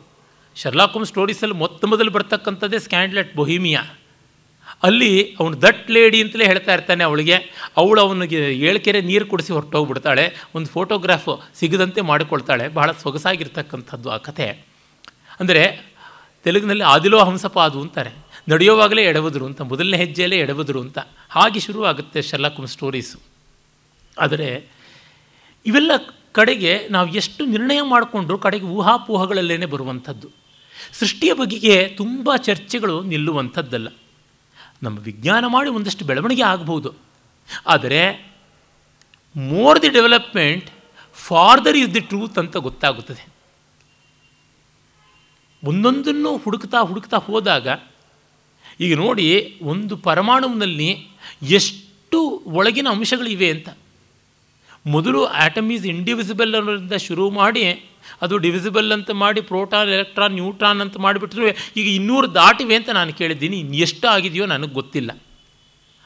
[0.58, 3.82] ಶರ್ಲಾ ಕೋಮ್ ಸ್ಟೋರೀಸಲ್ಲಿ ಮೊತ್ತ ಮೊದಲು ಬರ್ತಕ್ಕಂಥದ್ದೇ ಸ್ಕ್ಯಾಂಡ್ಲೆಟ್ ಬೊಹಿಮಿಯಾ.
[4.88, 5.10] ಅಲ್ಲಿ
[5.40, 7.38] ಅವನು ದಟ್ ಲೇಡಿ ಅಂತಲೇ ಹೇಳ್ತಾ ಇರ್ತಾನೆ ಅವಳಿಗೆ.
[7.82, 10.26] ಅವಳು ಅವನಿಗೆ ಏಳ್ಕೆರೆ ನೀರು ಕುಡಿಸಿ ಹೊರಟೋಗ್ಬಿಡ್ತಾಳೆ,
[10.56, 11.30] ಒಂದು ಫೋಟೋಗ್ರಾಫ್
[11.60, 12.66] ಸಿಗದಂತೆ ಮಾಡಿಕೊಳ್ತಾಳೆ.
[12.78, 14.48] ಬಹಳ ಸೊಗಸಾಗಿರ್ತಕ್ಕಂಥದ್ದು ಆ ಕಥೆ.
[15.40, 15.64] ಅಂದರೆ
[16.46, 18.14] ತೆಲುಗಿನಲ್ಲಿ ಆದಿಲೋ ಹಂಸಪಾದು ಅಂತಾರೆ.
[18.50, 21.00] ನಡೆಯುವಾಗಲೇ ಎಡವದ್ರು ಅಂತ, ಮೊದಲನೇ ಹೆಜ್ಜೆಯಲ್ಲೇ ಎಡವದ್ರು ಅಂತ.
[21.30, 23.20] ಹಾಗೆ ಶುರುವಾಗುತ್ತೆ ಶರ್ಲಾಕುಮ್ ಸ್ಟೋರೀಸು.
[24.18, 24.50] ಆದರೆ
[25.66, 25.92] ಇವೆಲ್ಲ
[26.32, 30.30] ಕಡೆಗೆ ನಾವು ಎಷ್ಟು ನಿರ್ಣಯ ಮಾಡಿಕೊಂಡ್ರು ಕಡೆಗೆ ಊಹಾಪೋಹಗಳಲ್ಲೇ ಬರುವಂಥದ್ದು.
[30.94, 33.88] ಸೃಷ್ಟಿಯ ಬಗೆಗೆ ತುಂಬ ಚರ್ಚೆಗಳು ನಿಲ್ಲುವಂಥದ್ದಲ್ಲ.
[34.84, 36.94] ನಮ್ಮ ವಿಜ್ಞಾನ ಮಾಡಿ ಒಂದಷ್ಟು ಬೆಳವಣಿಗೆ ಆಗಬಹುದು.
[37.68, 38.02] ಆದರೆ
[39.36, 40.70] more the development
[41.14, 43.24] farther is the truth ಅಂತ ಗೊತ್ತಾಗುತ್ತದೆ.
[45.64, 47.68] ಒಂದೊಂದನ್ನು ಹುಡುಕ್ತಾ ಹುಡುಕ್ತಾ ಹೋದಾಗ,
[48.80, 51.08] ಈಗ ನೋಡಿ ಒಂದು ಪರಮಾಣುವಿನಲ್ಲಿ
[51.42, 53.70] ಎಷ್ಟು ಎಷ್ಟು ಒಳಗಿನ ಅಂಶಗಳಿವೆ ಅಂತ.
[54.86, 60.98] ಮೊದಲು ಆಟಮ್ ಈಸ್ ಇಂಡಿವಿಸಿಬಲ್ ಅನ್ನೋದ್ರಿಂದ ಶುರು ಮಾಡಿ, ಅದು ಡಿವಿಸಿಬಲ್ ಅಂತ ಮಾಡಿ ಪ್ರೋಟಾನ್ ಎಲೆಕ್ಟ್ರಾನ್ ನ್ಯೂಟ್ರಾನ್ ಅಂತ
[60.98, 63.78] ಮಾಡಿಬಿಟ್ರು, ಈಗ ಇನ್ನೂರು ದಾಟಿವೆ ಅಂತ ನಾನು ಕೇಳಿದ್ದೀನಿ.
[63.78, 65.12] ಎಷ್ಟು ಆಗಿದೆಯೋ ನನಗೆ ಗೊತ್ತಿಲ್ಲ.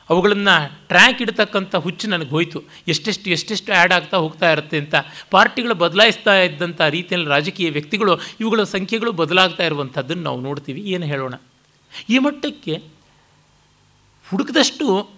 [0.10, 2.64] ಅವುಗಳನ್ನು ಟ್ರ್ಯಾಕ್ ಇಡ್ತಕ್ಕಂಥ ಹುಚ್ಚು ನನಗೆ ಹೋಯಿತು.
[2.88, 4.96] ಎಷ್ಟೆಷ್ಟು ಎಷ್ಟೆಷ್ಟು ಆ್ಯಡ್ ಆಗ್ತಾ ಹೋಗ್ತಾ ಇರುತ್ತೆ ಅಂತ.
[5.32, 10.82] ಪಾರ್ಟಿಗಳು ಬದಲಾಯಿಸ್ತಾ ಇದ್ದಂಥ ರೀತಿಯಲ್ಲಿ ರಾಜಕೀಯ ವ್ಯಕ್ತಿಗಳು, ಇವುಗಳ ಸಂಖ್ಯೆಗಳು ಬದಲಾಗ್ತಾ ಇರುವಂಥದ್ದನ್ನು ನಾವು ನೋಡ್ತೀವಿ.
[10.82, 11.34] ಏನು ಹೇಳೋಣ?
[12.10, 12.76] ಈ ಮಟ್ಟಕ್ಕೆ
[14.30, 15.15] ಹುಡುಕದಷ್ಟು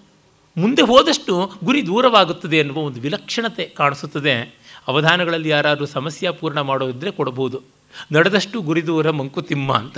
[0.57, 4.59] ಮುಂದೆ ಹೋದಷ್ಟು ಗುರಿ ದೂರವಾಗುತ್ತದೆ ಎನ್ನುವ ಒಂದು ವಿಲಕ್ಷಣತೆ ಕಾಣಿಸುತ್ತದೆ.
[4.87, 7.61] ಅವಧಾನಗಳಲ್ಲಿ ಯಾರಾದರೂ ಸಮಸ್ಯೆ ಪೂರ್ಣ ಮಾಡೋದಿದ್ರೆ ಕೊಡಬಹುದು
[8.11, 9.97] ನಡೆದಷ್ಟು ಗುರಿ ದೂರ ಮಂಕುತಿಮ್ಮ ಅಂತ.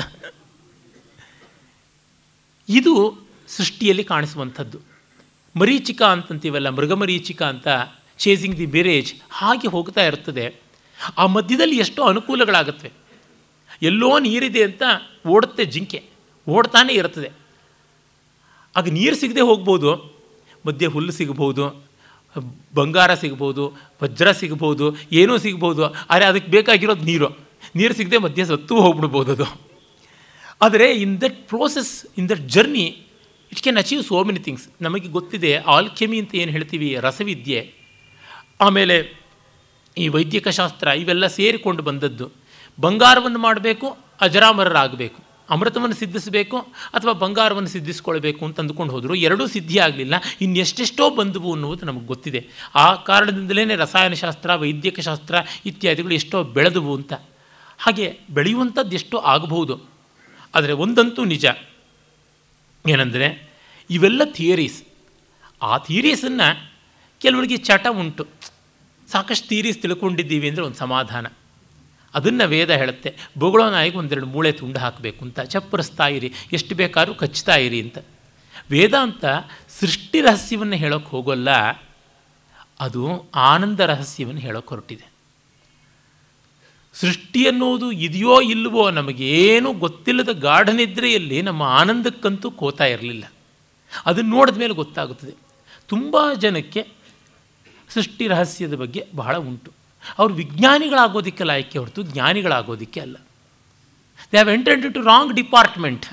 [2.70, 4.80] ಇದು ಸೃಷ್ಟಿಯಲ್ಲಿ ಕಾಣಿಸುವಂಥದ್ದು.
[5.56, 7.68] ಮರೀಚಿಕ ಅಂತಂತೀವಲ್ಲ ಮೃಗಮರೀಚಿಕ ಅಂತ
[8.18, 10.56] ಚೇಸಿಂಗ್ ದಿ ಬೇರೇಜ್ ಹಾಗೆ ಹೋಗ್ತಾ ಇರ್ತದೆ
[11.18, 12.92] ಆ ಮಧ್ಯದಲ್ಲಿ ಎಷ್ಟೋ ಅನುಕೂಲಗಳಾಗುತ್ತವೆ
[13.82, 14.84] ಎಲ್ಲೋ ನೀರಿದೆ ಅಂತ
[15.28, 16.04] ಓಡುತ್ತೆ ಜಿಂಕೆ,
[16.50, 17.32] ಓಡ್ತಾನೆ ಇರ್ತದೆ
[18.76, 20.19] ಆಗ ನೀರು ಸಿಗದೆ ಹೋಗ್ಬೋದು.
[20.68, 21.66] ಮಧ್ಯೆ ಹುಲ್ಲು ಸಿಗ್ಬೋದು
[22.76, 23.64] ಬಂಗಾರ ಸಿಗ್ಬೋದು
[24.04, 27.30] ವಜ್ರ ಸಿಗ್ಬೋದು ಏನೂ ಸಿಗ್ಬೋದು ಆದರೆ ಅದಕ್ಕೆ ಬೇಕಾಗಿರೋದು ನೀರು.
[27.76, 29.48] ನೀರು ಸಿಗದೆ ಮಧ್ಯೆ ಸತ್ತು ಹೋಗ್ಬಿಡ್ಬೋದು ಅದು.
[30.62, 32.86] ಆದರೆ in that process in that journey
[33.52, 36.96] it can achieve so many things ನಮಗೆ ಗೊತ್ತಿದೆ ಆಲ್ಕೆಮಿ ಅಂತ ಏನು ಹೇಳ್ತೀವಿ?
[36.96, 37.74] ರಸವಿದ್ಯೆ.
[38.62, 38.98] ಆಮೇಲೆ
[39.98, 42.32] ಈ ವೈದ್ಯಕ ಶಾಸ್ತ್ರ ಇವೆಲ್ಲ ಸೇರಿಕೊಂಡು ಬಂದದ್ದು.
[42.80, 45.29] ಬಂಗಾರವನ್ನು ಮಾಡಬೇಕು, ಅಜರಾಮರರಾಗಬೇಕು.
[45.50, 46.58] ಅಮೃತವನ್ನು ಸಿದ್ಧಿಸಬೇಕು
[46.94, 49.16] ಅಥವಾ ಬಂಗಾರವನ್ನು ಸಿದ್ಧಿಸ್ಕೊಳ್ಬೇಕು ಅಂತ ಅಂದುಕೊಂಡು ಹೋದರು.
[49.16, 50.14] ಎರಡೂ ಸಿದ್ಧಿ ಆಗಲಿಲ್ಲ.
[50.42, 52.48] ಇನ್ನೆಷ್ಟೆಷ್ಟೋ ಬಂದವು ಅನ್ನುವುದು ನಮಗೆ ಗೊತ್ತಿದೆ.
[52.76, 55.36] ಆ ಕಾರಣದಿಂದಲೇ ರಸಾಯನಶಾಸ್ತ್ರ ವೈದ್ಯಕ ಶಾಸ್ತ್ರ
[55.66, 57.14] ಇತ್ಯಾದಿಗಳು ಎಷ್ಟೋ ಬೆಳೆದವು ಅಂತ.
[57.78, 59.80] ಹಾಗೆ ಬೆಳೆಯುವಂಥದ್ದು ಎಷ್ಟೋ ಆಗಬಹುದು.
[60.56, 61.46] ಆದರೆ ಒಂದಂತೂ ನಿಜ.
[62.90, 63.50] ಏನಂದರೆ
[63.90, 64.84] ಇವೆಲ್ಲ ಥಿಯರೀಸ್.
[65.62, 66.74] ಆ ಥಿಯರೀಸನ್ನು
[67.22, 68.28] ಕೆಲವರಿಗೆ ಚಟ ಉಂಟು.
[69.08, 71.28] ಸಾಕಷ್ಟು ಥಿಯರೀಸ್ ತಿಳ್ಕೊಂಡಿದ್ದೀವಿ ಅಂದರೆ ಒಂದು ಸಮಾಧಾನ.
[72.14, 73.10] ಅದನ್ನು ವೇದ ಹೇಳುತ್ತೆ.
[73.38, 75.40] ಬೊಗಳೋ ನಾಯಿಗೆ ಒಂದೆರಡು ಮೂಳೆ ತುಂಡು ಹಾಕಬೇಕು ಅಂತ.
[75.40, 77.98] ಚಪ್ಪರಿಸ್ತಾ ಇರಿ, ಎಷ್ಟು ಬೇಕಾದ್ರೂ ಕಚ್ತಾ ಇರಿ ಅಂತ.
[78.72, 79.26] ವೇದಾಂತ
[79.80, 81.50] ಸೃಷ್ಟಿ ರಹಸ್ಯವನ್ನು ಹೇಳೋಕ್ಕೆ ಹೋಗೋಲ್ಲ,
[82.80, 83.04] ಅದು
[83.52, 85.06] ಆನಂದ ರಹಸ್ಯವನ್ನು ಹೇಳೋಕೆ ಹೊರಟಿದೆ.
[86.94, 93.26] ಸೃಷ್ಟಿ ಅನ್ನೋದು ಇದೆಯೋ ಇಲ್ಲವೋ ನಮಗೇನೂ ಗೊತ್ತಿಲ್ಲದ ಗಾಢನಿದ್ರೆಯಲ್ಲಿ ನಮ್ಮ ಆನಂದಕ್ಕಂತೂ ಕೋತಾ ಇರಲಿಲ್ಲ.
[94.06, 95.34] ಅದನ್ನು ನೋಡಿದ ಮೇಲೆ ಗೊತ್ತಾಗುತ್ತದೆ.
[95.88, 96.82] ತುಂಬ ಜನಕ್ಕೆ
[97.90, 99.79] ಸೃಷ್ಟಿ ರಹಸ್ಯದ ಬಗ್ಗೆ ಬಹಳ ಉಂಟು.
[100.20, 103.16] ಅವರು ವಿಜ್ಞಾನಿಗಳಾಗೋದಕ್ಕೆ ಲಾಯಕ್ಕೆ ಹೊರತು ಜ್ಞಾನಿಗಳಾಗೋದಕ್ಕೆ ಅಲ್ಲ.
[104.32, 106.06] They have entered to wrong department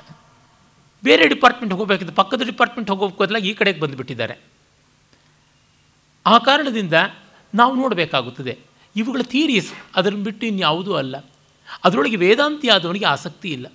[1.03, 4.34] ಬೇರೆ ಡಿಪಾರ್ಟ್ಮೆಂಟ್ ಹೋಗಬೇಕಿದ್ದು ಪಕ್ಕದ ಡಿಪಾರ್ಟ್ಮೆಂಟ್ ಹೋಗೋಕ್ಕೋದ್ಲಾಗ ಈ ಕಡೆಗೆ ಬಂದುಬಿಟ್ಟಿದ್ದಾರೆ.
[6.26, 6.97] ಆ ಕಾರಣದಿಂದ
[7.55, 8.55] ನಾವು ನೋಡಬೇಕಾಗುತ್ತದೆ,
[8.97, 11.16] ಇವುಗಳ ಥೀರೀಸ್ ಅದನ್ನು ಬಿಟ್ಟು ಇನ್ಯಾವುದೂ ಅಲ್ಲ.
[11.84, 13.66] ಅದರೊಳಗೆ ವೇದಾಂತಿ ಆದವನಿಗೆ ಆಸಕ್ತಿ ಇಲ್ಲ.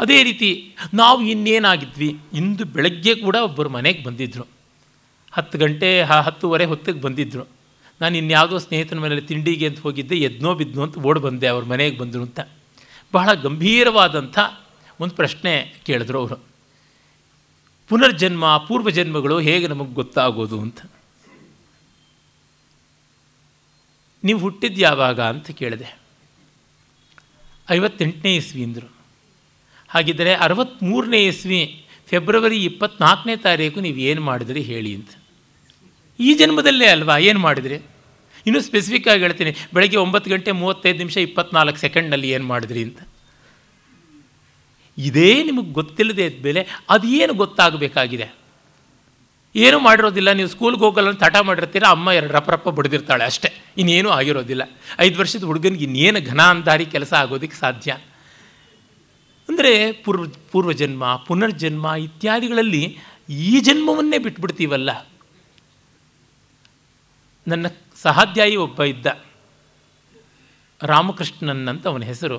[0.00, 0.50] ಅದೇ ರೀತಿ
[0.94, 4.46] ನಾವು ಇನ್ನೇನಾಗಿದ್ವಿ, ಇಂದು ಬೆಳಗ್ಗೆ ಕೂಡ ಒಬ್ಬರು ಮನೆಗೆ ಬಂದಿದ್ದರು
[5.32, 7.57] ಹತ್ತು ಗಂಟೆ, ಹತ್ತುವರೆ ಹೊತ್ತಿಗೆ ಬಂದಿದ್ದರು
[8.00, 12.22] ನಾನು ಇನ್ಯಾವುದೋ ಸ್ನೇಹಿತನ ಮೇಲೆ ತಿಂಡಿಗೆ ಅಂತ ಹೋಗಿದ್ದೆ, ಎದ್ನೋ ಬಿದ್ನೋ ಅಂತ ಓಡಿ ಬಂದೆ, ಅವ್ರ ಮನೆಗೆ ಬಂದರು
[12.22, 12.40] ಅಂತ.
[13.12, 14.38] ಬಹಳ ಗಂಭೀರವಾದಂಥ
[15.00, 16.48] ಒಂದು ಪ್ರಶ್ನೆ ಕೇಳಿದ್ರು ಅವರು.
[17.88, 20.80] ಪುನರ್ಜನ್ಮ, ಪೂರ್ವಜನ್ಮಗಳು ಹೇಗೆ ನಮಗೆ ಗೊತ್ತಾಗೋದು ಅಂತ.
[24.24, 25.98] ನೀವು ಹುಟ್ಟಿದ್ದು ಯಾವಾಗ ಅಂತ ಕೇಳಿದೆ.
[27.70, 28.92] ಐವತ್ತೆಂಟನೇ ಇಸ್ವಿ ಅಂದರು.
[29.88, 35.10] ಹಾಗಿದ್ದರೆ ಅರವತ್ತ್ಮೂರನೇ ಇಸ್ವಿ, ಫೆಬ್ರವರಿ ಇಪ್ಪತ್ನಾಲ್ಕನೇ ತಾರೀಕು ನೀವು ಏನು ಮಾಡಿದ್ರಿ ಹೇಳಿ ಅಂತ.
[36.20, 37.18] ಈ ಜನ್ಮದಲ್ಲೇ ಅಲ್ವಾ?
[37.18, 37.74] ಏನು ಮಾಡಿದ್ರಿ?
[38.46, 39.54] ಇನ್ನೂ ಸ್ಪೆಸಿಫಿಕ್ಕಾಗಿ ಹೇಳ್ತೀನಿ.
[39.74, 42.98] ಬೆಳಗ್ಗೆ ಒಂಬತ್ತು ಗಂಟೆ ಮೂವತ್ತೈದು ನಿಮಿಷ ಇಪ್ಪತ್ನಾಲ್ಕು ಸೆಕೆಂಡ್ನಲ್ಲಿ ಏನು ಮಾಡಿದ್ರಿ ಅಂತ.
[44.98, 48.34] ಇದೇ ನಿಮಗೆ ಗೊತ್ತಿಲ್ಲದೆ ಬೆಲೆ ಅದೇನು ಗೊತ್ತಾಗಬೇಕಾಗಿದೆ?
[49.56, 50.32] ಏನೂ ಮಾಡಿರೋದಿಲ್ಲ.
[50.32, 53.52] ನೀವು ಸ್ಕೂಲ್ಗೆ ಹೋಗಲ್ಲ ಹಠ ಮಾಡಿರ್ತೀರ, ಅಮ್ಮ ಎರಡು ರಪ್ಪ ಬಡ್ದಿರ್ತಾಳೆ ಅಷ್ಟೇ.
[53.76, 54.62] ಇನ್ನೇನೂ ಆಗಿರೋದಿಲ್ಲ.
[54.98, 56.40] ಐದು ವರ್ಷದ ಹುಡುಗನಿಗೆ ಇನ್ನೇನು ಘನ
[56.84, 57.92] ಕೆಲಸ ಆಗೋದಕ್ಕೆ ಸಾಧ್ಯ?
[59.48, 62.98] ಅಂದರೆ ಪೂರ್ವ ಪೂರ್ವಜನ್ಮ, ಪುನರ್ಜನ್ಮ ಇತ್ಯಾದಿಗಳಲ್ಲಿ
[63.28, 65.08] ಈ ಜನ್ಮವನ್ನೇ ಬಿಟ್ಬಿಡ್ತೀವಲ್ಲ?
[67.48, 67.66] ನನ್ನ
[68.02, 69.06] ಸಹಾಧ್ಯಾಯಿ ಒಬ್ಬ ಇದ್ದ
[70.80, 72.38] ರಾಮಕೃಷ್ಣನ್ ಅಂತ ಅವನ ಹೆಸರು.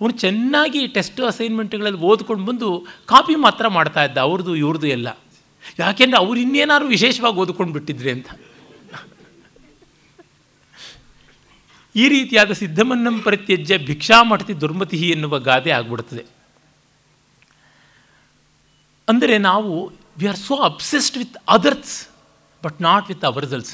[0.00, 2.68] ಅವನು ಚೆನ್ನಾಗಿ ಟೆಸ್ಟ್ ಅಸೈನ್ಮೆಂಟ್ಗಳಲ್ಲಿ ಓದ್ಕೊಂಡು ಬಂದು
[3.06, 5.08] ಕಾಪಿ ಮಾತ್ರ ಮಾಡ್ತಾ ಇದ್ದ, ಅವ್ರದ್ದು ಇವ್ರದ್ದು ಎಲ್ಲ.
[5.78, 8.26] ಯಾಕೆಂದರೆ ಅವ್ರು ಇನ್ನೇನಾದ್ರು ವಿಶೇಷವಾಗಿ ಓದ್ಕೊಂಡು ಬಿಟ್ಟಿದ್ರಿ ಅಂತ.
[11.94, 16.24] ಈ ರೀತಿಯಾದ ಸಿದ್ಧಮನ್ನಂ ಪರಿತ್ಯಜ್ಯ ಭಿಕ್ಷಾಮಠತಿ ದುರ್ಮತಿ ಎನ್ನುವ ಗಾದೆ ಆಗ್ಬಿಡ್ತದೆ.
[19.08, 19.72] ಅಂದರೆ ನಾವು
[20.18, 21.96] we are so obsessed with others
[22.64, 23.72] but not with ourselves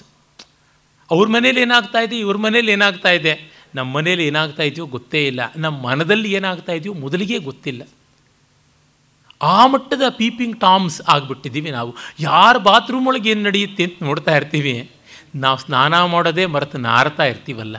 [1.11, 2.19] ಅವ್ರ ಮನೇಲಿ ಏನಾಗ್ತಾ ಇದೆ?
[2.19, 3.59] ಇವ್ರ ಮನೇಲಿ ಏನಾಗ್ತಾ ಇದೆ?
[3.75, 5.41] ನಮ್ಮ ಮನೇಲಿ ಏನಾಗ್ತಾ ಇದೆಯೋ ಗೊತ್ತೇ ಇಲ್ಲ.
[5.57, 7.83] ನಮ್ಮ ಮನದಲ್ಲಿ ಏನಾಗ್ತಾ ಇದೆಯೋ ಮೊದಲಿಗೆ ಗೊತ್ತಿಲ್ಲ.
[9.43, 11.95] ಆ ಮಟ್ಟದ ಪೀಪಿಂಗ್ ಟಾಮ್ಸ್ ಆಗಿಬಿಟ್ಟಿದ್ದೀವಿ ನಾವು.
[12.21, 14.91] ಯಾರ ಬಾತ್ರೂಮ್ ಒಳಗೆ ಏನು ನಡೆಯುತ್ತೆ ಅಂತ ನೋಡ್ತಾ ಇರ್ತೀವಿ.
[15.35, 17.77] ನಾವು ಸ್ನಾನ ಮಾಡೋದೇ ಮರೆತು ನಾರ್ತಾ ಇರ್ತೀವಲ್ಲ.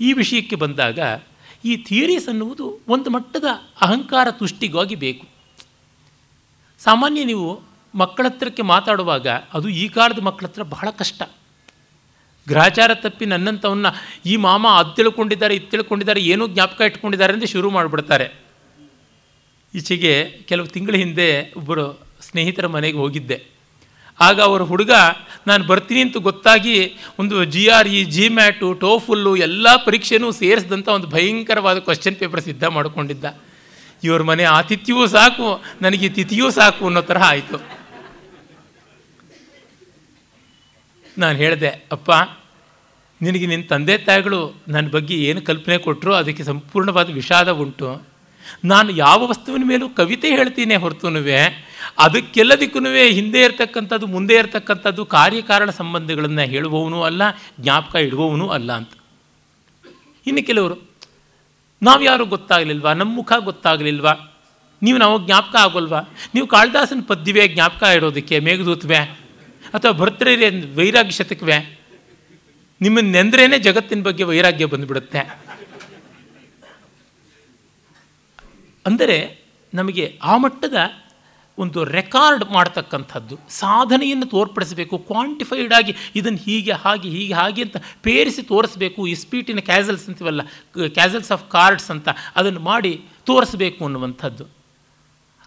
[0.00, 0.98] ಈ ವಿಷಯಕ್ಕೆ ಬಂದಾಗ
[1.64, 3.44] ಈ ಥಿಯರೀಸ್ ಅನ್ನುವುದು ಒಂದು ಮಟ್ಟದ
[3.80, 5.26] ಅಹಂಕಾರ ತುಷ್ಟಿಗಾಗಿ ಬೇಕು.
[6.78, 7.60] ಸಾಮಾನ್ಯ ನೀವು
[7.94, 11.22] ಮಕ್ಕಳ ಹತ್ರಕ್ಕೆ ಮಾತಾಡುವಾಗ ಅದು ಈ ಕಾಲದ ಮಕ್ಕಳ ಬಹಳ ಕಷ್ಟ.
[12.48, 13.86] ಗ್ರಹಚಾರ ತಪ್ಪಿ ನನ್ನಂಥವನ್ನ
[14.26, 18.44] ಈ ಮಾಮ ಅದು ತಿಳ್ಕೊಂಡಿದ್ದಾರೆ, ಇದು ತಿಳ್ಕೊಂಡಿದ್ದಾರೆ, ಏನೂ ಜ್ಞಾಪಕ ಇಟ್ಕೊಂಡಿದ್ದಾರೆ ಅಂತ ಶುರು ಮಾಡಿಬಿಡ್ತಾರೆ.
[19.74, 23.54] ಈಚೆಗೆ ಕೆಲವು ತಿಂಗಳ ಹಿಂದೆ ಒಬ್ಬರು ಸ್ನೇಹಿತರ ಮನೆಗೆ ಹೋಗಿದ್ದೆ.
[24.20, 24.90] ಆಗ ಅವರ ಹುಡುಗ,
[25.46, 31.78] ನಾನು ಬರ್ತೀನಿ ಅಂತ ಗೊತ್ತಾಗಿ ಒಂದು G R E GMAT TOEFL ಎಲ್ಲ ಪರೀಕ್ಷೆನೂ ಸೇರಿಸಿದಂಥ ಒಂದು ಭಯಂಕರವಾದ
[31.78, 33.24] ಕ್ವಶನ್ ಪೇಪರ್ ಸಿದ್ಧ ಮಾಡಿಕೊಂಡಿದ್ದ.
[34.04, 37.83] ಇವ್ರ ಮನೆ ಆತಿಥ್ಯವೂ ಸಾಕು, ನನಗೆ ತಿಥಿಯೂ ಸಾಕು ಅನ್ನೋ ತರಹ ಆಯಿತು.
[41.18, 42.10] ನಾನು ಹೇಳಿದೆ, ಅಪ್ಪ,
[43.22, 48.06] ನಿನಗೆ ನಿನ್ನ ತಂದೆ ತಾಯಿಗಳು ನನ್ನ ಬಗ್ಗೆ ಏನು ಕಲ್ಪನೆ ಕೊಟ್ಟರು ಅದಕ್ಕೆ ಸಂಪೂರ್ಣವಾದ ವಿಷಾದ ಉಂಟು.
[48.64, 51.38] ನಾನು ಯಾವ ವಸ್ತುವಿನ ಮೇಲೂ ಕವಿತೆ ಹೇಳ್ತೀನಿ ಹೊರತುನುವೆ
[51.98, 52.80] ಅದಕ್ಕೆಲ್ಲದಕ್ಕೂ
[53.18, 57.22] ಹಿಂದೆ ಇರತಕ್ಕಂಥದ್ದು, ಮುಂದೆ ಇರತಕ್ಕಂಥದ್ದು ಕಾರ್ಯಕಾರಣ ಸಂಬಂಧಗಳನ್ನು ಹೇಳುವವನು ಅಲ್ಲ,
[57.60, 58.92] ಜ್ಞಾಪಕ ಇಡುವವನು ಅಲ್ಲ ಅಂತ.
[60.26, 60.76] ಇನ್ನು ಕೆಲವರು,
[61.82, 62.92] ನಾವು ಯಾರು ಗೊತ್ತಾಗಲಿಲ್ವಾ?
[62.92, 64.14] ನಮ್ಮ ಮುಖ ಗೊತ್ತಾಗಲಿಲ್ವಾ?
[64.82, 66.00] ನೀವು ನಾವು ಜ್ಞಾಪಕ ಆಗೋಲ್ವಾ?
[66.34, 69.23] ನೀವು ಕಾಳಿದಾಸನ ಪದ್ಯವೇ ಜ್ಞಾಪಕ ಇಡೋದಕ್ಕೆ, ಮೇಘದೂತ್ವೆ
[69.74, 71.80] ಅಥವಾ ಭರ್ತೃರೇ ವೈರಾಗ್ಯ ಶತಕವೇ?
[72.80, 75.18] ನಿಮ್ಮನ್ನು ನೆಂದ್ರೇನೆ ಜಗತ್ತಿನ ಬಗ್ಗೆ ವೈರಾಗ್ಯ ಬಂದುಬಿಡುತ್ತೆ.
[78.86, 79.44] ಅಂದರೆ
[79.74, 80.74] ನಮಗೆ ಆ ಮಟ್ಟದ
[81.58, 89.06] ಒಂದು ರೆಕಾರ್ಡ್ ಮಾಡ್ತಕ್ಕಂಥದ್ದು, ಸಾಧನೆಯನ್ನು ತೋರ್ಪಡಿಸಬೇಕು, ಕ್ವಾಂಟಿಫೈಡ್ ಆಗಿ ಇದನ್ನು ಹೀಗೆ, ಹಾಗೆ ಹೀಗೆ, ಹಾಗೆ ಅಂತ ಪೇರಿಸಿ ತೋರಿಸಬೇಕು
[89.06, 90.42] ಇಸ್ಪೀಟಿನ ಕ್ಯಾಸಲ್ಸ್ ಅಂತೀವಲ್ಲ,
[90.88, 94.44] ಕ್ಯಾಸಲ್ಸ್ ಆಫ್ ಕಾರ್ಡ್ಸ್ ಅಂತ ಅದನ್ನು ಮಾಡಿ ತೋರಿಸಬೇಕು ಅನ್ನುವಂಥದ್ದು.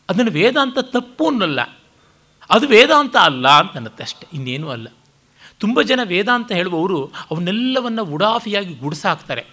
[0.10, 1.77] ಅದನ್ನು ವೇದಾಂತ ತಪ್ಪು ಅನ್ನಲ್ಲ.
[2.50, 4.88] ಅದು ವೇದಾಂತ ಅಲ್ಲ ಅಂತ ಅನ್ನತ್ತೆ ಅಷ್ಟೆ, ಇನ್ನೇನೂ ಅಲ್ಲ.
[5.60, 7.00] ತುಂಬ ಜನ ವೇದಾಂತ ಹೇಳುವವರು
[7.32, 9.44] ಅವನ್ನೆಲ್ಲವನ್ನು ಉಡಾಫಿಯಾಗಿ ಗುಡಿಸಾಕ್ತಾರೆ.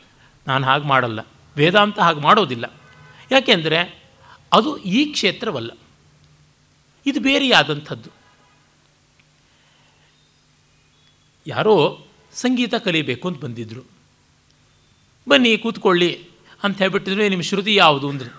[0.46, 1.20] ನಾನು ಹಾಗೆ ಮಾಡಲ್ಲ,
[1.56, 2.66] ವೇದಾಂತ ಹಾಗೆ ಮಾಡೋದಿಲ್ಲ.
[3.30, 3.80] ಯಾಕೆಂದರೆ
[4.52, 5.70] ಅದು ಈ ಕ್ಷೇತ್ರವಲ್ಲ.
[7.06, 8.10] ಇದು ಬೇರೆಯಾದಂಥದ್ದು.
[11.46, 11.74] ಯಾರೋ
[12.32, 13.82] ಸಂಗೀತ ಕಲಿಬೇಕು ಅಂತ ಬಂದಿದ್ದರು
[15.26, 16.10] ಬನ್ನಿ, ಕೂತ್ಕೊಳ್ಳಿ
[16.64, 18.30] ಅಂತ ಹೇಳ್ಬಿಟ್ಟಿದ್ರೆ ನಿಮ್ಮ ಶ್ರುತಿ ಯಾವುದು ಅಂದರೆ.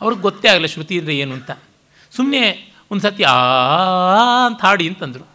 [0.00, 1.50] ಅವ್ರಿಗೆ ಗೊತ್ತೇ ಆಗಲ್ಲ ಶ್ರುತಿ ಏನು ಅಂತ.
[2.12, 2.42] ಸುಮ್ಮನೆ
[2.92, 3.34] ಒಂದು ಸತಿ ಆ
[4.46, 5.26] ಅಂತ ಹಾಡಿ ಅಂತಂದರು.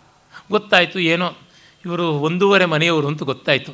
[0.52, 1.34] ಗೊತ್ತಾಯಿತು, ಏನೋ
[1.86, 3.72] ಇವರು ಒಂದೂವರೆ ಮನೆಯವರು ಅಂತ ಗೊತ್ತಾಯಿತು.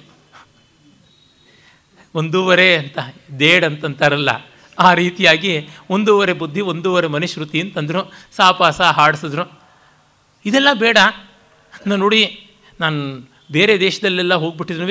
[2.15, 2.99] ಒಂದೂವರೆ ಅಂತ,
[3.39, 4.29] ದೇಡ್ ಅಂತಂತಾರಲ್ಲ,
[4.79, 8.13] ಆ ರೀತಿಯಾಗಿ ಒಂದೂವರೆ ಬುದ್ಧಿ, ಒಂದೂವರೆ ಮನೆ ಶ್ರುತಿ ಅಂತಂದರು.
[8.35, 9.59] ಸಾಪಾಸ ಹಾಡಿಸಿದ್ರು.
[10.45, 10.97] ಇದೆಲ್ಲ ಬೇಡ.
[11.87, 12.99] ನಾನು ನೋಡಿ, ನಾನು
[13.51, 14.87] ಬೇರೆ ದೇಶದಲ್ಲೆಲ್ಲ ಹೋಗ್ಬಿಟ್ಟಿದ್ರೂ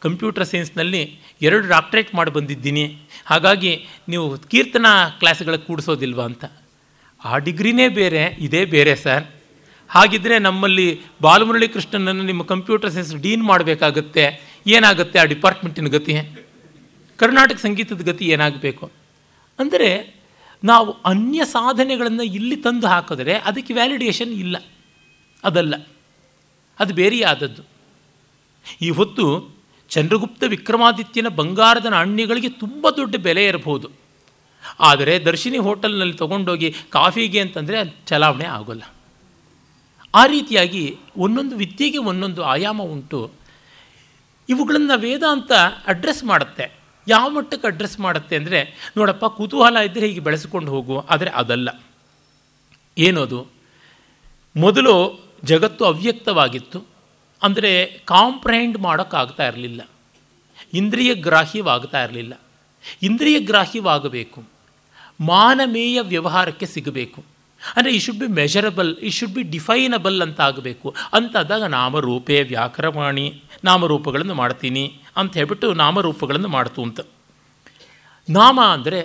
[0.00, 2.98] ಕಂಪ್ಯೂಟರ್ ಸೈನ್ಸ್ನಲ್ಲಿ ಎರಡು ಡಾಕ್ಟ್ರೇಟ್ ಮಾಡಿ ಬಂದಿದ್ದೀನಿ.
[3.26, 6.44] ಹಾಗಾಗಿ ನೀವು ಕೀರ್ತನಾ ಕ್ಲಾಸ್ಗಳಿಗೆ ಕೂಡಿಸೋದಿಲ್ವಾ ಅಂತ.
[7.24, 9.24] ಆ ಡಿಗ್ರಿನೇ ಬೇರೆ, ಇದೇ ಬೇರೆ ಸರ್.
[9.88, 16.14] ಹಾಗಿದ್ದರೆ ನಮ್ಮಲ್ಲಿ ಬಾಲಮುರಳಿ ಕೃಷ್ಣನನ್ನು ನಿಮ್ಮ ಕಂಪ್ಯೂಟರ್ ಸೈನ್ಸ್ ಡೀನ್ ಮಾಡಬೇಕಾಗತ್ತೆ, ಏನಾಗುತ್ತೆ ಆ ಡಿಪಾರ್ಟ್ಮೆಂಟಿನ ಗತಿ?
[17.16, 18.90] ಕರ್ನಾಟಕ ಸಂಗೀತದ ಗತಿ ಏನಾಗಬೇಕು?
[19.58, 20.14] ಅಂದರೆ
[20.64, 24.56] ನಾವು ಅನ್ಯ ಸಾಧನೆಗಳನ್ನು ಇಲ್ಲಿ ತಂದು ಹಾಕಿದ್ರೆ ಅದಕ್ಕೆ ವ್ಯಾಲಿಡೇಷನ್ ಇಲ್ಲ.
[25.44, 25.74] ಅದಲ್ಲ.
[26.80, 27.62] ಅದು ಬೇರೆಯಾದದ್ದು.
[28.82, 29.56] ಈ ಹೊತ್ತು
[29.88, 34.03] ಚಂದ್ರಗುಪ್ತ ವಿಕ್ರಮಾದಿತ್ಯನ ಬಂಗಾರದ ನಾಣ್ಯಗಳಿಗೆ ತುಂಬ ದೊಡ್ಡ ಬೆಲೆ ಇರಬಹುದು.
[34.80, 38.82] ಆದರೆ ದರ್ಶಿನಿ ಹೋಟೆಲ್ನಲ್ಲಿ ತೊಗೊಂಡೋಗಿ ಕಾಫಿಗೆ ಅಂತಂದರೆ ಚಲಾವಣೆ ಆಗೋಲ್ಲ.
[40.14, 43.30] ಆ ರೀತಿಯಾಗಿ ಒಂದೊಂದು ವಿದ್ಯೆಗೆ ಒಂದೊಂದು ಆಯಾಮ ಉಂಟು.
[44.48, 45.52] ಇವುಗಳನ್ನು ವೇದಾಂತ
[45.86, 46.72] ಅಡ್ರೆಸ್ ಮಾಡುತ್ತೆ.
[47.08, 51.80] ಯಾವ ಮಟ್ಟಕ್ಕೆ ಅಡ್ರೆಸ್ ಮಾಡುತ್ತೆ ಅಂದರೆ, ನೋಡಪ್ಪ, ಕುತೂಹಲ ಇದ್ದರೆ ಹೀಗೆ ಬೆಳೆಸ್ಕೊಂಡು ಹೋಗು, ಆದರೆ ಅದಲ್ಲ.
[52.98, 53.46] ಏನದು?
[54.56, 56.86] ಮೊದಲು ಜಗತ್ತು ಅವ್ಯಕ್ತವಾಗಿತ್ತು.
[57.42, 59.80] ಅಂದರೆ ಕಾಂಪ್ರಹೆಂಡ್ ಮಾಡೋಕ್ಕಾಗ್ತಾ ಇರಲಿಲ್ಲ.
[60.74, 62.40] ಇಂದ್ರಿಯ ಗ್ರಾಹ್ಯವಾಗ್ತಾ ಇರಲಿಲ್ಲ.
[63.02, 64.53] ಇಂದ್ರಿಯ ಗ್ರಾಹ್ಯವಾಗಬೇಕು
[65.20, 67.20] ಮಾನಮೇಯ ವ್ಯವಹಾರಕ್ಕೆ ಸಿಗಬೇಕು.
[67.76, 74.34] ಅಂದರೆ ಈ ಶುಡ್ ಬಿ ಮೆಷರಬಲ್ ಈ ಶುಡ್ ಬಿ ಡಿಫೈನಬಲ್ ಅಂತ ಆಗಬೇಕು ಅಂತಾದಾಗ ನಾಮರೂಪೇ ವ್ಯಾಕರವಾಣಿ, ನಾಮರೂಪಗಳನ್ನು
[74.34, 77.00] ಮಾಡ್ತೀನಿ ಅಂತ ಹೇಳ್ಬಿಟ್ಟು ನಾಮರೂಪಗಳನ್ನು ಮಾಡ್ತು ಅಂತ.
[78.28, 79.00] ನಾಮ ಅಂದರೆ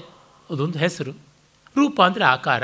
[0.51, 1.11] ಅದೊಂದು ಹೆಸರು,
[1.77, 2.63] ರೂಪ ಅಂದರೆ ಆಕಾರ.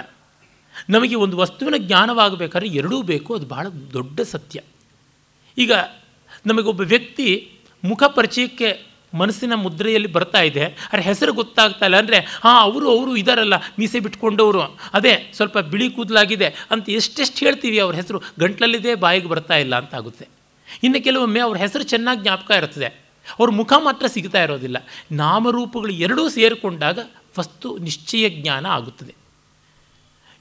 [0.90, 4.60] ನಮಗೆ ಒಂದು ವಸ್ತುವಿನ ಜ್ಞಾನವಾಗಬೇಕಾದ್ರೆ ಎರಡೂ ಬೇಕು, ಅದು ಬಹಳ ದೊಡ್ಡ ಸತ್ಯ.
[5.58, 5.74] ಈಗ
[6.46, 7.28] ನಮಗೊಬ್ಬ ವ್ಯಕ್ತಿ
[7.84, 10.66] ಮುಖ ಪರಿಚಯಕ್ಕೆ ಮನಸ್ಸಿನ ಮುದ್ರೆಯಲ್ಲಿ ಬರ್ತಾ ಇದೆ.
[10.66, 11.98] ಅರೆ ಹೆಸರು ಗೊತ್ತಾಗ್ತಾ ಇಲ್ಲ.
[11.98, 14.62] ಅಂದರೆ, ಹಾಂ, ಅವರು ಅವರು ಇದಾರಲ್ಲ, ಮೀಸೆ ಬಿಟ್ಕೊಂಡವರು.
[14.94, 18.22] ಅದೇ, ಸ್ವಲ್ಪ ಬಿಳಿ ಕೂದಲಾಗಿದೆ ಅಂತ ಎಷ್ಟೆಷ್ಟು ಹೇಳ್ತೀವಿ ಅವ್ರ ಹೆಸರು.
[18.40, 20.28] ಗಂಟ್ಲಲ್ಲಿದೆ ಬಾಯಿಗೆ ಬರ್ತಾ ಇಲ್ಲ ಅಂತ ಆಗುತ್ತೆ.
[20.84, 23.06] ಇನ್ನು ಕೆಲವೊಮ್ಮೆ ಅವ್ರ ಹೆಸರು ಚೆನ್ನಾಗಿ ಜ್ಞಾಪಕ ಇರ್ತದೆ.
[23.40, 24.78] ಅವ್ರ ಮುಖ ಮಾತ್ರ ಸಿಗ್ತಾ ಇರೋದಿಲ್ಲ.
[25.12, 27.00] ನಾಮರೂಪಗಳು ಎರಡೂ ಸೇರಿಕೊಂಡಾಗ
[27.40, 29.16] ವಸ್ತು ನಿಶ್ಚಯ ಜ್ಞಾನ ಆಗುತ್ತದೆ.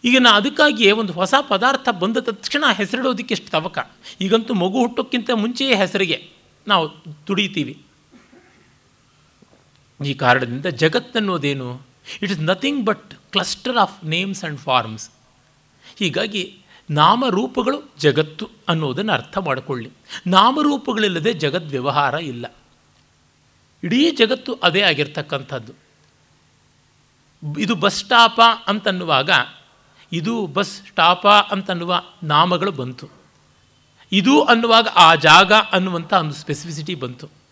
[0.04, 3.78] ಈಗ ನಾ ಅದಕ್ಕಾಗಿಯೇ ಒಂದು ಹೊಸ ಪದಾರ್ಥ ಬಂದ ತಕ್ಷಣ ಹೆಸರಿಡೋದಕ್ಕೆ ಎಷ್ಟು ತವಕ.
[4.20, 6.28] ಈಗಂತೂ ಮಗು ಹುಟ್ಟೋಕ್ಕಿಂತ ಮುಂಚೆಯೇ ಹೆಸರಿಗೆ
[6.68, 6.88] ನಾವು
[7.26, 7.83] ತುಡಿತೀವಿ.
[10.04, 11.80] ಈ ಕಾರಣದಿಂದ ಜಗತ್ತನ್ನೋದೇನು
[12.22, 15.10] it is nothing but cluster of names and forms
[15.98, 16.58] ಹೀಗಾಗಿ
[16.90, 19.90] ನಾಮರೂಪಗಳು ಜಗತ್ತು ಅನ್ನೋದನ್ನು ಅರ್ಥ ಮಾಡಿಕೊಳ್ಳಿ.
[20.26, 22.46] ನಾಮರೂಪಗಳಿಲ್ಲದೆ ಜಗದ್ ವ್ಯವಹಾರ ಇಲ್ಲ.
[23.84, 25.72] ಇಡೀ ಜಗತ್ತು ಅದೇ ಆಗಿರ್ತಕ್ಕಂಥದ್ದು.
[27.58, 29.30] ಇದು ಬಸ್ ಸ್ಟಾಪ ಅಂತನ್ನುವಾಗ,
[30.12, 33.08] ಇದು ಬಸ್ ಸ್ಟಾಪ ಅಂತನ್ನುವ ನಾಮಗಳು ಬಂತು.
[34.12, 37.43] ಇದು ಅನ್ನುವಾಗ ಆ ಜಾಗ ಅನ್ನುವಂಥ ಒಂದು ಸ್ಪೆಸಿಫಿಸಿಟಿ ಬಂತು.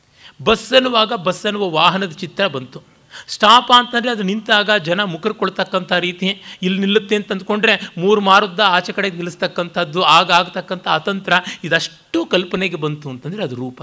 [0.45, 2.83] ಬಸ್ ಅನ್ನುವಾಗ ಬಸ್ ಅನ್ನುವ ವಾಹನದ ಚಿತ್ರ ಬಂತು.
[3.29, 9.17] ಸ್ಟಾಪ್ ಅಂತಂದರೆ ಅದು ನಿಂತಾಗ ಜನ ಮುಖರ್ಕೊಳ್ತಕ್ಕಂಥ ರೀತಿ ಇಲ್ಲಿ ನಿಲ್ಲುತ್ತೆ ಅಂತ ಅಂದ್ಕೊಂಡ್ರೆ ಮೂರು ಮಾರುದ್ದ ಆಚೆ ಕಡೆಗೆ
[9.17, 11.33] ನಿಲ್ಲಿಸ್ತಕ್ಕಂಥದ್ದು, ಆಗ ಆಗ್ತಕ್ಕಂಥ ಅತಂತ್ರ
[11.65, 13.83] ಇದಷ್ಟು ಕಲ್ಪನೆಗೆ ಬಂತು ಅಂತಂದರೆ ಅದು ರೂಪ.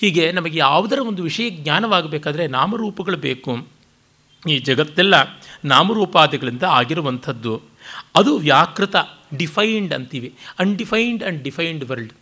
[0.00, 3.68] ಹೀಗೆ ನಮಗೆ ಯಾವುದರ ಒಂದು ವಿಷಯ ಜ್ಞಾನವಾಗಬೇಕಾದ್ರೆ ನಾಮರೂಪಗಳು ಬೇಕು.
[4.48, 5.14] ಈ ಜಗತ್ತೆಲ್ಲ
[5.64, 7.62] ನಾಮರೂಪಾದಿಗಳಿಂದ ಆಗಿರುವಂಥದ್ದು.
[8.16, 8.96] ಅದು ವ್ಯಾಕೃತ,
[9.36, 10.34] ಡಿಫೈನ್ಡ್ ಅಂತೀವಿ.
[10.58, 12.12] ಅನ್ಡಿಫೈನ್ಡ್ ಆ್ಯಂಡ್ ಡಿಫೈನ್ಡ್ ವರ್ಲ್ಡ್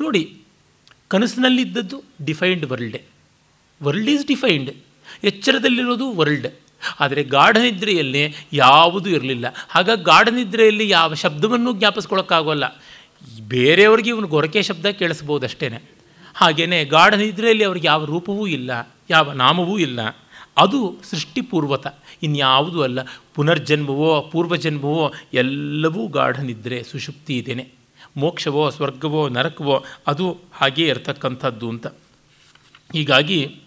[0.00, 0.41] ನೋಡಿ
[1.12, 3.02] ಕನಸಿನಲ್ಲಿದ್ದದ್ದು defined ವರ್ಲ್ಡೆ.
[3.82, 4.70] World is defined.
[5.24, 6.46] ಎಚ್ಚರದಲ್ಲಿರೋದು world.
[7.00, 9.46] ಆದರೆ ಗಾಢನಿದ್ರೆಯಲ್ಲಿ ಯಾವುದೂ ಇರಲಿಲ್ಲ.
[9.68, 12.64] ಹಾಗಾಗಿ ಗಾಢನಿದ್ರೆಯಲ್ಲಿ ಯಾವ ಶಬ್ದವನ್ನು ಜ್ಞಾಪಿಸ್ಕೊಳ್ಳೋಕ್ಕಾಗೋಲ್ಲ
[13.48, 15.68] ಬೇರೆಯವ್ರಿಗೆ ಇವನು ಗೊರಕೆ ಶಬ್ದ ಕೇಳಿಸ್ಬೋದಷ್ಟೇ
[16.34, 20.00] ಹಾಗೆಯೇ ಗಾಢನಿದ್ರೆಯಲ್ಲಿ ಅವ್ರಿಗೆ ಯಾವ ರೂಪವೂ ಇಲ್ಲ, ಯಾವ ನಾಮವೂ ಇಲ್ಲ.
[20.56, 21.86] ಅದು ಸೃಷ್ಟಿಪೂರ್ವತ,
[22.22, 22.98] ಇನ್ಯಾವುದೂ ಅಲ್ಲ.
[23.34, 27.81] ಪುನರ್ಜನ್ಮವೋ ಪೂರ್ವಜನ್ಮವೋ ಎಲ್ಲವೂ ಗಾಢನಿದ್ರೆ ಸುಷುಪ್ತಿ ಇದ್ದೇನೆ
[28.16, 31.86] ಮೋಕ್ಷವೋ, ಸ್ವರ್ಗವೋ, ನರಕವೋ, ಅದು ಹಾಗೇ ಇರತಕ್ಕಂಥದ್ದು ಅಂತ.
[32.92, 33.60] ಹೀಗಾಗಿ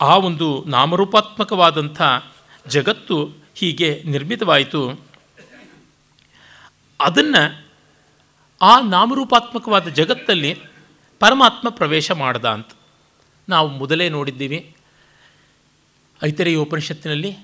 [0.00, 2.02] ಆ ಒಂದು ನಾಮರೂಪಾತ್ಮಕವಾದಂಥ
[2.68, 5.00] ಜಗತ್ತು ಹೀಗೆ ನಿರ್ಮಿತವಾಯಿತು.
[7.00, 7.66] ಅದನ್ನು
[8.62, 10.62] ಆ ನಾಮರೂಪಾತ್ಮಕವಾದ ಜಗತ್ತಲ್ಲಿ
[11.18, 12.68] ಪರಮಾತ್ಮ ಪ್ರವೇಶ ಮಾಡ್ದ ಅಂತ
[13.48, 14.76] ನಾವು ಮೊದಲೇ ನೋಡಿದ್ದೀವಿ.
[16.24, 17.36] ಐತರೇ ಉಪನಿಷತ್ತಿನಲ್ಲಿ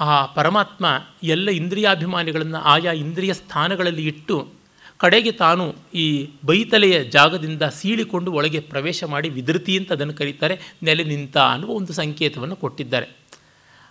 [0.00, 0.86] ಆ ಪರಮಾತ್ಮ
[1.22, 4.63] ಎಲ್ಲ ಇಂದ್ರಿಯಾಭಿಮಾನಿಗಳನ್ನು ಆಯಾ ಇಂದ್ರಿಯ ಸ್ಥಾನಗಳಲ್ಲಿ ಇಟ್ಟು
[5.04, 11.36] ಕಡೆಗೆ ತಾನು ಈ ಬೈತಲೆಯ ಜಾಗದಿಂದ ಸೀಳಿಕೊಂಡು ಒಳಗೆ ಪ್ರವೇಶ ಮಾಡಿ ವಿದೃತಿ ಅಂತ ಅದನ್ನು ಕರೀತಾರೆ, ನೆಲೆ ನಿಂತ
[11.38, 13.08] ಅನ್ನುವ ಒಂದು ಸಂಕೇತವನ್ನು ಕೊಟ್ಟಿದ್ದಾರೆ.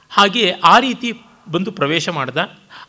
[0.10, 1.14] ಹಾಗೆ ಆ ರೀತಿ
[1.52, 2.38] ಬಂದು ಪ್ರವೇಶ ಮಾಡಿದ.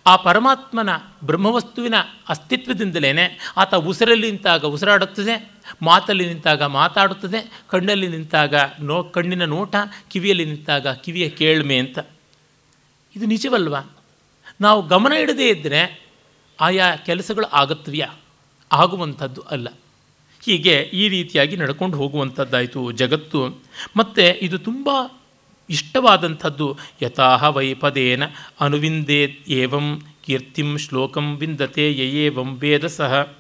[0.06, 0.88] ಆ ಪರಮಾತ್ಮನ
[1.24, 1.94] ಬ್ರಹ್ಮವಸ್ತುವಿನ
[2.28, 5.50] ಅಸ್ತಿತ್ವದಿಂದಲೇ ಆತ ಉಸಿರಲ್ಲಿ ನಿಂತಾಗ ಉಸಿರಾಡುತ್ತದೆ,
[5.82, 9.74] ಮಾತಲ್ಲಿ ನಿಂತಾಗ ಮಾತಾಡುತ್ತದೆ, ಕಣ್ಣಲ್ಲಿ ನಿಂತಾಗ ನೋ, ಕಣ್ಣಿನ ನೋಟ,
[10.08, 11.98] ಕಿವಿಯಲ್ಲಿ ನಿಂತಾಗ ಕಿವಿಯ ಕೇಳ್ಮೆ ಅಂತ.
[13.16, 13.82] ಇದು ನಿಜವಲ್ವಾ?
[14.60, 16.03] ನಾವು ಗಮನ ಇಡದೇ ಇದ್ದರೆ
[16.60, 18.10] ಆಯಾ ಕೆಲಸಗಳು ಆಗತ್ವ್ಯ
[18.72, 19.68] ಆಗುವಂಥದ್ದು ಅಲ್ಲ.
[20.44, 23.62] ಹೀಗೆ ಈ ರೀತಿಯಾಗಿ ನಡ್ಕೊಂಡು ಹೋಗುವಂಥದ್ದಾಯಿತು ಜಗತ್ತು.
[23.96, 24.90] ಮತ್ತು ಇದು ತುಂಬ
[25.70, 26.78] ಇಷ್ಟವಾದಂಥದ್ದು.
[27.02, 28.22] ಯಥಾಹ ವೈಪದೇನ
[28.60, 33.34] ಅನುವಿಂದೇತ್ ಏವಂ ಕೀರ್ತಿಂ ಶ್ಲೋಕಂ ವಿಂದತೆ ಯಯೇವಂ ವೇದ ಸಹ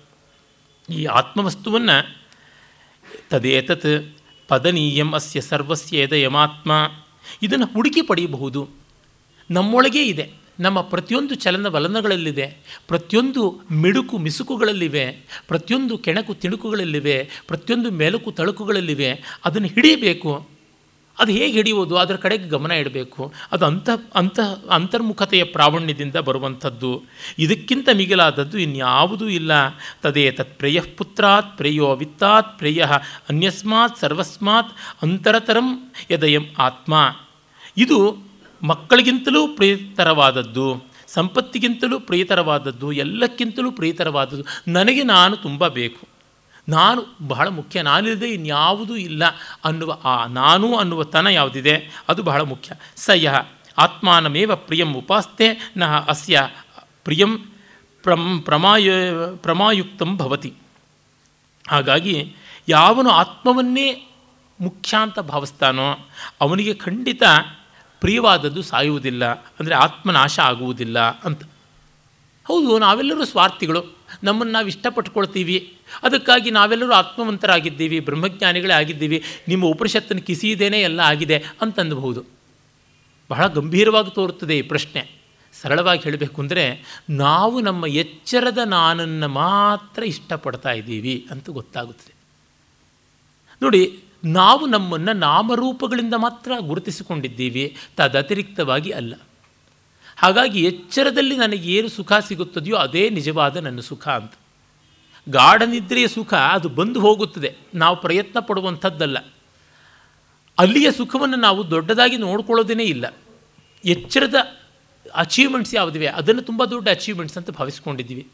[0.90, 2.24] ಈ ಆತ್ಮವಸ್ತುವನ್ನು
[3.30, 4.16] ತದೇತತ್
[4.48, 6.90] ಪದನೀಯಂ ಅಸ್ಯ ಸರ್ವಸ್ಯೇದ ಯಮಾತ್ಮ
[7.42, 8.68] ಇದನ್ನು ಹುಡುಕಿ ಪಡೆಯಬಹುದು.
[9.50, 10.43] ನಮ್ಮೊಳಗೇ ಇದೆ.
[10.60, 12.56] ನಮ್ಮ ಪ್ರತಿಯೊಂದು ಚಲನವಲನಗಳಲ್ಲಿದೆ
[12.88, 15.10] ಪ್ರತಿಯೊಂದು ಮಿಡುಕು ಮಿಸುಕುಗಳಲ್ಲಿವೆ,
[15.48, 20.54] ಪ್ರತಿಯೊಂದು ಕೆಣಕು ತಿಣುಕುಗಳಲ್ಲಿವೆ, ಪ್ರತಿಯೊಂದು ಮೆಲುಕು ತಳುಕುಗಳಲ್ಲಿವೆ, ಅದನ್ನು ಹಿಡಿಯಬೇಕು.
[21.18, 21.96] ಅದು ಹೇಗೆ ಹಿಡಿಯುವುದು?
[21.96, 23.32] ಅದರ ಕಡೆಗೆ ಗಮನ ಇಡಬೇಕು.
[23.52, 24.40] ಅದು ಅಂತ ಅಂತ
[24.70, 27.02] ಅಂತರ್ಮುಖತೆಯ ಪ್ರಾವಣ್ಯದಿಂದ ಬರುವಂಥದ್ದು.
[27.38, 29.52] ಇದಕ್ಕಿಂತ ಮಿಗಿಲಾದದ್ದು ಇನ್ಯಾವುದೂ ಇಲ್ಲ.
[30.02, 32.84] ತದೇ ತತ್ ಪ್ರೇಯ ಪುತ್ರಾತ್ ಪ್ರೇಯೋ ವಿತ್ತಾತ್ ಪ್ರೇಯ
[33.30, 37.16] ಅನ್ಯಸ್ಮಾತ್ ಸರ್ವಸ್ಮಾತ್ ಅಂತರತರಂ ಯದಯಂ ಆತ್ಮ.
[37.76, 38.23] ಇದು
[38.64, 46.08] ಮಕ್ಕಳಿಗಿಂತಲೂ ಪ್ರಿಯತರವಾದದ್ದು, ಸಂಪತ್ತಿಗಿಂತಲೂ ಪ್ರಿಯತರವಾದದ್ದು, ಎಲ್ಲಕ್ಕಿಂತಲೂ ಪ್ರಿಯತರವಾದದ್ದು ನನಗೆ ನಾನು ತುಂಬ ಬೇಕು.
[46.68, 47.82] ನಾನು ಬಹಳ ಮುಖ್ಯ.
[47.82, 49.24] ನಾನಿಲ್ಲದೆ ಇನ್ಯಾವುದೂ ಇಲ್ಲ
[49.64, 52.74] ಅನ್ನುವ ಆ ನಾನು ಅನ್ನುವ ತನ ಯಾವುದಿದೆ, ಅದು ಬಹಳ ಮುಖ್ಯ.
[52.96, 53.34] ಸ ಯಹ
[53.78, 56.48] ಆತ್ಮಾನಮೇವ ಪ್ರಿಯಂ ಉಪಾಸ್ತೆ ನಹ ಅಸ್ಯ
[57.04, 57.38] ಪ್ರಿಯಂ
[58.02, 58.90] ಪ್ರಮ್ ಪ್ರಮಾಯ
[59.36, 60.52] ಪ್ರಮಾಯುಕ್ತಂ ಭವತಿ.
[61.68, 62.36] ಹಾಗಾಗಿ
[62.68, 64.08] ಯಾವನು ಆತ್ಮವನ್ನೇ
[64.60, 66.08] ಮುಖ್ಯ ಅಂತ ಭಾವಿಸ್ತಾನೋ,
[66.40, 67.22] ಅವನಿಗೆ ಖಂಡಿತ
[68.04, 69.24] ಪ್ರಿಯವಾದದ್ದು ಸಾಯುವುದಿಲ್ಲ,
[69.58, 70.98] ಅಂದರೆ ಆತ್ಮನಾಶ ಆಗುವುದಿಲ್ಲ
[71.28, 71.42] ಅಂತ.
[72.46, 73.80] ಹೌದು, ನಾವೆಲ್ಲರೂ ಸ್ವಾರ್ಥಿಗಳು.
[74.26, 75.56] ನಮ್ಮನ್ನು ನಾವು ಇಷ್ಟಪಟ್ಕೊಳ್ತೀವಿ
[76.06, 79.18] ಅದಕ್ಕಾಗಿ ನಾವೆಲ್ಲರೂ ಆತ್ಮವಂತರಾಗಿದ್ದೀವಿ, ಬ್ರಹ್ಮಜ್ಞಾನಿಗಳೇ ಆಗಿದ್ದೀವಿ.
[79.48, 82.22] ನಿಮ್ಮ ಉಪನಿಷತ್ತನ್ನು ಕಿಸಿಯದೇನೆ ಎಲ್ಲ ಆಗಿದೆ ಅಂತಂದಬಹುದು
[83.30, 85.02] ಬಹಳ ಗಂಭೀರವಾಗಿ ತೋರುತ್ತದೆ ಈ ಪ್ರಶ್ನೆ.
[85.54, 86.64] ಸರಳವಾಗಿ ಹೇಳಬೇಕು ಅಂದರೆ,
[87.24, 92.12] ನಾವು ನಮ್ಮ ಎಚ್ಚರದ ನಾನನ್ನು ಮಾತ್ರ ಇಷ್ಟಪಡ್ತಾ ಇದ್ದೀವಿ ಅಂತ ಗೊತ್ತಾಗುತ್ತದೆ.
[93.62, 93.82] ನೋಡಿ
[94.24, 99.14] ನಾವು ನಮ್ಮನ್ನು ನಾಮರೂಪಗಳಿಂದ ಮಾತ್ರ ಗುರುತಿಸಿಕೊಂಡಿದ್ದೀವಿ, ತದತಿರಿಕ್ತವಾಗಿ ಅಲ್ಲ.
[100.16, 104.32] ಹಾಗಾಗಿ ಎಚ್ಚರದಲ್ಲಿ ನನಗೆ ಏನು ಸುಖ ಸಿಗುತ್ತದೆಯೋ ಅದೇ ನಿಜವಾದ ನನ್ನ ಸುಖ ಅಂತ.
[105.28, 109.18] ಗಾಢನಿದ್ರೆಯ ಸುಖ ಅದು ಬಂದು ಹೋಗುತ್ತದೆ, ನಾವು ಪ್ರಯತ್ನ ಪಡುವಂಥದ್ದಲ್ಲ.
[110.58, 113.14] ಅಲ್ಲಿಯ ಸುಖವನ್ನು ನಾವು ದೊಡ್ಡದಾಗಿ ನೋಡ್ಕೊಳ್ಳೋದೇ ಇಲ್ಲ.
[113.84, 114.34] ಎಚ್ಚರದ
[115.14, 116.06] ಅಚೀವ್ಮೆಂಟ್ಸ್ ಯಾವುದಿವೆ?
[116.06, 118.28] ಅದನ್ನು ತುಂಬ ದೊಡ್ಡ ಅಚೀವ್ಮೆಂಟ್ಸ್ ಅಂತ ಭಾವಿಸ್ಕೊಂಡಿದ್ದೀವಿ.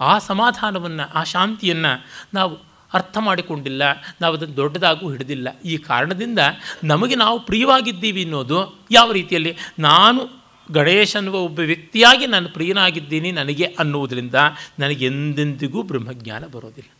[0.00, 3.82] ಆ ಸಮಾಧಾನವನ್ನು, ಆ ಶಾಂತಿಯನ್ನು ನಾವು ಅರ್ಥ ಮಾಡಿಕೊಂಡಿಲ್ಲ,
[4.20, 5.48] ನಾವು ಅದನ್ನು ದೊಡ್ಡದಾಗೂ ಹಿಡಿದಿಲ್ಲ.
[5.64, 6.38] ಈ ಕಾರಣದಿಂದ
[6.84, 8.58] ನಮಗೆ ನಾವು ಪ್ರಿಯವಾಗಿದ್ದೀವಿ ಅನ್ನೋದು
[8.90, 9.56] ಯಾವ ರೀತಿಯಲ್ಲಿ?
[9.78, 10.22] ನಾನು
[10.70, 14.34] ಗಣೇಶ್ ಅನ್ನುವ ಒಬ್ಬ ವ್ಯಕ್ತಿಯಾಗಿ ನಾನು ಪ್ರಿಯನಾಗಿದ್ದೀನಿ ನನಗೆ ಅನ್ನುವುದರಿಂದ
[14.78, 16.90] ನನಗೆ ಎಂದೆಂದಿಗೂ ಬ್ರಹ್ಮಜ್ಞಾನ ಬರೋದಿಲ್ಲ.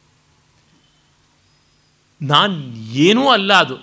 [2.23, 2.57] ನಾನು
[2.97, 3.77] ಏನೂ ಅಲ್ಲ ಅದು.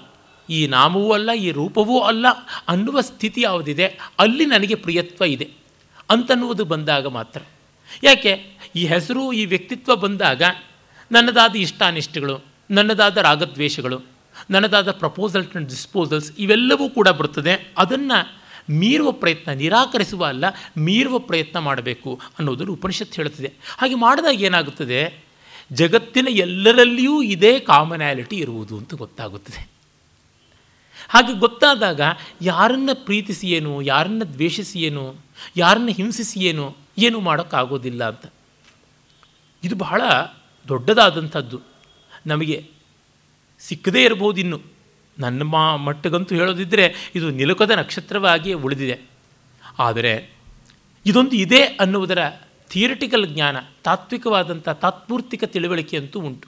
[0.50, 2.26] ಈ ನಾಮವೂ ಅಲ್ಲ, ಈ ರೂಪವೂ ಅಲ್ಲ
[2.68, 3.86] ಅನ್ನುವ ಸ್ಥಿತಿ ಯಾವುದಿದೆ?
[4.20, 5.48] ಅಲ್ಲಿ ನನಗೆ ಪ್ರಿಯತ್ವ ಇದೆ
[6.10, 7.42] ಅಂತನ್ನುವುದು ಬಂದಾಗ ಮಾತ್ರ.
[8.04, 8.34] ಯಾಕೆ?
[8.76, 10.42] ಈ ಹೆಸರು, ಈ ವ್ಯಕ್ತಿತ್ವ ಬಂದಾಗ
[11.12, 14.02] ನನ್ನದಾದ ಇಷ್ಟಾನಿಷ್ಟಗಳು, ನನ್ನದಾದ ರಾಗದ್ವೇಷಗಳು,
[14.50, 17.74] ನನ್ನದಾದ ಪ್ರಪೋಸಲ್ಸ್ ಆ್ಯಂಡ್ ಡಿಸ್ಪೋಸಲ್ಸ್ ಇವೆಲ್ಲವೂ ಕೂಡ ಬರ್ತದೆ.
[17.78, 20.46] ಅದನ್ನು ಮೀರುವ ಪ್ರಯತ್ನ, ನಿರಾಕರಿಸುವ ಅಲ್ಲ,
[20.78, 23.54] ಮೀರುವ ಪ್ರಯತ್ನ ಮಾಡಬೇಕು ಅನ್ನೋದನ್ನು ಉಪನಿಷತ್ತು ಹೇಳುತ್ತದೆ.
[23.78, 25.24] ಹಾಗೆ ಮಾಡಿದಾಗ ಏನಾಗುತ್ತದೆ?
[25.74, 29.72] ಜಗತ್ತಿನ ಎಲ್ಲರಲ್ಲಿಯೂ ಇದೇ ಕಾಮನ್ಯಾಲಿಟಿ ಇರುವುದು ಅಂತ ಗೊತ್ತಾಗುತ್ತದೆ.
[31.10, 32.02] ಹಾಗೆ ಗೊತ್ತಾದಾಗ
[32.42, 35.16] ಯಾರನ್ನು ಪ್ರೀತಿಸಿ ಏನು ಯಾರನ್ನು ದ್ವೇಷಿಸಿ ಏನು
[35.58, 38.26] ಯಾರನ್ನು ಹಿಂಸಿಸಿ ಏನು ಏನು ಮಾಡೋಕ್ಕಾಗೋದಿಲ್ಲ ಅಂತ.
[39.64, 40.02] ಇದು ಬಹಳ
[40.68, 41.62] ದೊಡ್ಡದಾದಂಥದ್ದು.
[42.28, 42.70] ನಮಗೆ
[43.60, 44.62] ಸಿಕ್ಕದೇ ಇರಬಹುದು ಇನ್ನು.
[45.20, 49.10] ನನ್ನ ಮಾ, ಮಟ್ಟಗಂತೂ ಹೇಳೋದಿದ್ದರೆ ಇದು ನಿಲುಕದ ನಕ್ಷತ್ರವಾಗಿಯೇ ಉಳಿದಿದೆ.
[49.80, 50.34] ಆದರೆ
[51.06, 52.18] ಇದೊಂದು ಇದೆ ಅನ್ನುವುದರ
[52.70, 56.48] ಥಿಯರಿಟಿಕಲ್ ಜ್ಞಾನ, ತಾತ್ವಿಕವಾದಂಥ ತಾತ್ಪೂರ್ತಿಕ ತಿಳುವಳಿಕೆ ಅಂತೂ ಉಂಟು.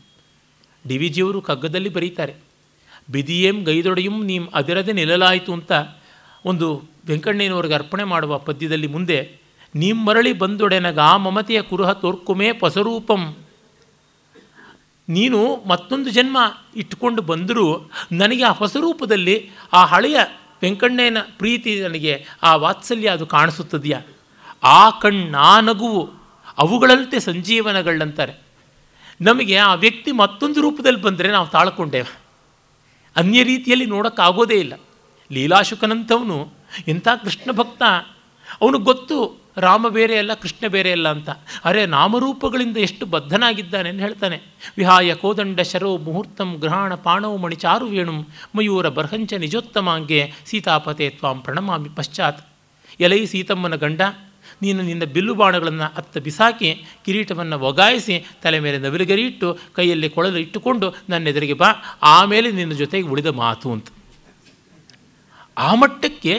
[0.88, 2.36] ಡಿ ವಿ ಜಿಯವರು ಕಗ್ಗದಲ್ಲಿ ಬರೀತಾರೆ,
[3.10, 5.72] ಬಿದಿಯೇಂ ಗೈದೊಡೆಯಂ ನೀಂ ಅದಿರದೆ ನಿಲ್ಲಲಾಯಿತು ಅಂತ
[6.46, 9.38] ಒಂದು ವೆಂಕಣ್ಣಯ್ಯನವ್ರಿಗೆ ಅರ್ಪಣೆ ಮಾಡುವ ಪದ್ಯದಲ್ಲಿ ಮುಂದೆ
[9.76, 13.36] ನೀಮ್ ಮರಳಿ ಬಂದೊಡೆನಗ ಆ ಮಮತೆಯ ಕುರುಹ ತೋರ್ಕುಮೇ ಪಸರೂಪಂ
[15.10, 16.38] ನೀನು ಮತ್ತೊಂದು ಜನ್ಮ
[16.76, 20.20] ಇಟ್ಟುಕೊಂಡು ಬಂದರೂ ನನಗೆ ಆ ಹೊಸ ರೂಪದಲ್ಲಿ ಆ ಹಳೆಯ
[20.64, 24.02] ವೆಂಕಣ್ಣಯ್ಯನ ಪ್ರೀತಿ ನನಗೆ ಆ ವಾತ್ಸಲ್ಯ ಅದು ಕಾಣಿಸುತ್ತದೆಯಾ?
[24.64, 26.10] ಆ ಕಣ್ಣು ನಗುವು
[26.58, 28.34] ಅವುಗಳಂತೆ ಸಂಜೀವನಗಳಂತಾರೆ.
[29.22, 32.18] ನಮಗೆ ಆ ವ್ಯಕ್ತಿ ಮತ್ತೊಂದು ರೂಪದಲ್ಲಿ ಬಂದರೆ ನಾವು ತಾಳ್ಕೊಂಡೇವೆ.
[33.16, 34.74] ಅನ್ಯ ರೀತಿಯಲ್ಲಿ ನೋಡೋಕ್ಕಾಗೋದೇ ಇಲ್ಲ.
[35.32, 36.52] ಲೀಲಾಶುಕನಂಥವನು
[36.88, 37.84] ಇಂಥ ಕೃಷ್ಣ ಭಕ್ತ
[38.62, 39.16] ಅವನು ಗೊತ್ತು,
[39.58, 41.30] ರಾಮ ಬೇರೆ ಅಲ್ಲ, ಕೃಷ್ಣ ಬೇರೆ ಅಲ್ಲ ಅಂತ.
[41.66, 44.38] ಅರೆ, ನಾಮರೂಪಗಳಿಂದ ಎಷ್ಟು ಬದ್ಧನಾಗಿದ್ದಾನೆ ಅಂತ ಹೇಳ್ತಾನೆ.
[44.78, 48.20] ವಿಹಾಯ ಕೋದಂಡ ಶರೋ ಮುಹೂರ್ತಂ ಗ್ರಹಣ ಪಾಣವು ಮಣಿಚಾರು ವೇಣುಂ
[48.56, 52.42] ಮಯೂರ ಬರ್ಹಂಚ ನಿಜೋತ್ತಮಾಂಗೆ ಸೀತಾಪತೆ ತ್ವಾಂ ಪ್ರಣಮಾಮಿ ಪಶ್ಚಾತ್.
[53.00, 54.02] ಎಲೈ ಸೀತಮ್ಮನ ಗಂಡ,
[54.62, 56.70] ನೀನು ನಿನ್ನ ಬಿಲ್ಲು ಬಾಣಗಳನ್ನು ಅತ್ತ ಬಿಸಾಕಿ
[57.06, 61.70] ಕಿರೀಟವನ್ನು ಒಗಾಯಿಸಿ ತಲೆ ಮೇಲೆ ನವಿಲುಗರಿ ಇಟ್ಟು ಕೈಯಲ್ಲಿ ಕೊಳಲು ಇಟ್ಟುಕೊಂಡು ನನ್ನ ಎದುರಿಗೆ ಬಾ,
[62.16, 63.88] ಆಮೇಲೆ ನಿನ್ನ ಜೊತೆಗೆ ಉಳಿದ ಮಾತು ಅಂತ.
[65.58, 66.36] ಆ ಮಟ್ಟಕ್ಕೆ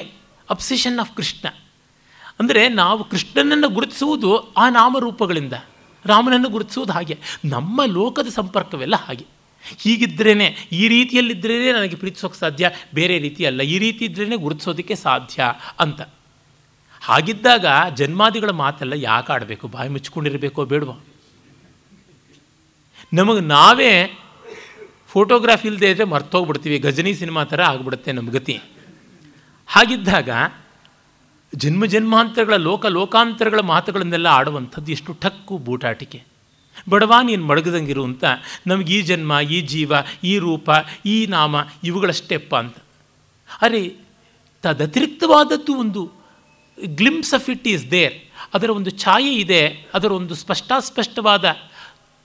[0.49, 1.47] ಅಬ್ಸೆಷನ್ ಆಫ್ ಕೃಷ್ಣ.
[2.40, 5.55] ಅಂದರೆ ನಾವು ಕೃಷ್ಣನನ್ನು ಗುರುತಿಸುವುದು ಆ ನಾಮರೂಪಗಳಿಂದ,
[6.05, 7.16] ರಾಮನನ್ನು ಗುರುತಿಸುವುದು ಹಾಗೆ.
[7.44, 9.27] ನಮ್ಮ ಲೋಕದ ಸಂಪರ್ಕವೆಲ್ಲ ಹಾಗೆ.
[9.82, 15.47] ಹೀಗಿದ್ರೇ ಈ ರೀತಿಯಲ್ಲಿದ್ರೇ ನನಗೆ ಪ್ರೀತಿಸೋಕ್ಕೆ ಸಾಧ್ಯ, ಬೇರೆ ರೀತಿ ಅಲ್ಲ ಈ ರೀತಿ ಇದ್ರೇ ಗುರುತಿಸೋದಕ್ಕೆ ಸಾಧ್ಯ
[15.81, 16.01] ಅಂತ.
[17.02, 17.66] ಹಾಗಿದ್ದಾಗ
[17.97, 19.65] ಜನ್ಮಾದಿಗಳ ಮಾತೆಲ್ಲ ಯಾಕೆ ಆಡಬೇಕು?
[19.69, 20.94] ಬಾಯಿ ಮುಚ್ಕೊಂಡಿರಬೇಕೋ ಬೇಡವೋ?
[23.12, 23.93] ನಮಗೆ ನಾವೇ
[25.09, 28.56] ಫೋಟೋಗ್ರಾಫಿ ಇಲ್ಲದೆ ಇದ್ದರೆ ಮರ್ತೋಗ್ಬಿಡ್ತೀವಿ, ಗಜನಿ ಸಿನಿಮಾ ಥರ ಆಗಿಬಿಡುತ್ತೆ ನಮ್ಮ ಗತಿ.
[29.69, 30.31] ಹಾಗಿದ್ದಾಗ
[31.56, 36.22] ಜನ್ಮ ಜನ್ಮಾಂತರಗಳ ಲೋಕ ಲೋಕಾಂತರಗಳ ಮಾತುಗಳನ್ನೆಲ್ಲ ಆಡುವಂಥದ್ದು ಎಷ್ಟು ಠಕ್ಕು ಬೂಟಾಟಿಕೆ.
[36.89, 38.24] ಬಡವ ನೀನು ಮಡಗದಂಗಿರು ಅಂತ
[38.66, 39.93] ನಮಗೆ ಈ ಜನ್ಮ, ಈ ಜೀವ,
[40.24, 40.70] ಈ ರೂಪ,
[41.06, 42.76] ಈ ನಾಮ ಇವುಗಳಷ್ಟೆಪ್ಪ ಅಂತ.
[43.62, 43.97] ಅರೆ,
[44.62, 46.10] ತದತಿರಿಕ್ತವಾದದ್ದು ಒಂದು
[46.86, 48.14] glimpse of it is there
[48.55, 51.44] ಅದರ ಒಂದು ಛಾಯೆ ಇದೆ, ಅದರ ಒಂದು ಸ್ಪಷ್ಟಾಸ್ಪಷ್ಟವಾದ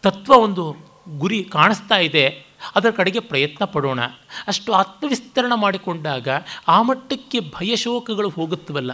[0.02, 0.76] ತತ್ವ ಒಂದು
[1.18, 2.46] ಗುರಿ ಕಾಣಿಸ್ತಾ ಇದೆ.
[2.76, 4.02] ಅದರ ಕಡೆಗೆ ಪ್ರಯತ್ನ ಪಡೋಣ.
[4.48, 6.28] ಅಷ್ಟು ಆತ್ಮವಿಸ್ತರಣ ಮಾಡಿಕೊಂಡಾಗ
[6.68, 8.92] ಆ ಮಟ್ಟಕ್ಕೆ ಭಯಶೋಕಗಳು ಹೋಗುತ್ತವಲ್ಲ.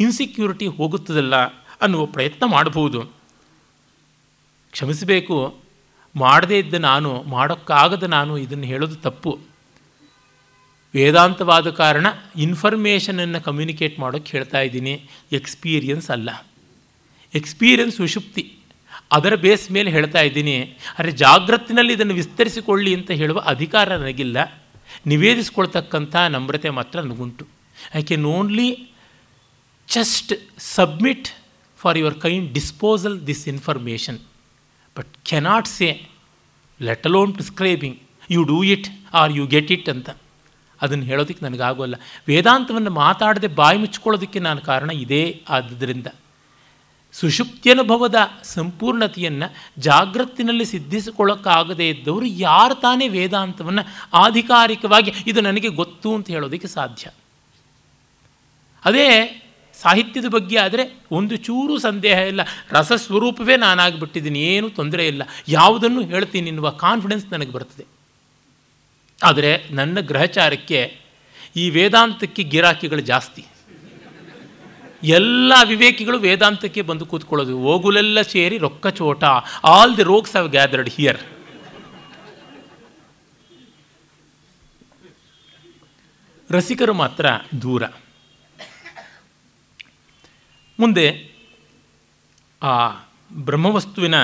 [0.00, 1.36] ಇನ್ಸಿಕ್ಯೂರಿಟಿ ಹೋಗುತ್ತದಲ್ಲ
[1.80, 3.02] ಅನ್ನುವ ಪ್ರಯತ್ನ ಮಾಡಬಹುದು.
[4.70, 5.60] ಕ್ಷಮಿಸಬೇಕು.
[6.16, 9.40] ಮಾಡದೇ ಇದ್ದ ನಾನು, ಮಾಡೋಕ್ಕಾಗದ ನಾನು ಇದನ್ನು ಹೇಳೋದು ತಪ್ಪು.
[10.94, 15.08] ವೇದಾಂತವಾದ ಕಾರಣ ಇನ್ಫಾರ್ಮೇಷನನ್ನು ಕಮ್ಯುನಿಕೇಟ್ ಮಾಡೋಕ್ಕೆ ಹೇಳ್ತಾ ಇದ್ದೀನಿ.
[15.32, 16.46] ಎಕ್ಸ್ಪೀರಿಯನ್ಸ್ ಅಲ್ಲ.
[17.34, 18.56] ಎಕ್ಸ್ಪೀರಿಯನ್ಸ್ ಸುಷುಪ್ತಿ
[19.12, 20.60] ಅದರ ಬೇಸ್ ಮೇಲೆ ಹೇಳ್ತಾ ಇದ್ದೀನಿ.
[20.98, 24.64] ಆದರೆ ಜಾಗೃತಿನಲ್ಲಿ ಇದನ್ನು ವಿಸ್ತರಿಸಿಕೊಳ್ಳಿ ಅಂತ ಹೇಳುವ ಅಧಿಕಾರ ನನಗಿಲ್ಲ.
[25.06, 27.46] ನಿವೇದಿಸ್ಕೊಳ್ತಕ್ಕಂಥ ನಮ್ರತೆ ಮಾತ್ರ ನನಗುಂಟು.
[27.94, 28.89] I can only
[29.90, 31.28] just submit
[31.78, 34.18] for your kind disposal this information
[34.98, 36.08] but cannot say
[36.80, 37.98] let alone prescribing
[38.30, 40.10] you do it or you get it ಅಂತ.
[40.82, 41.94] ಅದನ್ನು ಹೇಳೋದಕ್ಕೆ ನನಗಾಗೋಲ್ಲ
[42.28, 46.06] ವೇದಾಂತವನ್ನು ಮಾತಾಡದೆ ಬಾಯಿ ಮುಚ್ಕೊಳ್ಳೋದಕ್ಕೆ ನಾನು ಕಾರಣ ಇದೇ ಆದ್ದರಿಂದ.
[47.12, 57.10] ಸುಷುಪ್ತಿಯನುಭವದ ಸಂಪೂರ್ಣತೆಯನ್ನು ಜಾಗೃತಿನಲ್ಲಿ ಸಿದ್ಧಿಸಿಕೊಳ್ಳೋಕ್ಕಾಗದೇ ಇದ್ದವರು ಯಾರು ತಾನೇ ವೇದಾಂತವನ್ನು ಆಧಿಕಾರಿಕವಾಗಿ ಇದು ನನಗೆ ಗೊತ್ತು ಅಂತ ಹೇಳೋದಕ್ಕೆ ಸಾಧ್ಯ.
[58.84, 59.06] ಅದೇ
[59.82, 62.40] ಸಾಹಿತ್ಯದ ಬಗ್ಗೆ ಆದರೆ ಒಂದು ಚೂರು ಸಂದೇಹ ಇಲ್ಲ.
[62.70, 65.22] ರಸಸ್ವರೂಪವೇ ನಾನಾಗಿಬಿಟ್ಟಿದ್ದೀನಿ, ಏನೂ ತೊಂದರೆ ಇಲ್ಲ.
[65.48, 67.86] ಯಾವುದನ್ನು ಹೇಳ್ತೀನಿ ಎನ್ನುವ ಕಾನ್ಫಿಡೆನ್ಸ್ ನನಗೆ ಬರ್ತದೆ.
[69.24, 70.80] ಆದರೆ ನನ್ನ ಗ್ರಹಚಾರಕ್ಕೆ
[71.56, 73.44] ಈ ವೇದಾಂತಕ್ಕೆ ಗಿರಾಕಿಗಳು ಜಾಸ್ತಿ.
[75.02, 77.54] ಎಲ್ಲ ವಿವೇಕಿಗಳು ವೇದಾಂತಕ್ಕೆ ಬಂದು ಕೂತ್ಕೊಳ್ಳೋದು.
[77.58, 79.24] ಓಗುಲೆಲ್ಲ ಸೇರಿ ರೊಕ್ಕ ಚೋಟ.
[79.64, 81.20] All the rogues have gathered here
[86.50, 87.26] ರಸಿಕರು ಮಾತ್ರ
[87.62, 87.82] ದೂರ.
[90.80, 91.30] ಮುಂದೆ
[92.62, 92.88] ಆ
[93.32, 94.14] ಬ್ರಹ್ಮವಸ್ತುವಿನ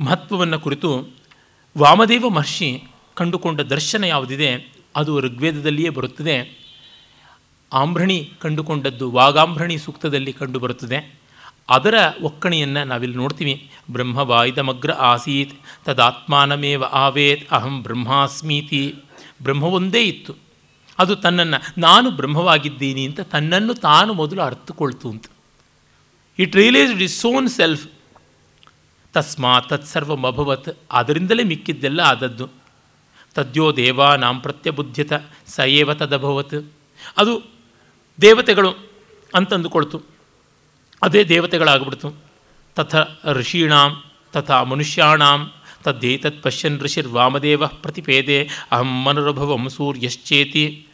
[0.00, 1.08] ಮಹತ್ವವನ್ನು ಕುರಿತು
[1.78, 2.82] ವಾಮದೇವ ಮಹರ್ಷಿ
[3.14, 6.66] ಕಂಡುಕೊಂಡ ದರ್ಶನ ಯಾವುದಿದೆ, ಅದು ಋಗ್ವೇದದಲ್ಲಿಯೇ ಬರುತ್ತದೆ.
[7.72, 11.20] ಆಂಭ್ರಣಿ ಕಂಡುಕೊಂಡದ್ದು ವಾಗಾಂಭ್ರಣಿ ಸೂಕ್ತದಲ್ಲಿ ಕಂಡುಬರುತ್ತದೆ.
[11.68, 13.70] ಅದರ ಒಕ್ಕಣಿಯನ್ನು ನಾವಿಲ್ಲಿ ನೋಡ್ತೀವಿ.
[13.90, 18.94] ಬ್ರಹ್ಮವಾಯುಧಮಗ್ರ ಆಸೀತ್, ತದಾತ್ಮಾನಮೇವ ಆವೇತ್, ಅಹಂ ಬ್ರಹ್ಮಾಸ್ಮೀತಿ.
[19.42, 20.45] ಬ್ರಹ್ಮವೊಂದೇ ಇತ್ತು.
[20.98, 25.24] ಅದು ತನ್ನನ್ನು, ನಾನು ಬ್ರಹ್ಮವಾಗಿದ್ದೀನಿ ಅಂತ ತನ್ನನ್ನು ತಾನು ಮೊದಲು ಅರ್ಥಕೊಳ್ತು ಅಂತ.
[26.38, 27.86] It realised its own self
[29.12, 32.48] ತಸ್ಮಾ ತಸ್ಮಾತ್ ತತ್ಸರ್ವಮಭವತ್ ಅದರಿಂದಲೇ ಮಿಕ್ಕಿದ್ದೆಲ್ಲ ಆದದ್ದು.
[33.34, 35.12] ತದ್ಯೋ ದೇವಾ ನಾಂ ಪ್ರತ್ಯಬುದ್ಧ್ಯತ,
[35.46, 36.72] ಸ ಏವ ತದಭವತ್.
[37.16, 37.42] ಅದು
[38.20, 38.74] ದೇವತೆಗಳು
[39.34, 40.02] ಅಂತಂದುಕೊಳ್ತು.
[41.02, 42.14] ಅದೇ ದೇವತೆಗಳಾಗ್ಬಿಡ್ತು.
[42.74, 42.94] ತಥ
[43.26, 44.02] ಋಷೀಣಾಂ,
[44.32, 45.52] ತಥಾ ಮನುಷ್ಯಾಣಾಂ,
[45.84, 50.85] ತದ್ದೇತತ್ ಪಶ್ಯನ್ ಋಷಿರ್ವಾಮದೇವ ಪ್ರತಿಪೇದೆ, ಅಹಂ ಮನುರಭವಂ ಸೂರ್ಯಶ್ಚೇತಿ.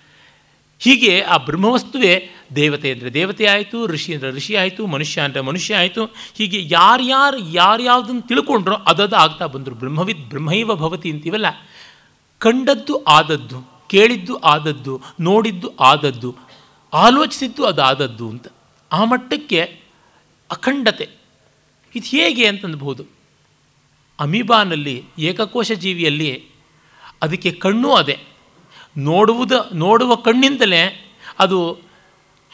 [0.83, 2.13] ಹೀಗೆ ಆ ಬ್ರಹ್ಮವಸ್ತುವೇ
[2.57, 6.05] ದೇವತೆ ಅಂದರೆ ದೇವತೆ ಆಯಿತು, ಋಷಿ ಅಂದರೆ ಋಷಿ ಆಯಿತು, ಮನುಷ್ಯ ಅಂದರೆ ಮನುಷ್ಯ ಆಯಿತು,
[6.35, 9.75] ಹೀಗೆ ಯಾರ್ಯಾರು ಯಾರ್ಯಾವುದನ್ನು ತಿಳ್ಕೊಂಡ್ರೋ ಅದದು ಆಗ್ತಾ ಬಂದರು.
[9.75, 11.47] ಬ್ರಹ್ಮವಿದ್ ಬ್ರಹ್ಮೈವ ಭವತಿ ಅಂತೀವಲ್ಲ?
[12.39, 13.59] ಕಂಡದ್ದು ಆದದ್ದು,
[13.91, 16.31] ಕೇಳಿದ್ದು ಆದದ್ದು, ನೋಡಿದ್ದು ಆದದ್ದು,
[16.93, 18.47] ಆಲೋಚಿಸಿದ್ದು ಅದು ಆದದ್ದು ಅಂತ.
[18.93, 19.61] ಆ ಮಟ್ಟಕ್ಕೆ
[20.51, 21.09] ಅಖಂಡತೆ.
[21.95, 23.05] ಇದು ಹೇಗೆ ಅಂತನ್ಬೋದು
[24.21, 26.45] ಅಮೀಬಾನಲ್ಲಿ ಏಕಕೋಶ ಜೀವಿಯಲ್ಲಿ
[27.23, 28.19] ಅದಕ್ಕೆ ಕಣ್ಣು ಅದೇ.
[28.99, 31.73] ನೋಡುವುದ, ನೋಡುವ ಕಣ್ಣಿಂದಲೇ ಅದು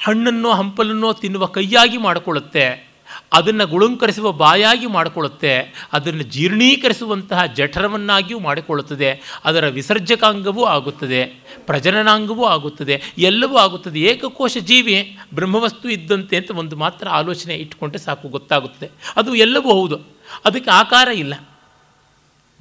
[0.05, 2.89] ಹಣ್ಣನ್ನು, ಹಂಪಲನ್ನು ತಿನ್ನುವ ಕೈಯಾಗಿ ಮಾಡಿಕೊಳ್ಳುತ್ತೆ.
[3.33, 5.89] ಅದನ್ನು ಗುಳುಂಕರಿಸುವ ಬಾಯಾಗಿ ಮಾಡಿಕೊಳ್ಳುತ್ತೆ.
[5.93, 9.21] ಅದನ್ನು ಜೀರ್ಣೀಕರಿಸುವಂತಹ ಜಠರವನ್ನಾಗಿಯೂ ಮಾಡಿಕೊಳ್ಳುತ್ತದೆ.
[9.45, 11.25] ಅದರ ವಿಸರ್ಜಕಾಂಗವೂ ಆಗುತ್ತದೆ.
[11.67, 13.03] ಪ್ರಜನನಾಂಗವೂ ಆಗುತ್ತದೆ.
[13.19, 14.01] ಎಲ್ಲವೂ ಆಗುತ್ತದೆ.
[14.01, 18.91] ಏಕಕೋಶ ಜೀವಿ ಬ್ರಹ್ಮವಸ್ತು ಇದ್ದಂತೆ ಅಂತ ಒಂದು ಮಾತ್ರ ಆಲೋಚನೆ ಇಟ್ಕೊಂಡ್ರೆ ಸಾಕು, ಗೊತ್ತಾಗುತ್ತದೆ.
[19.17, 20.01] ಅದು ಎಲ್ಲವೂ ಹೌದು.
[20.45, 21.49] ಅದಕ್ಕೆ ಆಕಾರ ಇಲ್ಲ.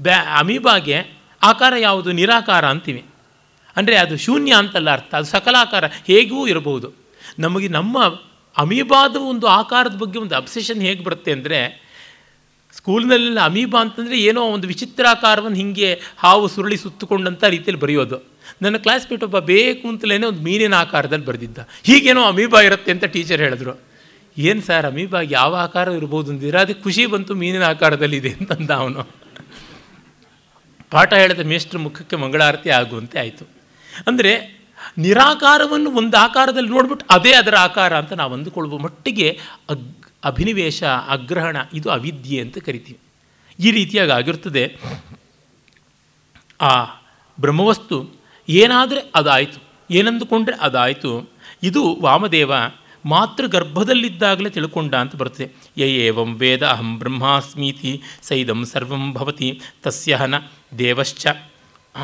[0.02, 2.12] ಬ್ಯಾ, ಅಮೀಬಾಗೆ ಆಕಾರ ಯಾವುದು?
[2.12, 3.06] ನಿರಾಕಾರ ಅಂತೀವಿ.
[3.78, 6.88] ಅಂದರೆ ಅದು ಶೂನ್ಯ ಅಂತಲ್ಲ ಅರ್ಥ, ಅದು ಸಕಲಾಕಾರ ಹೇಗೂ ಇರಬಹುದು.
[7.40, 7.98] ನಮಗೆ ನಮ್ಮ
[8.56, 11.60] ಅಮೀಬಾದ ಒಂದು ಆಕಾರದ ಬಗ್ಗೆ ಒಂದು ಅಬ್ಸೆಷನ್ ಹೇಗೆ ಬರುತ್ತೆ ಅಂದರೆ,
[12.78, 18.18] ಸ್ಕೂಲ್ನಲ್ಲೆಲ್ಲ ಅಮೀಬಾ ಅಂತಂದರೆ ಏನೋ ಒಂದು ವಿಚಿತ್ರಾಕಾರವನ್ನು ಹೀಗೆ ಹಾವು ಸುರುಳಿ ಸುತ್ತುಕೊಂಡಂಥ ರೀತಿಯಲ್ಲಿ ಬರೆಯೋದು.
[18.62, 21.60] ನನ್ನ ಕ್ಲಾಸ್ಮೇಟ್ ಒಬ್ಬ ಬೇಕು ಅಂತಲೇ ಒಂದು ಮೀನಿನ ಆಕಾರದಲ್ಲಿ ಬರೆದಿದ್ದ.
[21.88, 23.74] ಹೀಗೇನೋ ಅಮೀಬಾ ಇರುತ್ತೆ ಅಂತ ಟೀಚರ್ ಹೇಳಿದ್ರು.
[24.38, 26.58] ಏನು ಸರ್ ಅಮೀಬಾ ಯಾವ ಆಕಾರ ಇರ್ಬೋದು ಅಂದಿರ?
[26.60, 29.04] ಅದಕ್ಕೆ ಖುಷಿ ಬಂತು ಮೀನಿನ ಆಕಾರದಲ್ಲಿ ಇದೆ ಅಂತಂದ ಅವನು.
[30.91, 33.57] ಪಾಠ ಹೇಳಿದ ಮೇಷ್ಟ್ರ ಮುಖಕ್ಕೆ ಮಂಗಳಾರತಿ ಆಗುವಂತೆ ಆಯಿತು.
[34.06, 34.57] ಅಂದರೆ
[34.98, 41.90] ನಿರಾಕಾರವನ್ನು ಒಂದು ಆಕಾರದಲ್ಲಿ ನೋಡ್ಬಿಟ್ಟು ಅದೇ ಅದರ ಆಕಾರ ಅಂತ ನಾವು ಅಂದುಕೊಳ್ಳುವ ಮಟ್ಟಿಗೆ ಅಗ್, ಅಭಿನಿವೇಶ, ಅಗ್ರಹಣ, ಇದು
[41.90, 42.99] ಅವಿದ್ಯೆ ಅಂತ ಕರಿತೀವಿ.
[43.60, 44.78] ಈ ರೀತಿಯಾಗಿ ಆಗಿರ್ತದೆ.
[46.61, 46.84] ಆ
[47.40, 48.14] ಬ್ರಹ್ಮವಸ್ತು
[48.49, 49.60] ಏನಾದರೆ ಅದಾಯಿತು,
[49.91, 51.30] ಏನಂದುಕೊಂಡ್ರೆ ಅದಾಯಿತು.
[51.64, 52.53] ಇದು ವಾಮದೇವ
[53.06, 55.52] ಮಾತೃ ಗರ್ಭದಲ್ಲಿದ್ದಾಗಲೇ ತಿಳ್ಕೊಂಡ ಅಂತ ಬರ್ತದೆ.
[55.78, 60.36] ಯ ವೇದ ಅಹಂ ಬ್ರಹ್ಮಾಸ್ಮೀತಿ ಸೈದಂ ಸರ್ವಂ ಭವತಿ ತಸ್ಯ ನ
[60.78, 61.28] ದೇವಶ್ಚ.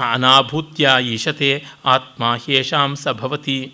[0.01, 3.73] ಅನಾಭೂತ್ಯ ಈಶತೆ ಆತ್ಮ ಹೇಷಾಂಸ ಭವತಿ.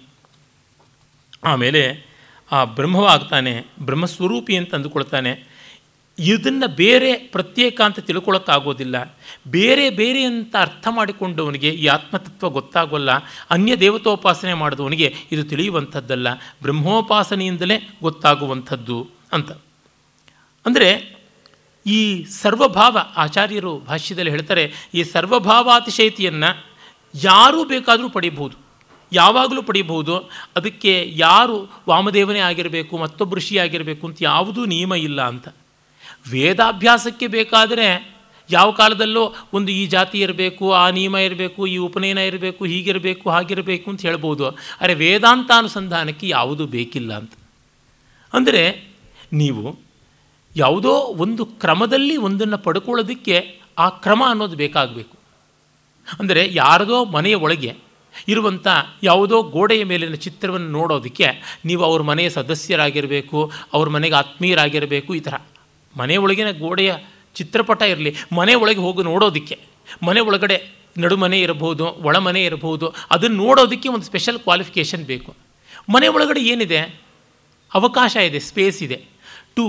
[1.44, 2.10] ಆಮೇಲೆ
[2.52, 5.50] ಆ ಬ್ರಹ್ಮವಾಗ್ತಾನೆ, ಬ್ರಹ್ಮಸ್ವರೂಪಿ ಅಂತ ಅಂದುಕೊಳ್ತಾನೆ.
[6.20, 9.18] ಇದನ್ನು ಬೇರೆ ಪ್ರತ್ಯೇಕ ಅಂತ ತಿಳ್ಕೊಳ್ಳೋಕ್ಕಾಗೋದಿಲ್ಲ
[9.48, 13.12] ಬೇರೆ ಬೇರೆ ಅಂತ ಅರ್ಥ ಮಾಡಿಕೊಂಡವನಿಗೆ ಈ ಆತ್ಮತತ್ವ ಗೊತ್ತಾಗೋಲ್ಲ.
[13.50, 16.34] ಅನ್ಯ ದೇವತೋಪಾಸನೆ ಮಾಡಿದವನಿಗೆ ಇದು ತಿಳಿಯುವಂಥದ್ದಲ್ಲ.
[16.34, 19.52] ಬ್ರಹ್ಮೋಪಾಸನೆಯಿಂದಲೇ ಗೊತ್ತಾಗುವಂಥದ್ದು ಅಂತ.
[20.66, 21.19] ಅಂದರೆ
[21.92, 22.00] ಈ
[22.42, 24.64] ಸರ್ವಭಾವ ಆಚಾರ್ಯರು ಭಾಷ್ಯದಲ್ಲಿ ಹೇಳ್ತಾರೆ,
[24.98, 26.52] ಈ ಸರ್ವಭಾವಾತಿಶಯತಿಯನ್ನು
[27.14, 28.56] ಯಾರೂ ಬೇಕಾದರೂ ಪಡಿಬೋದು
[29.12, 30.16] ಯಾವಾಗಲೂ ಪಡಿಬಹುದು.
[30.58, 31.58] ಅದಕ್ಕೆ ಯಾರು
[31.90, 35.48] ವಾಮದೇವನೇ ಆಗಿರಬೇಕು, ಮತ್ತೊಬ್ಬ ಋಷಿ ಆಗಿರಬೇಕು ಅಂತ ಯಾವುದೂ ನಿಯಮ ಇಲ್ಲ ಅಂತ.
[36.34, 37.88] ವೇದಾಭ್ಯಾಸಕ್ಕೆ ಬೇಕಾದರೆ
[38.50, 44.02] ಯಾವ ಕಾಲದಲ್ಲೋ ಒಂದು ಈ ಜಾತಿ ಇರಬೇಕು, ಆ ನಿಯಮ ಇರಬೇಕು, ಈ ಉಪನಯನ ಇರಬೇಕು, ಹೀಗಿರಬೇಕು, ಹಾಗಿರಬೇಕು ಅಂತ
[44.02, 44.46] ಹೇಳ್ಬೋದು.
[44.80, 47.34] ಆದರೆ ವೇದಾಂತಾನುಸಂಧಾನಕ್ಕೆ ಯಾವುದು ಬೇಕಿಲ್ಲ ಅಂತ.
[48.34, 48.64] ಅಂದರೆ
[49.42, 49.64] ನೀವು
[50.56, 55.18] ಯಾವುದೋ ಒಂದು ಕ್ರಮದಲ್ಲಿ ಒಂದನ್ನು ಪಡ್ಕೊಳ್ಳೋದಕ್ಕೆ ಆ ಕ್ರಮ ಅನ್ನೋದು ಬೇಕಾಗಬೇಕು.
[56.20, 57.76] ಅಂದರೆ ಯಾರದೋ ಮನೆಯ ಒಳಗೆ
[58.28, 58.68] ಇರುವಂಥ
[59.04, 65.34] ಯಾವುದೋ ಗೋಡೆಯ ಮೇಲಿನ ಚಿತ್ರವನ್ನು ನೋಡೋದಕ್ಕೆ ನೀವು ಅವ್ರ ಮನೆಯ ಸದಸ್ಯರಾಗಿರಬೇಕು, ಅವ್ರ ಮನೆಗೆ ಆತ್ಮೀಯರಾಗಿರಬೇಕು, ಈ ಥರ
[65.98, 66.94] ಮನೆ ಒಳಗಿನ ಗೋಡೆಯ
[67.36, 69.60] ಚಿತ್ರಪಟ ಇರಲಿ, ಮನೆ ಒಳಗೆ ಹೋಗಿ ನೋಡೋದಕ್ಕೆ,
[70.04, 75.36] ಮನೆ ಒಳಗಡೆ ನಡುಮನೆ ಇರಬಹುದು ಒಳಮನೆ ಇರಬಹುದು, ಅದನ್ನು ನೋಡೋದಕ್ಕೆ ಒಂದು ಸ್ಪೆಷಲ್ ಕ್ವಾಲಿಫಿಕೇಷನ್ ಬೇಕು.
[75.90, 76.82] ಮನೆ ಒಳಗಡೆ ಏನಿದೆ?
[77.74, 79.19] ಅವಕಾಶ ಇದೆ ಸ್ಪೇಸ್ ಇದೆ.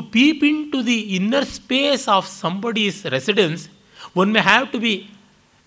[0.01, 3.62] Peep into the inner space of somebody's residence
[4.17, 4.93] one may have to be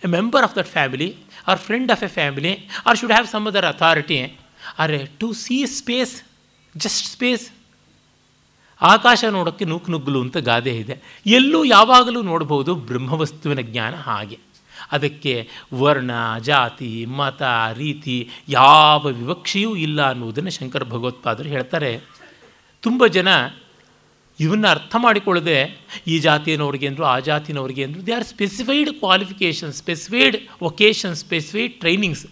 [0.03, 1.09] a member of that family
[1.47, 2.53] or friend of a family
[2.85, 4.19] or should have some other authority
[4.79, 6.15] or to see space
[6.77, 7.45] just space
[8.81, 10.95] ಆಕಾಶ ನೋಡೋಕ್ಕೆ ನೂಕು ನುಗ್ಗಲು ಅಂತ ಗಾದೆ ಇದೆ.
[11.25, 14.39] ಎಲ್ಲೂ ಯಾವಾಗಲೂ ನೋಡ್ಬೋದು ಬ್ರಹ್ಮವಸ್ತುವಿನ ಜ್ಞಾನ ಹಾಗೆ.
[14.91, 17.41] ಅದಕ್ಕೆ ವರ್ಣ, ಜಾತಿ, ಮತ,
[17.73, 21.91] ರೀತಿ ಯಾವ ವಿವಕ್ಷೆಯೂ ಇಲ್ಲ ಅನ್ನುವುದನ್ನು ಶಂಕರ ಭಗವತ್ಪಾದರು ಹೇಳ್ತಾರೆ.
[22.81, 23.27] ತುಂಬ ಜನ
[24.39, 25.57] ಇವನ್ನ ಅರ್ಥ ಮಾಡಿಕೊಳ್ಳದೆ
[26.11, 32.25] ಈ ಜಾತಿಯನವ್ರಿಗೆ ಅಂದರು, ಆ ಜಾತಿನವ್ರಿಗೆ ಅಂದರು they are specified qualification specified vocation specified trainings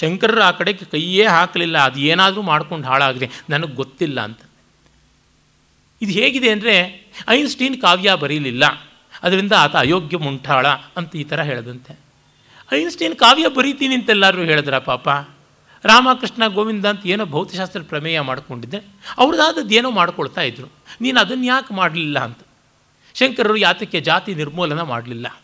[0.00, 4.40] ಶಂಕರರು ಆ ಕಡೆಗೆ ಕೈಯೇ ಹಾಕಲಿಲ್ಲ, ಅದು ಏನಾದರೂ ಮಾಡ್ಕೊಂಡು ಹಾಳಾಗಿದೆ ನನಗೆ ಗೊತ್ತಿಲ್ಲ ಅಂತ.
[6.00, 6.74] ಇದು ಹೇಗಿದೆ ಅಂದರೆ,
[7.36, 8.64] ಐನ್ಸ್ಟೀನ್ ಕಾವ್ಯ ಬರೀಲಿಲ್ಲ,
[9.22, 10.66] ಅದರಿಂದ ಆತ ಅಯೋಗ್ಯ ಮುಂಠಾಳ
[10.98, 11.92] ಅಂತ ಈ ಥರ ಹೇಳದಂತೆ.
[12.70, 15.08] ಐನ್ಸ್ಟೀನ್ ಕಾವ್ಯ ಬರೀತೀನಿ ಅಂತೆಲ್ಲರೂ ಹೇಳಿದ್ರ ಪಾಪ?
[15.84, 18.80] ರಾಮಕೃಷ್ಣ ಗೋವಿಂದ ಅಂತ ಏನೋ ಭೌತಶಾಸ್ತ್ರ ಪ್ರಮೇಯ ಮಾಡ್ಕೊಂಡಿದ್ದೆ,
[19.22, 20.68] ಅವ್ರದ್ದಾದದ್ದು ಏನೋ ಮಾಡ್ಕೊಳ್ತಾ ಇದ್ರು.
[21.00, 22.38] ನೀನು ಅದನ್ನು ಯಾಕೆ ಮಾಡಲಿಲ್ಲ ಅಂತ.
[23.14, 25.42] ಶಂಕರರು ಯಾತಕ್ಕೆ ಜಾತಿ ನಿರ್ಮೂಲನ ಮಾಡಲಿಲ್ಲ.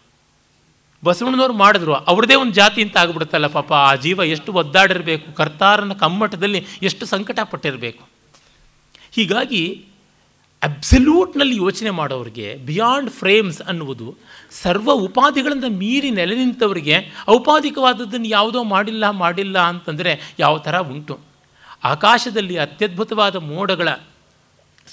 [1.04, 7.06] ಬಸವಣ್ಣನವ್ರು ಮಾಡಿದ್ರು, ಅವ್ರದೇ ಒಂದು ಜಾತಿ ಅಂತ ಆಗ್ಬಿಡುತ್ತಲ್ಲ ಪಾಪ, ಆ ಜೀವ ಎಷ್ಟು ಒದ್ದಾಡಿರಬೇಕು, ಕರ್ತಾರನ ಕಮ್ಮಟದಲ್ಲಿ ಎಷ್ಟು
[7.06, 8.08] ಸಂಕಟ ಪಟ್ಟಿರಬೇಕು
[9.12, 9.84] ಹೀಗಾಗಿ
[10.62, 14.16] ಅಬ್ಸಲ್ಯೂಟ್ನಲ್ಲಿ ಯೋಚನೆ ಮಾಡೋರಿಗೆ ಬಿಯಾಂಡ್ ಫ್ರೇಮ್ಸ್ ಅನ್ನುವುದು
[14.50, 16.96] ಸರ್ವ ಉಪಾಧಿಗಳಿಂದ ಮೀರಿ ನೆಲೆ ನಿಂತವರಿಗೆ
[17.28, 21.20] ಔಪಾಧಿಕವಾದದ್ದನ್ನು ಯಾವುದೋ ಮಾಡಿಲ್ಲ ಮಾಡಿಲ್ಲ ಅಂತಂದರೆ ಯಾವ ಥರ ಉಂಟು.
[21.84, 23.88] ಆಕಾಶದಲ್ಲಿ ಅತ್ಯದ್ಭುತವಾದ ಮೋಡಗಳ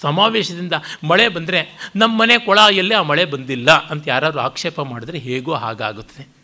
[0.01, 0.73] ಸಮಾವೇಶದಿಂದ
[1.07, 6.39] ಮಳೆ ಬಂದರೆ ನಮ್ಮ ಮನೆ ಕೊಳಾಯಲ್ಲೇ ಆ ಮಳೆ ಬಂದಿಲ್ಲ ಅಂತ ಯಾರಾದರೂ ಆಕ್ಷೇಪ ಮಾಡಿದ್ರೆ ಹೇಗೋ ಹಾಗಾಗುತ್ತದೆ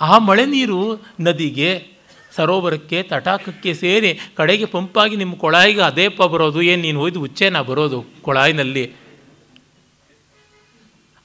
[0.00, 1.86] ಆ ಮಳೆ ನೀರು ನದಿಗೆ,
[2.32, 8.04] ಸರೋವರಕ್ಕೆ, ತಟಾಕಕ್ಕೆ ಸೇರಿ ಕಡೆಗೆ ಪಂಪಾಗಿ ನಿಮ್ಮ ಕೊಳಾಯಿಗೆ ಅದೇ ಪ ಬರೋದು, ಏನು ನೀನು ಹೋಯ್ದು ಉಚ್ಚೇನ ಬರೋದು
[8.22, 8.92] ಕೊಳಾಯಿನಲ್ಲಿ?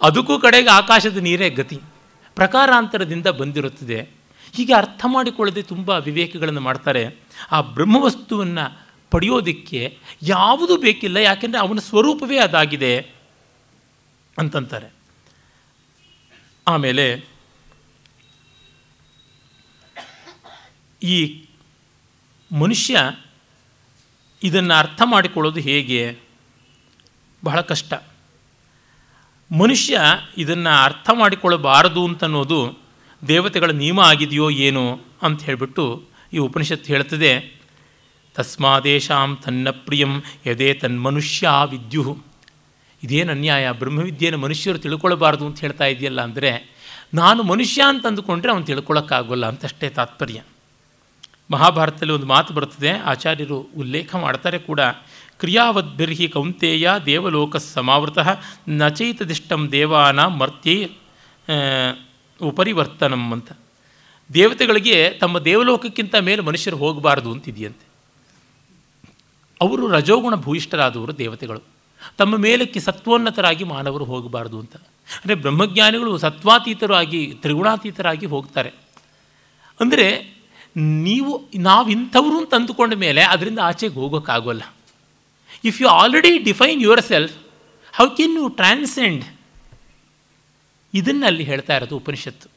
[0.02, 1.80] ಅದಕ್ಕೂ ಕಡೆಗೆ ಆಕಾಶದ ನೀರೇ ಗತಿ.
[2.36, 4.02] ಪ್ರಕಾರಾಂತರದಿಂದ ಬಂದಿರುತ್ತದೆ.
[4.56, 7.16] ಹೀಗೆ ಅರ್ಥ ಮಾಡಿಕೊಳ್ಳದೆ ತುಂಬ ವಿವೇಕಗಳನ್ನು ಮಾಡ್ತಾರೆ.
[7.52, 12.94] ಆ ಬ್ರಹ್ಮವಸ್ತುವನ್ನು ಪಡೆಯೋದಕ್ಕೆ ಯಾವುದು ಬೇಕಿಲ್ಲ, ಯಾಕೆಂದರೆ ಅವನ ಸ್ವರೂಪವೇ ಅದಾಗಿದೆ
[14.38, 14.90] ಅಂತಂತಾರೆ.
[16.68, 17.06] ಆಮೇಲೆ
[21.04, 21.46] ಈ
[22.52, 23.00] ಮನುಷ್ಯ
[24.44, 26.18] ಇದನ್ನು ಅರ್ಥ ಮಾಡಿಕೊಳ್ಳೋದು ಹೇಗೆ?
[27.44, 27.94] ಬಹಳ ಕಷ್ಟ.
[29.52, 30.00] ಮನುಷ್ಯ
[30.38, 32.60] ಇದನ್ನು ಅರ್ಥ ಮಾಡಿಕೊಳ್ಳಬಾರದು ಅಂತನ್ನೋದು
[33.28, 35.86] ದೇವತೆಗಳ ನಿಯಮ ಆಗಿದೆಯೋ ಏನೋ ಅಂತ ಹೇಳಿಬಿಟ್ಟು
[36.34, 37.57] ಈ ಉಪನಿಷತ್ತು ಹೇಳ್ತದೆ.
[38.38, 40.14] ತಸ್ಮಾದೇಶಾಂ ತನ್ನ ಪ್ರಿಯಂ
[40.46, 42.18] ಯದೇ ತನ್ಮನುಷ್ಯ ವಿದ್ಯು
[43.04, 43.72] ಇದೇನು ಅನ್ಯಾಯ?
[43.72, 46.52] ಬ್ರಹ್ಮವಿದ್ಯೆಯನ್ನು ಮನುಷ್ಯರು ತಿಳ್ಕೊಳ್ಬಾರ್ದು ಅಂತ ಹೇಳ್ತಾ ಇದೆಯಲ್ಲ ಅಂದರೆ,
[47.14, 50.40] ನಾನು ಮನುಷ್ಯ ಅಂತ ಅಂದುಕೊಂಡ್ರೆ ಅವನು ತಿಳ್ಕೊಳ್ಳೋಕ್ಕಾಗೋಲ್ಲ ಅಂತಷ್ಟೇ ತಾತ್ಪರ್ಯ.
[51.52, 54.82] ಮಹಾಭಾರತದಲ್ಲಿ ಒಂದು ಮಾತು ಬರ್ತದೆ ಆಚಾರ್ಯರು ಉಲ್ಲೇಖ ಮಾಡ್ತಾರೆ ಕೂಡ,
[55.40, 58.18] ಕ್ರಿಯಾವದ್ಭಿರ್ಹಿ ಕೌಂತೇಯ ದೇವಲೋಕ ಸಮಾವೃತ
[58.70, 60.78] ನಚೈತದಿಷ್ಟಂ ದೇವಾನ ಮರ್ತ್ಯೈ
[62.42, 63.50] ಉಪರಿವರ್ತನಂ ಅಂತ.
[64.30, 67.87] ದೇವತೆಗಳಿಗೆ ತಮ್ಮ ದೇವಲೋಕಕ್ಕಿಂತ ಮೇಲೆ ಮನುಷ್ಯರು ಹೋಗಬಾರ್ದು ಅಂತಿದೆಯಂತೆ.
[69.62, 71.62] ಅವರು ರಜೋಗುಣ ಭೂಯಿಷ್ಠರಾದವರು ದೇವತೆಗಳು.
[72.18, 74.76] ತಮ್ಮ ಮೇಲಕ್ಕೆ ಸತ್ವೋನ್ನತರಾಗಿ ಮಾನವರು ಹೋಗಬಾರ್ದು ಅಂತ.
[74.76, 78.70] ಅಂದರೆ ಬ್ರಹ್ಮಜ್ಞಾನಿಗಳು ಸತ್ವಾತೀತರಾಗಿ, ತ್ರಿಗುಣಾತೀತರಾಗಿ ಹೋಗ್ತಾರೆ.
[79.80, 80.38] ಅಂದರೆ
[80.76, 84.62] ನೀವು, ನಾವು ಇಂಥವ್ರು ಅಂತ ಅಂದುಕೊಂಡ ಮೇಲೆ ಅದರಿಂದ ಆಚೆಗೆ ಹೋಗೋಕ್ಕಾಗೋಲ್ಲ.
[85.64, 87.36] If you already define yourself
[87.94, 89.26] how can you transcend
[90.94, 92.50] ಇದನ್ನು ಅಲ್ಲಿ ಹೇಳ್ತಾ ಇರೋದು ಉಪನಿಷತ್ತು.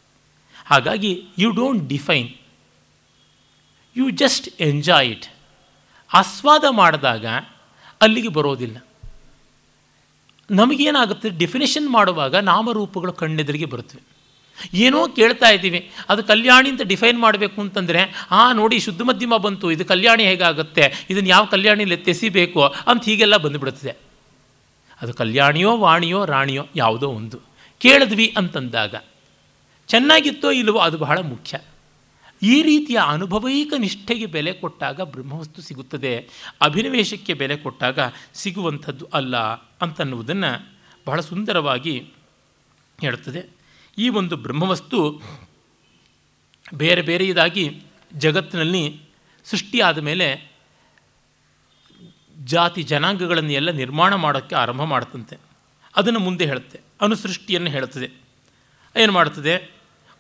[0.67, 2.29] ಹಾಗಾಗಿ you don't define
[3.97, 5.40] you just enjoy it
[6.15, 7.27] ಆಸ್ವಾದ ಮಾಡಿದಾಗ
[8.01, 8.85] ಅಲ್ಲಿಗೆ ಬರೋದಿಲ್ಲ.
[10.51, 11.29] ನಮಗೇನಾಗುತ್ತೆ?
[11.29, 14.03] ಡೆಫಿನೇಷನ್ ಮಾಡುವಾಗ ನಾಮರೂಪಗಳು ಕಣ್ಣೆದುರಿಗೆ ಬರುತ್ತವೆ.
[14.75, 19.85] ಏನೋ ಕೇಳ್ತಾ ಇದ್ದೀವಿ, ಅದು ಕಲ್ಯಾಣಿ ಅಂತ ಡಿಫೈನ್ ಮಾಡಬೇಕು ಅಂತಂದರೆ, ಆ ನೋಡಿ ಶುದ್ಧ ಮಧ್ಯಮ ಬಂತು, ಇದು
[19.85, 23.97] ಕಲ್ಯಾಣಿ ಹೇಗಾಗುತ್ತೆ, ಇದನ್ನು ಯಾವ ಕಲ್ಯಾಣಿಲಿ ತೆಸಿಬೇಕು ಅಂತ ಹೀಗೆಲ್ಲ ಬಂದುಬಿಡುತ್ತದೆ.
[25.03, 27.41] ಅದು ಕಲ್ಯಾಣಿಯೋ ವಾಣಿಯೋ ರಾಣಿಯೋ ಯಾವುದೋ ಒಂದು.
[27.79, 28.95] ಕೇಳಿದ್ವಿ ಅಂತಂದಾಗ,
[29.89, 31.59] ಚೆನ್ನಾಗಿತ್ತೋ ಇಲ್ಲವೋ ಅದು ಬಹಳ ಮುಖ್ಯ.
[32.43, 36.29] ಈ ರೀತಿಯ ಅನುಭವೈಕ ನಿಷ್ಠೆಗೆ ಬೆಲೆ ಕೊಟ್ಟಾಗ ಬ್ರಹ್ಮವಸ್ತು ಸಿಗುತ್ತದೆ.
[36.61, 37.99] ಅಭಿನಿವೇಶಕ್ಕೆ ಬೆಲೆ ಕೊಟ್ಟಾಗ
[38.35, 39.37] ಸಿಗುವಂಥದ್ದು ಅಲ್ಲ
[39.81, 42.13] ಅಂತನ್ನುವುದನ್ನು ಬಹಳ ಸುಂದರವಾಗಿ
[43.01, 43.49] ಹೇಳುತ್ತದೆ.
[43.99, 45.23] ಈ ಒಂದು ಬ್ರಹ್ಮವಸ್ತು
[46.75, 47.83] ಬೇರೆ ಬೇರೆಯದಾಗಿ
[48.15, 49.01] ಜಗತ್ತಿನಲ್ಲಿ
[49.45, 50.53] ಸೃಷ್ಟಿಯಾದ ಮೇಲೆ
[52.45, 55.37] ಜಾತಿ ಜನಾಂಗಗಳನ್ನು ಎಲ್ಲ ನಿರ್ಮಾಣ ಮಾಡೋಕ್ಕೆ ಆರಂಭ ಮಾಡುತ್ತಂತೆ
[55.97, 56.81] ಅದನ್ನು ಮುಂದೆ ಹೇಳುತ್ತೆ.
[57.01, 58.11] ಅನುಸೃಷ್ಟಿಯನ್ನು ಹೇಳುತ್ತದೆ.
[58.97, 59.71] ಏನು ಮಾಡ್ತದೆ?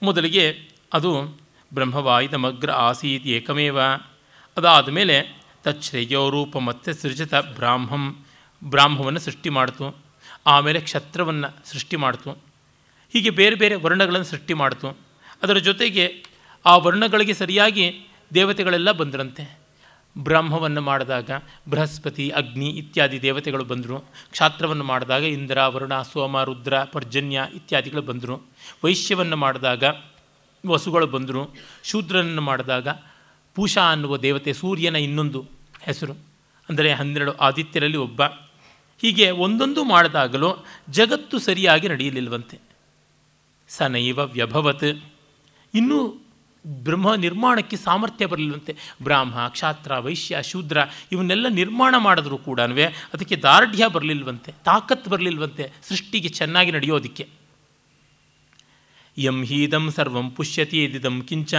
[0.03, 1.41] ಮೊದಲಿಗೆ ಅದು
[1.75, 3.81] ಬ್ರಹ್ಮವಾಯುಧಮಗ್ರ ಆಸೀತ್ ಏಕಮೇವ.
[4.57, 8.25] ಅದಾದ ಮೇಲೆ ತಚ್ಛ್ರೇಯೋ ರೂಪ ಮತ್ತೆ ಸೃಜತ ಬ್ರಾಹ್ಮಂ
[8.65, 9.97] ಬ್ರಾಹ್ಮವನ್ನು ಸೃಷ್ಟಿ ಮಾಡ್ತು.
[10.47, 12.31] ಆಮೇಲೆ ಕ್ಷತ್ರವನ್ನು ಸೃಷ್ಟಿ ಮಾಡ್ತು.
[13.13, 14.99] ಹೀಗೆ ಬೇರೆ ಬೇರೆ ವರ್ಣಗಳನ್ನು ಸೃಷ್ಟಿ ಮಾಡ್ತು.
[15.43, 16.25] ಅದರ ಜೊತೆಗೆ
[16.67, 19.61] ಆ ವರ್ಣಗಳಿಗೆ ಸರಿಯಾಗಿ ದೇವತೆಗಳೆಲ್ಲ ಬಂದರಂತೆ.
[20.19, 21.31] ಬ್ರಹ್ಮವನ್ನು ಮಾಡಿದಾಗ
[21.71, 23.99] ಬೃಹಸ್ಪತಿ, ಅಗ್ನಿ ಇತ್ಯಾದಿ ದೇವತೆಗಳು ಬಂದರು.
[24.31, 28.49] ಕ್ಷಾತ್ರವನ್ನು ಮಾಡಿದಾಗ ಇಂದ್ರ, ವರುಣ, ಸೋಮ, ರುದ್ರ, ಪರ್ಜನ್ಯ ಇತ್ಯಾದಿಗಳು ಬಂದರು.
[28.85, 29.85] ವೈಶ್ಯವನ್ನು ಮಾಡಿದಾಗ
[30.66, 31.55] ವಸುಗಳು ಬಂದರು.
[31.85, 32.89] ಶೂದ್ರನನ್ನು ಮಾಡಿದಾಗ
[33.55, 35.47] ಪೂಷಾ ಅನ್ನುವ ದೇವತೆ ಸೂರ್ಯನ ಇನ್ನೊಂದು
[35.81, 36.12] ಹೆಸರು.
[36.69, 38.23] ಅಂದರೆ ಹನ್ನೆರಡು ಆದಿತ್ಯರಲ್ಲಿ ಒಬ್ಬ.
[39.01, 42.59] ಹೀಗೆ ಒಂದೊಂದು ಮಾಡಿದಾಗಲೂ ಜಗತ್ತು ಸರಿಯಾಗಿ ನಡೆಯಲಿಲ್ವಂತೆ.
[43.69, 45.05] ಸನೈವ ವ್ಯಭವತ್.
[45.74, 46.27] ಇನ್ನೂ
[46.66, 50.78] ಬ್ರಹ್ಮ ನಿರ್ಮಾಣಕ್ಕೆ ಸಾಮರ್ಥ್ಯ ಬರಲಿಲ್ಲವಂತೆ ಬ್ರಾಹ್ಮ, ಕ್ಷಾತ್ರ, ವೈಶ್ಯ, ಶೂದ್ರ
[51.12, 57.40] ಇವನ್ನೆಲ್ಲ ನಿರ್ಮಾಣ ಮಾಡಿದ್ರೂ ಕೂಡ ಅದಕ್ಕೆ ದಾರ್ಢ್ಯ ಬರಲಿಲ್ವಂತೆ ತಾಕತ್ತು ಬರಲಿಲ್ಲವಂತೆ ಸೃಷ್ಟಿಗೆ ಚೆನ್ನಾಗಿ ನಡೆಯೋದಕ್ಕೆ.
[59.21, 61.55] ಯಂ ಹೀದಂ ಸರ್ವಂ ಪುಷ್ಯತಿ ಎದಿದಂ ಕಿಂಚ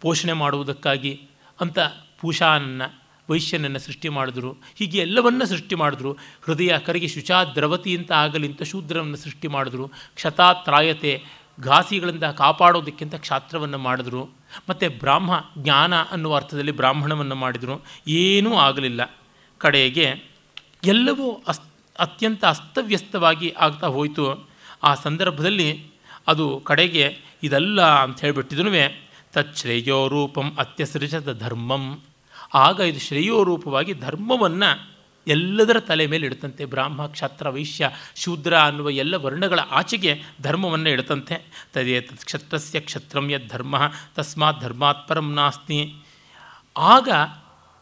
[0.00, 1.22] ಪೋಷಣೆ ಮಾಡುವುದಕ್ಕಾಗಿ
[1.60, 1.78] ಅಂತ
[2.20, 3.00] ಪೂಷಾನನ್ನು
[3.30, 4.56] ವೈಶ್ಯನನ್ನು ಸೃಷ್ಟಿ ಮಾಡಿದ್ರು.
[4.74, 6.12] ಹೀಗೆ ಎಲ್ಲವನ್ನ ಸೃಷ್ಟಿ ಮಾಡಿದ್ರು.
[6.42, 9.88] ಹೃದಯ ಕರಿಗೆ ಶುಚಾ ದ್ರವತಿ ಅಂತ ಆಗಲಿ ಅಂತ ಶೂದ್ರವನ್ನು ಸೃಷ್ಟಿ ಮಾಡಿದ್ರು.
[9.88, 11.24] ಕ್ಷತಾತ್ರಾಯತೆ
[11.60, 14.24] ಘಾಸಿಗಳಿಂದ ಕಾಪಾಡೋದಕ್ಕಿಂತ ಕ್ಷಾತ್ರವನ್ನು ಮಾಡಿದ್ರು.
[14.68, 17.84] ಮತ್ತು ಬ್ರಾಹ್ಮ ಜ್ಞಾನ ಅನ್ನುವ ಅರ್ಥದಲ್ಲಿ ಬ್ರಾಹ್ಮಣವನ್ನು ಮಾಡಿದರು.
[18.08, 19.16] ಏನೂ ಆಗಲಿಲ್ಲ.
[19.58, 20.06] ಕಡೆಗೆ
[20.84, 21.60] ಎಲ್ಲವೂ ಅಸ್,
[21.98, 24.48] ಅತ್ಯಂತ ಅಸ್ತವ್ಯಸ್ತವಾಗಿ ಆಗ್ತಾ ಹೋಯಿತು.
[24.82, 25.89] ಆ ಸಂದರ್ಭದಲ್ಲಿ
[26.26, 29.02] ಅದು ಕಡೆಗೆ ಇದಲ್ಲ ಅಂತ ಹೇಳಿಬಿಟ್ಟಿದನು
[29.32, 32.00] ತಚ್ಶ್ರೇಯೋ ರೂಪಂ ಅತ್ಯಸೃಜದ ಧರ್ಮಂ.
[32.54, 34.90] ಆಗ ಇದು ಶ್ರೇಯೋ ರೂಪವಾಗಿ ಧರ್ಮವನ್ನು
[35.26, 41.42] ಎಲ್ಲದರ ತಲೆ ಮೇಲೆ ಇಡ್ತಂತೆ ಬ್ರಾಹ್ಮ, ಕ್ಷತ್ರ, ವೈಶ್ಯ, ಶೂದ್ರ ಅನ್ನುವ ಎಲ್ಲ ವರ್ಣಗಳ ಆಚೆಗೆ ಧರ್ಮವನ್ನು ಇಡ್ತಂತೆ
[41.72, 45.94] ತದೇ ಕ್ಷತ್ರಸ್ಯ ಕ್ಷತ್ರಂ ಯದ್ ಧರ್ಮ, ತಸ್ಮಾತ್ ಧರ್ಮಾತ್ ಪರಂ ನಾಸ್ತಿ.
[46.76, 47.08] ಆಗ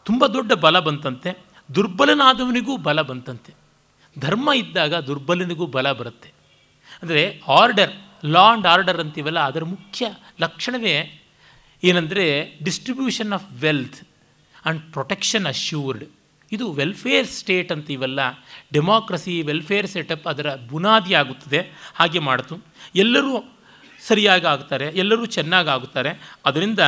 [0.05, 1.37] ತುಂಬ ದೊಡ್ಡ ಬಲ ಬಂತಂತೆ.
[1.75, 3.53] ದುರ್ಬಲನಾದವನಿಗೂ ಬಲ ಬಂತಂತೆ.
[4.19, 6.31] ಧರ್ಮ ಇದ್ದಾಗ ದುರ್ಬಲನಿಗೂ ಬಲ ಬರುತ್ತೆ.
[7.01, 7.91] ಅಂದರೆ ಆರ್ಡರ್
[8.23, 10.07] ಲಾ ಆ್ಯಂಡ್ ಆರ್ಡರ್ ಅಂತೀವಲ್ಲ, ಅದರ ಮುಖ್ಯ
[10.41, 10.95] ಲಕ್ಷಣವೇ
[11.83, 12.25] ಏನಂದರೆ
[12.63, 13.99] distribution of wealth
[14.65, 16.03] and protection assured
[16.51, 18.19] ಇದು ವೆಲ್ಫೇರ್ ಸ್ಟೇಟ್ ಅಂತೀವಲ್ಲ
[18.73, 21.61] ಡೆಮಾಕ್ರಸಿ ವೆಲ್ಫೇರ್ ಸೆಟಪ್ ಅದರ ಬುನಾದಿ ಆಗುತ್ತದೆ.
[21.95, 22.55] ಹಾಗೆ ಮಾಡಿತು.
[22.95, 23.33] ಎಲ್ಲರೂ
[24.01, 26.79] ಸರಿಯಾಗಿ ಆಗ್ತಾರೆ, ಎಲ್ಲರೂ ಚೆನ್ನಾಗಿ ಆಗುತ್ತಾರೆ ಅದರಿಂದ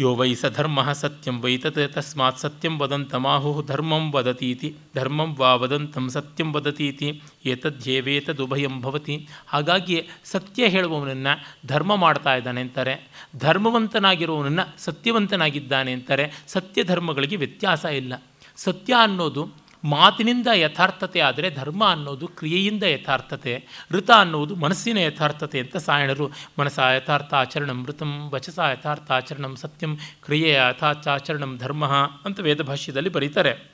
[0.00, 5.54] ಯೋ ವೈ ಸ ಧರ್ಮ ಸತ್ಯಂ ವೈ ತತ್ ತಸ್ಮಾತ್ ಸತ್ಯಂ ವದಂತ ಮಾಹು ಧರ್ಮಂ ವದತೀತಿ ಧರ್ಮಂ ವಾ
[5.54, 7.08] ವದಂತಂ ಸತ್ಯಂ ವದತೀತಿ
[7.46, 11.34] ಏತದ್ಯೇವೇತದುಭಯಂ ಭವತಿ ಹಾಗಾಗಿ ಸತ್ಯ ಹೇಳುವವನನ್ನು
[11.68, 12.94] ಧರ್ಮ ಮಾಡ್ತಾ ಇದ್ದಾನೆ ಅಂತಾರೆ,
[13.36, 18.12] ಧರ್ಮವಂತನಾಗಿರುವವನನ್ನು ಸತ್ಯವಂತನಾಗಿದ್ದಾನೆ ಅಂತಾರೆ, ಸತ್ಯ ಧರ್ಮಗಳಿಗೆ ವ್ಯತ್ಯಾಸ ಇಲ್ಲ.
[18.56, 19.42] ಸತ್ಯ ಅನ್ನೋದು
[19.84, 27.34] ಮಾತಿನಿಂದ ಯಥಾರ್ಥತೆ ಆದರೆ ಧರ್ಮ ಅನ್ನೋದು ಕ್ರಿಯೆಯಿಂದ ಯಥಾರ್ಥತೆ, ಋತ ಅನ್ನೋದು ಮನಸ್ಸಿನ ಯಥಾರ್ಥತೆ ಅಂತ ಸಾಯಣರು ಮನಸ ಯಥಾರ್ಥ
[27.34, 31.86] ಆಚರಣಂ ಮೃತಂ ವಚಸ ಯಥಾರ್ಥ ಆಚರಣಂ ಸತ್ಯಂ, ಕ್ರಿಯೆಯ ಯಥಾಚಾಚರಣಂ ಧರ್ಮ
[32.24, 33.70] ಅಂತ ವೇದಭಾಷ್ಯದಲ್ಲಿ ಬರೀತಾರೆ.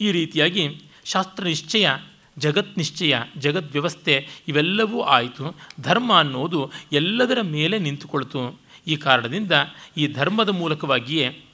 [0.00, 1.90] ಈ ರೀತಿಯಾಗಿ ಶಾಸ್ತ್ರ ನಿಶ್ಚಯ,
[2.38, 5.56] ಜಗತ್ ನಿಶ್ಚಯ ಜಗದ್ವ್ಯವಸ್ಥೆ ಇವೆಲ್ಲವೂ ಆಯಿತು.
[5.80, 8.60] ಧರ್ಮ ಅನ್ನೋದು ಎಲ್ಲದರ ಮೇಲೆ ನಿಂತುಕೊಳ್ತು.
[8.86, 9.52] ಈ ಕಾರಣದಿಂದ
[9.96, 11.44] ಈ ಧರ್ಮದ ಮೂಲಕವಾಗಿಯೇ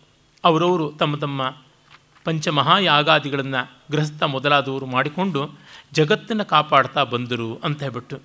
[0.44, 1.63] ಅವರವರು ತಮ್ಮ ತಮ್ಮ
[2.24, 5.42] ಪಂಚಮಹಾಯಾಗಾದಿಗಳನ್ನು ಗೃಹಸ್ಥ ಮೊದಲಾದವರು ಮಾಡಿಕೊಂಡು
[5.92, 8.16] ಜಗತ್ತನ್ನು ಕಾಪಾಡ್ತಾ ಬಂದರು ಅಂತ ಹೇಳ್ಬಿಟ್ಟು.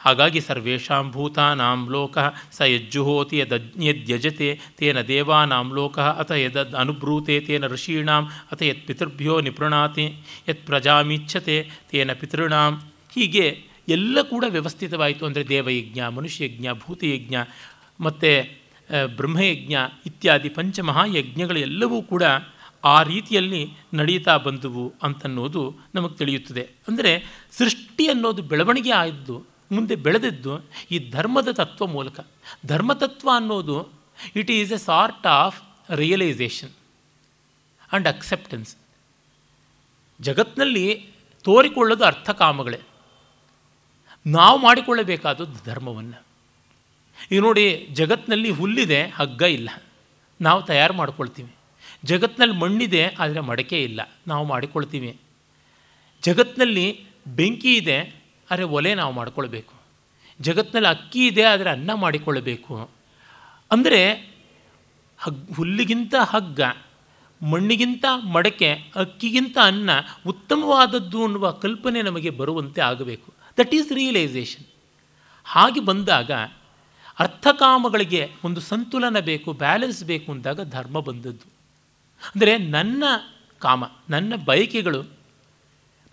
[0.00, 2.16] ಹಾಗಾಗಿ ಸರ್ವೇಷಾಂ ಭೂತಾನಾಂ ಲೋಕ
[2.56, 3.36] ಸ ಯಜ್ಜುಹೋತಿ
[3.88, 4.48] ಯದ್ಯಜತೆ
[4.78, 10.06] ತೇನ ದೇವಾನಾಂ ಲೋಕ ಅಥ ಯದದ್ ಅನುಬ್ರೂತೆ ತೇನ ಋಷೀಣಾಂ ಅಥ ಯತ್ ಪಿತೃಭ್ಯೋ ನಿಪೃಣಾತಿ
[10.48, 11.56] ಯತ್ ಪ್ರಜಾಮೀಚ್ಛತೆ
[11.90, 12.74] ತೇನ ಪಿತೃಣಾಂ.
[13.14, 13.46] ಹೀಗೆ
[13.88, 17.36] ಎಲ್ಲ ಕೂಡ ವ್ಯವಸ್ಥಿತವಾಯಿತು ಅಂದರೆ ದೇವಯಜ್ಞ, ಮನುಷ್ಯಯಜ್ಞ, ಭೂತಯಜ್ಞ,
[18.00, 18.30] ಮತ್ತು
[19.16, 19.74] ಬ್ರಹ್ಮಯಜ್ಞ
[20.06, 22.24] ಇತ್ಯಾದಿ ಪಂಚಮಹಾಯಜ್ಞಗಳೆಲ್ಲವೂ ಕೂಡ
[22.86, 23.62] ಆ ರೀತಿಯಲ್ಲಿ
[23.94, 25.62] ನಡೀತಾ ಬಂದುವು ಅಂತನ್ನೋದು
[25.94, 26.64] ನಮಗೆ ತಿಳಿಯುತ್ತದೆ.
[26.88, 27.12] ಅಂದರೆ
[27.58, 29.36] ಸೃಷ್ಟಿ ಅನ್ನೋದು ಬೆಳವಣಿಗೆ ಆಯಿದ್ದು
[29.72, 30.52] ಮುಂದೆ ಬೆಳೆದಿದ್ದು
[30.90, 32.20] ಈ ಧರ್ಮದ ತತ್ವ ಮೂಲಕ.
[32.66, 33.88] ಧರ್ಮತತ್ವ ಅನ್ನೋದು
[34.36, 35.58] it is a sort of
[35.94, 38.76] realisation and acceptance
[40.20, 40.86] ಜಗತ್ತಿನಲ್ಲಿ
[41.42, 42.80] ತೋರಿಕೊಳ್ಳೋದು ಅರ್ಥಕಾಮಗಳೇ
[44.26, 46.18] ನಾವು ಮಾಡಿಕೊಳ್ಳಬೇಕಾದದ್ದು ಧರ್ಮವನ್ನು.
[47.32, 49.70] ಈಗ ನೋಡಿ ಜಗತ್ತಿನಲ್ಲಿ ಹುಲ್ಲಿದೆ, ಹಗ್ಗ ಇಲ್ಲ.
[50.40, 51.55] ನಾವು ತಯಾರು ಮಾಡ್ಕೊಳ್ತೀವಿ.
[52.10, 54.00] ಜಗತ್ತಿನಲ್ಲಿ ಮಣ್ಣಿದೆ, ಆದರೆ ಮಡಕೆ ಇಲ್ಲ.
[54.26, 55.12] ನಾವು ಮಾಡಿಕೊಳ್ತೀವಿ.
[56.22, 56.86] ಜಗತ್ತಿನಲ್ಲಿ
[57.38, 57.98] ಬೆಂಕಿ ಇದೆ,
[58.50, 59.74] ಆದರೆ ಒಲೆ ನಾವು ಮಾಡಿಕೊಳ್ಬೇಕು.
[60.40, 62.74] ಜಗತ್ತಿನಲ್ಲಿ ಅಕ್ಕಿ ಇದೆ, ಆದರೆ ಅನ್ನ ಮಾಡಿಕೊಳ್ಳಬೇಕು
[63.70, 64.00] ಅಂದರೆ
[65.18, 66.60] ಹಗ್, ಹುಲ್ಲಿಗಿಂತ ಹಗ್ಗ,
[67.40, 68.04] ಮಣ್ಣಿಗಿಂತ
[68.34, 69.90] ಮಡಕೆ, ಅಕ್ಕಿಗಿಂತ ಅನ್ನ
[70.26, 73.28] ಉತ್ತಮವಾದದ್ದು ಅನ್ನುವ ಕಲ್ಪನೆ ನಮಗೆ ಬರುವಂತೆ ಆಗಬೇಕು.
[73.58, 74.66] ದಟ್ ಈಸ್ ರಿಯಲೈಸೇಷನ್
[75.46, 76.30] ಹಾಗೆ ಬಂದಾಗ
[77.18, 81.46] ಅರ್ಥಕಾಮಗಳಿಗೆ ಒಂದು ಸಂತುಲನ ಬೇಕು ಬ್ಯಾಲೆನ್ಸ್ ಬೇಕು ಅಂದಾಗ ಧರ್ಮ ಬಂದದ್ದು.
[82.22, 83.04] ಅಂದರೆ ನನ್ನ
[83.58, 85.16] ಕಾಮ, ನನ್ನ ಬಯಕೆಗಳು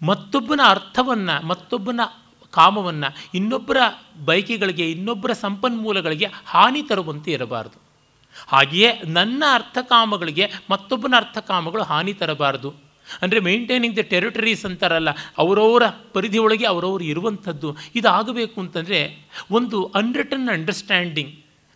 [0.01, 2.01] ಮತ್ತೊಬ್ಬನ ಅರ್ಥವನ್ನು, ಮತ್ತೊಬ್ಬನ
[2.49, 3.77] ಕಾಮವನ್ನು, ಇನ್ನೊಬ್ಬರ
[4.25, 7.81] ಬಯಕೆಗಳಿಗೆ, ಇನ್ನೊಬ್ಬರ ಸಂಪನ್ಮೂಲಗಳಿಗೆ ಹಾನಿ ತರುವಂತೆ ಇರಬಾರದು.
[8.47, 12.69] ಹಾಗೆಯೇ ನನ್ನ ಅರ್ಥಕಾಮಗಳಿಗೆ ಮತ್ತೊಬ್ಬನ ಅರ್ಥಕಾಮಗಳು ಹಾನಿ ತರಬಾರದು.
[13.21, 18.99] ಅಂದರೆ ಮೇಂಟೈನಿಂಗ್ ದ ಟೆರಿಟರೀಸ್ ಅಂತಾರಲ್ಲ, ಅವರವರ ಪರಿಧಿಯೊಳಗೆ ಅವರವರು ಇರುವಂಥದ್ದು, ಇದಾಗಬೇಕು ಅಂತಂದರೆ
[19.51, 21.33] ಒಂದು ಅನ್ರಿಟನ್ ಅಂಡರ್ಸ್ಟ್ಯಾಂಡಿಂಗ್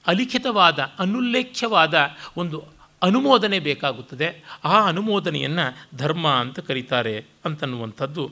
[0.07, 1.95] ಅಲಿಖಿತವಾದ, ಅನುಲ್ಲೇಖ್ಯವಾದ
[2.37, 4.44] ಒಂದು ಅನುಮೋದನೆ ಬೇಕಾಗುತ್ತದೆ.
[4.64, 8.32] ಆ ಅನುಮೋದನೆಯನ್ನು ಧರ್ಮ ಅಂತ ಕರೀತಾರೆ ಅಂತನ್ನುವಂಥದ್ದು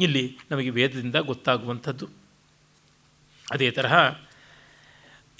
[0.00, 2.08] ಇಲ್ಲಿ ನಮಗೆ ವೇದದಿಂದ ಗೊತ್ತಾಗುವಂಥದ್ದು.
[3.50, 4.16] ಅದೇ ತರಹ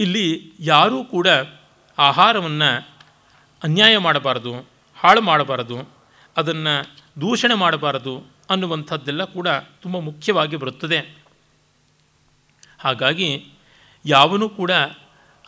[0.01, 1.29] ಇಲ್ಲಿ ಯಾರೂ ಕೂಡ
[1.99, 2.89] ಆಹಾರವನ್ನು
[3.63, 4.53] ಅನ್ಯಾಯ ಮಾಡಬಾರದು,
[4.97, 5.91] ಹಾಳು ಮಾಡಬಾರದು,
[6.37, 11.19] ಅದನ್ನು ದೂಷಣೆ ಮಾಡಬಾರದು ಅನ್ನುವಂಥದ್ದೆಲ್ಲ ಕೂಡ ತುಂಬ ಮುಖ್ಯವಾಗಿ ಬರುತ್ತದೆ.
[12.79, 13.47] ಹಾಗಾಗಿ
[14.07, 14.71] ಯಾವನೂ ಕೂಡ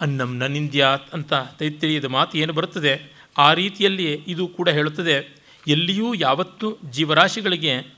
[0.02, 3.12] ಅನ್ನಂ ನಿಂದ್ಯಾತ್ ಅಂತ ತೈತ್ರಿಯದ ಮಾತು ಏನು ಬರುತ್ತದೆ?
[3.38, 5.42] ಆ ರೀತಿಯಲ್ಲಿ ಇದು ಕೂಡ ಹೇಳುತ್ತದೆ.
[5.68, 7.94] ಎಲ್ಲಿಯೂ ಯಾವತ್ತೂ ಜೀವರಾಶಿಗಳಿಗೆ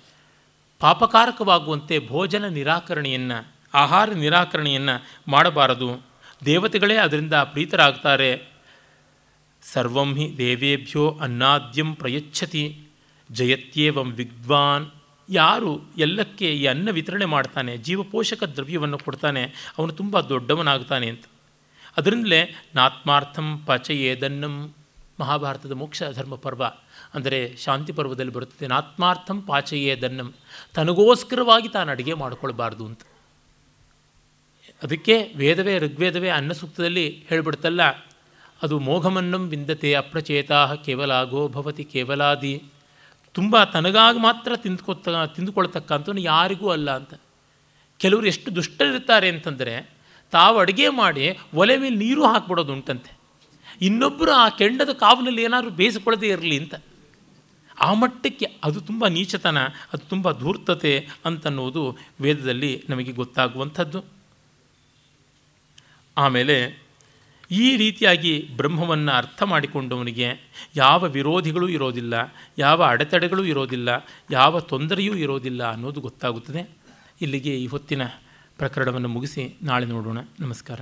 [0.81, 6.07] ಪಾಪಕಾರಕವಾಗುವಂತೆ ಭೋಜನ ನಿರಾಕರಣೆಯನ್ನು, ಆಹಾರ ನಿರಾಕರಣೆಯನ್ನು ಮಾಡಬಾರದು.
[6.45, 8.49] ದೇವತೆಗಳೇ ಅದರಿಂದ ಪ್ರೀತರಾಗ್ತಾರೆ.
[9.63, 12.79] ಸರ್ವಂ ಹಿ ದೇವೇಭ್ಯೋ ಅನ್ನಾದ್ಯಂ ಪ್ರಯಚ್ಛತಿ,
[13.33, 14.87] ಜಯತ್ಯೇವಂ ವಿದ್ವಾನ್.
[15.31, 21.25] ಯಾರು ಎಲ್ಲಕ್ಕೆ ಈ ಅನ್ನ ವಿತರಣೆ ಮಾಡ್ತಾನೆ, ಜೀವಪೋಷಕ ದ್ರವ್ಯವನ್ನು ಕೊಡ್ತಾನೆ, ಅವನು ತುಂಬ ದೊಡ್ಡವನಾಗ್ತಾನೆ ಅಂತ.
[21.97, 24.75] ಅದರಿಂದಲೇ ನಾತ್ಮಾರ್ಥಂ ಪಚಯೇದನ್ನಂ
[25.21, 26.65] ಮಹಾಭಾರತದ ಮೋಕ್ಷ ಧರ್ಮ ಪರ್ವ
[27.15, 28.67] ಅಂದರೆ ಶಾಂತಿ ಪರ್ವದಲ್ಲಿ ಬರುತ್ತದೆ.
[28.67, 30.35] ನಾತ್ಮಾರ್ಥಂ ಪಾಚಯೇದನ್ನಂ.
[30.75, 33.01] ತನಗೋಸ್ಕರವಾಗಿ ತಾನು ಅಡುಗೆ ಮಾಡಿಕೊಳ್ಬಾರ್ದು ಅಂತ.
[34.83, 37.83] ಅದಕ್ಕೆ ವೇದವೇ, ಋಗ್ವೇದವೇ ಅನ್ನ ಸೂಕ್ತದಲ್ಲಿ ಹೇಳಿಬಿಡ್ತಲ್ಲ,
[38.63, 42.63] ಅದು ಮೋಘಮನ್ನಂ ವಿಂದತೆ ಅಪ್ರಚೇತಾ ಕೇವಲ ಭವತಿ ಕೇವಲಾದಿ.
[43.33, 47.15] ತುಂಬ ತನಗಾಗಿ ಮಾತ್ರ ತಿಂದ್ಕೊತ ತಿಂದುಕೊಳ್ತಕ್ಕಂಥವನು ಯಾರಿಗೂ ಅಲ್ಲ ಅಂತ.
[47.99, 49.94] ಕೆಲವರು ಎಷ್ಟು ದುಷ್ಟರಿರ್ತಾರೆ ಅಂತಂದರೆ
[50.35, 53.11] ತಾವು ಅಡುಗೆ ಮಾಡಿ ಒಲೆ ಮೇಲೆ ನೀರು ಹಾಕ್ಬಿಡೋದು ಉಂಟಂತೆ.
[53.81, 56.75] ಇನ್ನೊಬ್ಬರು ಆ ಕೆಂಡದ ಕಾವಲಲ್ಲಿ ಏನಾದರೂ ಬೇಯಿಸ್ಕೊಳ್ಳದೇ ಇರಲಿ ಅಂತ.
[57.81, 59.59] ಆ ಮಟ್ಟಕ್ಕೆ ಅದು ತುಂಬ ನೀಚತನ,
[59.93, 60.93] ಅದು ತುಂಬ ಧೂರ್ತತೆ
[61.25, 61.83] ಅಂತನ್ನುವುದು
[62.21, 64.01] ವೇದದಲ್ಲಿ ನಮಗೆ ಗೊತ್ತಾಗುವಂಥದ್ದು.
[66.17, 66.57] ಆಮೇಲೆ
[67.51, 70.29] ಈ ರೀತಿಯಾಗಿ ಬ್ರಹ್ಮವನ್ನು ಅರ್ಥ ಮಾಡಿಕೊಂಡವನಿಗೆ
[70.77, 72.15] ಯಾವ ವಿರೋಧಿಗಳೂ ಇರೋದಿಲ್ಲ,
[72.59, 73.89] ಯಾವ ಅಡೆತಡೆಗಳೂ ಇರೋದಿಲ್ಲ,
[74.31, 76.63] ಯಾವ ತೊಂದರೆಯೂ ಇರೋದಿಲ್ಲ ಅನ್ನೋದು ಗೊತ್ತಾಗುತ್ತದೆ.
[77.23, 78.03] ಇಲ್ಲಿಗೆ ಈ ಹೊತ್ತಿನ
[78.59, 80.19] ಪ್ರಕರಣವನ್ನು ಮುಗಿಸಿ ನಾಳೆ ನೋಡೋಣ.
[80.41, 80.81] ನಮಸ್ಕಾರ.